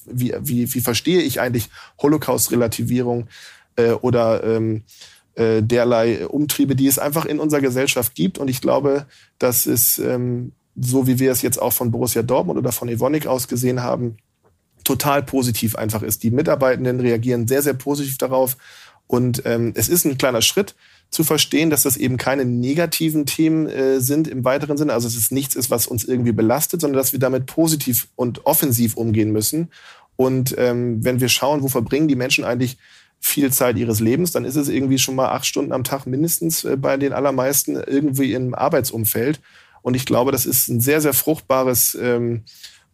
wie, 0.06 0.34
wie, 0.42 0.74
wie 0.74 0.82
verstehe 0.82 1.22
ich 1.22 1.40
eigentlich 1.40 1.70
Holocaust-Relativierung 2.02 3.28
äh, 3.76 3.92
oder 3.92 4.44
ähm, 4.44 4.84
äh, 5.36 5.62
derlei 5.62 6.28
Umtriebe, 6.28 6.76
die 6.76 6.88
es 6.88 7.00
einfach 7.00 7.26
in 7.26 7.40
unserer 7.40 7.62
Gesellschaft 7.62 8.16
gibt. 8.16 8.38
Und 8.38 8.50
ich 8.50 8.60
glaube, 8.60 9.06
dass 9.38 9.66
es 9.66 10.00
ähm, 10.00 10.52
so 10.80 11.08
wie 11.08 11.20
wir 11.20 11.32
es 11.32 11.42
jetzt 11.42 11.62
auch 11.62 11.74
von 11.74 11.92
Borussia 11.92 12.22
Dortmund 12.22 12.60
oder 12.60 12.72
von 12.72 12.88
Evonik 12.88 13.28
aus 13.28 13.48
gesehen 13.48 13.82
haben, 13.82 14.18
total 14.84 15.24
positiv 15.24 15.76
einfach 15.76 16.04
ist. 16.04 16.24
Die 16.24 16.32
Mitarbeitenden 16.32 17.00
reagieren 17.00 17.48
sehr, 17.48 17.62
sehr 17.62 17.74
positiv 17.74 18.18
darauf. 18.18 18.58
Und 19.08 19.42
ähm, 19.46 19.74
es 19.76 19.90
ist 19.90 20.06
ein 20.06 20.18
kleiner 20.18 20.42
Schritt 20.42 20.76
zu 21.10 21.24
verstehen, 21.24 21.70
dass 21.70 21.84
das 21.84 21.98
eben 21.98 22.18
keine 22.18 22.46
negativen 22.46 23.26
Themen 23.26 23.68
äh, 23.68 24.00
sind 24.00 24.28
im 24.28 24.44
weiteren 24.44 24.78
Sinne. 24.78 24.94
Also 24.94 25.08
es 25.08 25.16
ist 25.16 25.32
nichts 25.32 25.56
ist, 25.56 25.70
was 25.70 25.88
uns 25.88 26.04
irgendwie 26.04 26.34
belastet, 26.34 26.82
sondern 26.82 26.98
dass 26.98 27.14
wir 27.14 27.20
damit 27.20 27.46
positiv 27.46 28.08
und 28.16 28.46
offensiv 28.46 28.98
umgehen 28.98 29.32
müssen. 29.32 29.70
Und 30.16 30.56
ähm, 30.58 31.04
wenn 31.04 31.20
wir 31.20 31.30
schauen, 31.30 31.62
wo 31.62 31.70
verbringen 31.70 32.08
die 32.08 32.16
Menschen 32.16 32.44
eigentlich 32.44 32.78
viel 33.20 33.52
Zeit 33.52 33.78
ihres 33.78 34.00
Lebens, 34.00 34.32
dann 34.32 34.46
ist 34.46 34.56
es 34.56 34.70
irgendwie 34.70 34.98
schon 35.00 35.16
mal 35.16 35.30
acht 35.30 35.46
Stunden 35.46 35.72
am 35.72 35.84
Tag 35.84 36.06
mindestens 36.06 36.64
äh, 36.64 36.76
bei 36.76 36.98
den 36.98 37.14
allermeisten 37.14 37.76
irgendwie 37.76 38.34
im 38.34 38.54
Arbeitsumfeld. 38.54 39.40
Und 39.82 39.96
ich 39.96 40.06
glaube, 40.06 40.32
das 40.32 40.46
ist 40.46 40.68
ein 40.68 40.82
sehr, 40.82 41.02
sehr 41.02 41.14
fruchtbares 41.14 41.98
ähm, 42.00 42.44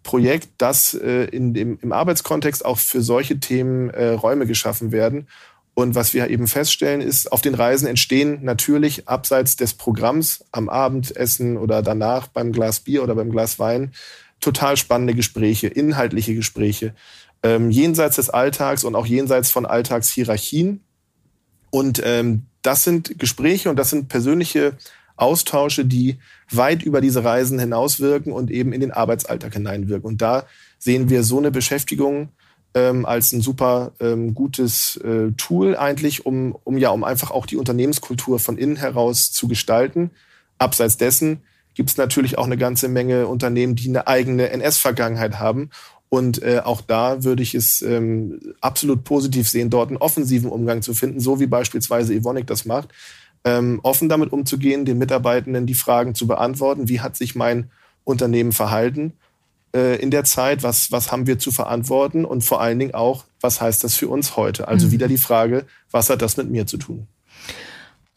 Projekt, 0.03 0.49
dass 0.57 0.93
äh, 0.93 1.25
in 1.25 1.53
dem, 1.53 1.79
im 1.81 1.91
Arbeitskontext 1.91 2.65
auch 2.65 2.77
für 2.77 3.01
solche 3.01 3.39
Themen 3.39 3.89
äh, 3.89 4.09
Räume 4.09 4.45
geschaffen 4.45 4.91
werden. 4.91 5.27
Und 5.75 5.95
was 5.95 6.13
wir 6.13 6.29
eben 6.29 6.47
feststellen, 6.47 7.01
ist, 7.01 7.31
auf 7.31 7.41
den 7.41 7.55
Reisen 7.55 7.87
entstehen 7.87 8.39
natürlich 8.43 9.07
abseits 9.07 9.55
des 9.55 9.73
Programms 9.73 10.45
am 10.51 10.69
Abendessen 10.69 11.57
oder 11.57 11.81
danach 11.81 12.27
beim 12.27 12.51
Glas 12.51 12.81
Bier 12.81 13.03
oder 13.03 13.15
beim 13.15 13.31
Glas 13.31 13.57
Wein 13.57 13.91
total 14.39 14.77
spannende 14.77 15.15
Gespräche, 15.15 15.67
inhaltliche 15.67 16.35
Gespräche, 16.35 16.93
ähm, 17.41 17.71
jenseits 17.71 18.17
des 18.17 18.29
Alltags 18.29 18.83
und 18.83 18.95
auch 18.95 19.05
jenseits 19.05 19.49
von 19.49 19.65
Alltagshierarchien. 19.65 20.81
Und 21.71 22.01
ähm, 22.05 22.43
das 22.61 22.83
sind 22.83 23.17
Gespräche 23.17 23.69
und 23.69 23.77
das 23.77 23.89
sind 23.89 24.09
persönliche 24.09 24.77
Austausche, 25.15 25.85
die 25.85 26.17
weit 26.51 26.83
über 26.83 27.01
diese 27.01 27.23
Reisen 27.23 27.57
hinauswirken 27.57 28.31
und 28.31 28.51
eben 28.51 28.73
in 28.73 28.81
den 28.81 28.91
Arbeitsalltag 28.91 29.53
hineinwirken. 29.53 30.07
Und 30.07 30.21
da 30.21 30.45
sehen 30.77 31.09
wir 31.09 31.23
so 31.23 31.37
eine 31.37 31.51
Beschäftigung 31.51 32.29
ähm, 32.75 33.05
als 33.05 33.31
ein 33.33 33.41
super 33.41 33.91
ähm, 33.99 34.33
gutes 34.33 34.97
äh, 34.97 35.31
Tool 35.37 35.75
eigentlich, 35.75 36.25
um, 36.25 36.55
um 36.63 36.77
ja, 36.77 36.89
um 36.89 37.03
einfach 37.03 37.31
auch 37.31 37.45
die 37.45 37.57
Unternehmenskultur 37.57 38.39
von 38.39 38.57
innen 38.57 38.75
heraus 38.75 39.31
zu 39.31 39.47
gestalten. 39.47 40.11
Abseits 40.57 40.97
dessen 40.97 41.41
gibt 41.75 41.89
es 41.89 41.97
natürlich 41.97 42.37
auch 42.37 42.45
eine 42.45 42.57
ganze 42.57 42.87
Menge 42.87 43.27
Unternehmen, 43.27 43.75
die 43.75 43.89
eine 43.89 44.07
eigene 44.07 44.49
NS-Vergangenheit 44.49 45.39
haben. 45.39 45.69
Und 46.09 46.43
äh, 46.43 46.61
auch 46.63 46.81
da 46.81 47.23
würde 47.23 47.41
ich 47.41 47.55
es 47.55 47.81
ähm, 47.81 48.39
absolut 48.61 49.03
positiv 49.03 49.49
sehen, 49.49 49.71
dort 49.71 49.89
einen 49.89 49.97
offensiven 49.97 50.49
Umgang 50.51 50.83
zu 50.83 50.93
finden, 50.93 51.19
so 51.19 51.39
wie 51.39 51.47
beispielsweise 51.47 52.13
Evonik 52.13 52.45
das 52.45 52.65
macht 52.65 52.89
ähm, 53.45 53.79
offen 53.83 54.09
damit 54.09 54.31
umzugehen, 54.31 54.85
den 54.85 54.97
Mitarbeitenden 54.97 55.65
die 55.65 55.73
Fragen 55.73 56.15
zu 56.15 56.27
beantworten, 56.27 56.87
wie 56.87 57.01
hat 57.01 57.17
sich 57.17 57.35
mein 57.35 57.69
Unternehmen 58.03 58.51
verhalten 58.51 59.13
äh, 59.75 59.95
in 60.01 60.11
der 60.11 60.23
Zeit, 60.23 60.63
was, 60.63 60.91
was 60.91 61.11
haben 61.11 61.27
wir 61.27 61.39
zu 61.39 61.51
verantworten 61.51 62.25
und 62.25 62.43
vor 62.43 62.61
allen 62.61 62.79
Dingen 62.79 62.93
auch, 62.93 63.25
was 63.41 63.61
heißt 63.61 63.83
das 63.83 63.95
für 63.95 64.07
uns 64.07 64.35
heute? 64.35 64.67
Also 64.67 64.87
mhm. 64.87 64.91
wieder 64.91 65.07
die 65.07 65.17
Frage, 65.17 65.65
was 65.91 66.09
hat 66.09 66.21
das 66.21 66.37
mit 66.37 66.49
mir 66.49 66.65
zu 66.65 66.77
tun? 66.77 67.07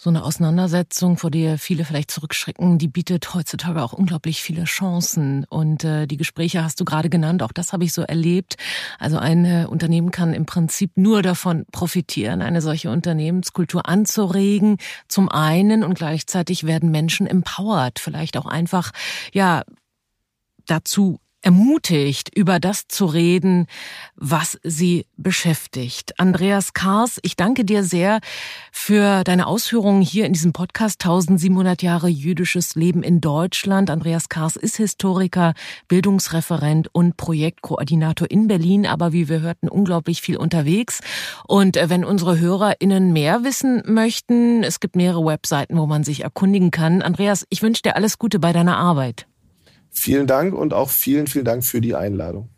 so 0.06 0.10
eine 0.10 0.22
Auseinandersetzung, 0.22 1.16
vor 1.16 1.32
der 1.32 1.58
viele 1.58 1.84
vielleicht 1.84 2.12
zurückschrecken, 2.12 2.78
die 2.78 2.86
bietet 2.86 3.34
heutzutage 3.34 3.82
auch 3.82 3.92
unglaublich 3.92 4.40
viele 4.40 4.62
Chancen. 4.62 5.44
Und 5.48 5.82
äh, 5.82 6.06
die 6.06 6.16
Gespräche 6.16 6.62
hast 6.62 6.78
du 6.78 6.84
gerade 6.84 7.08
genannt, 7.08 7.42
auch 7.42 7.50
das 7.50 7.72
habe 7.72 7.82
ich 7.82 7.92
so 7.92 8.02
erlebt. 8.02 8.56
Also 9.00 9.18
ein 9.18 9.44
äh, 9.44 9.66
Unternehmen 9.68 10.12
kann 10.12 10.32
im 10.32 10.46
Prinzip 10.46 10.92
nur 10.94 11.22
davon 11.22 11.66
profitieren, 11.72 12.40
eine 12.40 12.60
solche 12.60 12.88
Unternehmenskultur 12.88 13.88
anzuregen, 13.88 14.76
zum 15.08 15.28
einen 15.28 15.82
und 15.82 15.94
gleichzeitig 15.94 16.62
werden 16.62 16.92
Menschen 16.92 17.26
empowered, 17.26 17.98
vielleicht 17.98 18.36
auch 18.36 18.46
einfach, 18.46 18.92
ja, 19.32 19.64
dazu 20.66 21.18
ermutigt, 21.46 22.36
über 22.36 22.58
das 22.58 22.88
zu 22.88 23.06
reden, 23.06 23.68
was 24.16 24.58
sie 24.64 25.06
beschäftigt. 25.16 26.18
Andreas 26.18 26.74
Kars, 26.74 27.20
ich 27.22 27.36
danke 27.36 27.64
dir 27.64 27.84
sehr 27.84 28.18
für 28.72 29.22
deine 29.22 29.46
Ausführungen 29.46 30.02
hier 30.02 30.26
in 30.26 30.32
diesem 30.32 30.52
Podcast 30.52 31.04
1700 31.04 31.84
Jahre 31.84 32.08
jüdisches 32.08 32.74
Leben 32.74 33.04
in 33.04 33.20
Deutschland. 33.20 33.90
Andreas 33.90 34.28
Kars 34.28 34.56
ist 34.56 34.76
Historiker, 34.76 35.54
Bildungsreferent 35.86 36.88
und 36.92 37.16
Projektkoordinator 37.16 38.28
in 38.28 38.48
Berlin, 38.48 38.84
aber 38.84 39.12
wie 39.12 39.28
wir 39.28 39.40
hörten, 39.40 39.68
unglaublich 39.68 40.22
viel 40.22 40.38
unterwegs. 40.38 40.98
Und 41.46 41.76
äh, 41.76 41.88
wenn 41.88 42.04
unsere 42.04 42.40
HörerInnen 42.40 43.12
mehr 43.12 43.44
wissen 43.44 43.84
möchten, 43.86 44.64
es 44.64 44.80
gibt 44.80 44.96
mehrere 44.96 45.24
Webseiten, 45.24 45.78
wo 45.78 45.86
man 45.86 46.02
sich 46.02 46.24
erkundigen 46.24 46.72
kann. 46.72 47.02
Andreas, 47.02 47.46
ich 47.50 47.62
wünsche 47.62 47.82
dir 47.82 47.94
alles 47.94 48.18
Gute 48.18 48.40
bei 48.40 48.52
deiner 48.52 48.78
Arbeit. 48.78 49.28
Vielen 49.98 50.26
Dank 50.26 50.54
und 50.54 50.74
auch 50.74 50.90
vielen, 50.90 51.26
vielen 51.26 51.46
Dank 51.46 51.64
für 51.64 51.80
die 51.80 51.94
Einladung. 51.94 52.50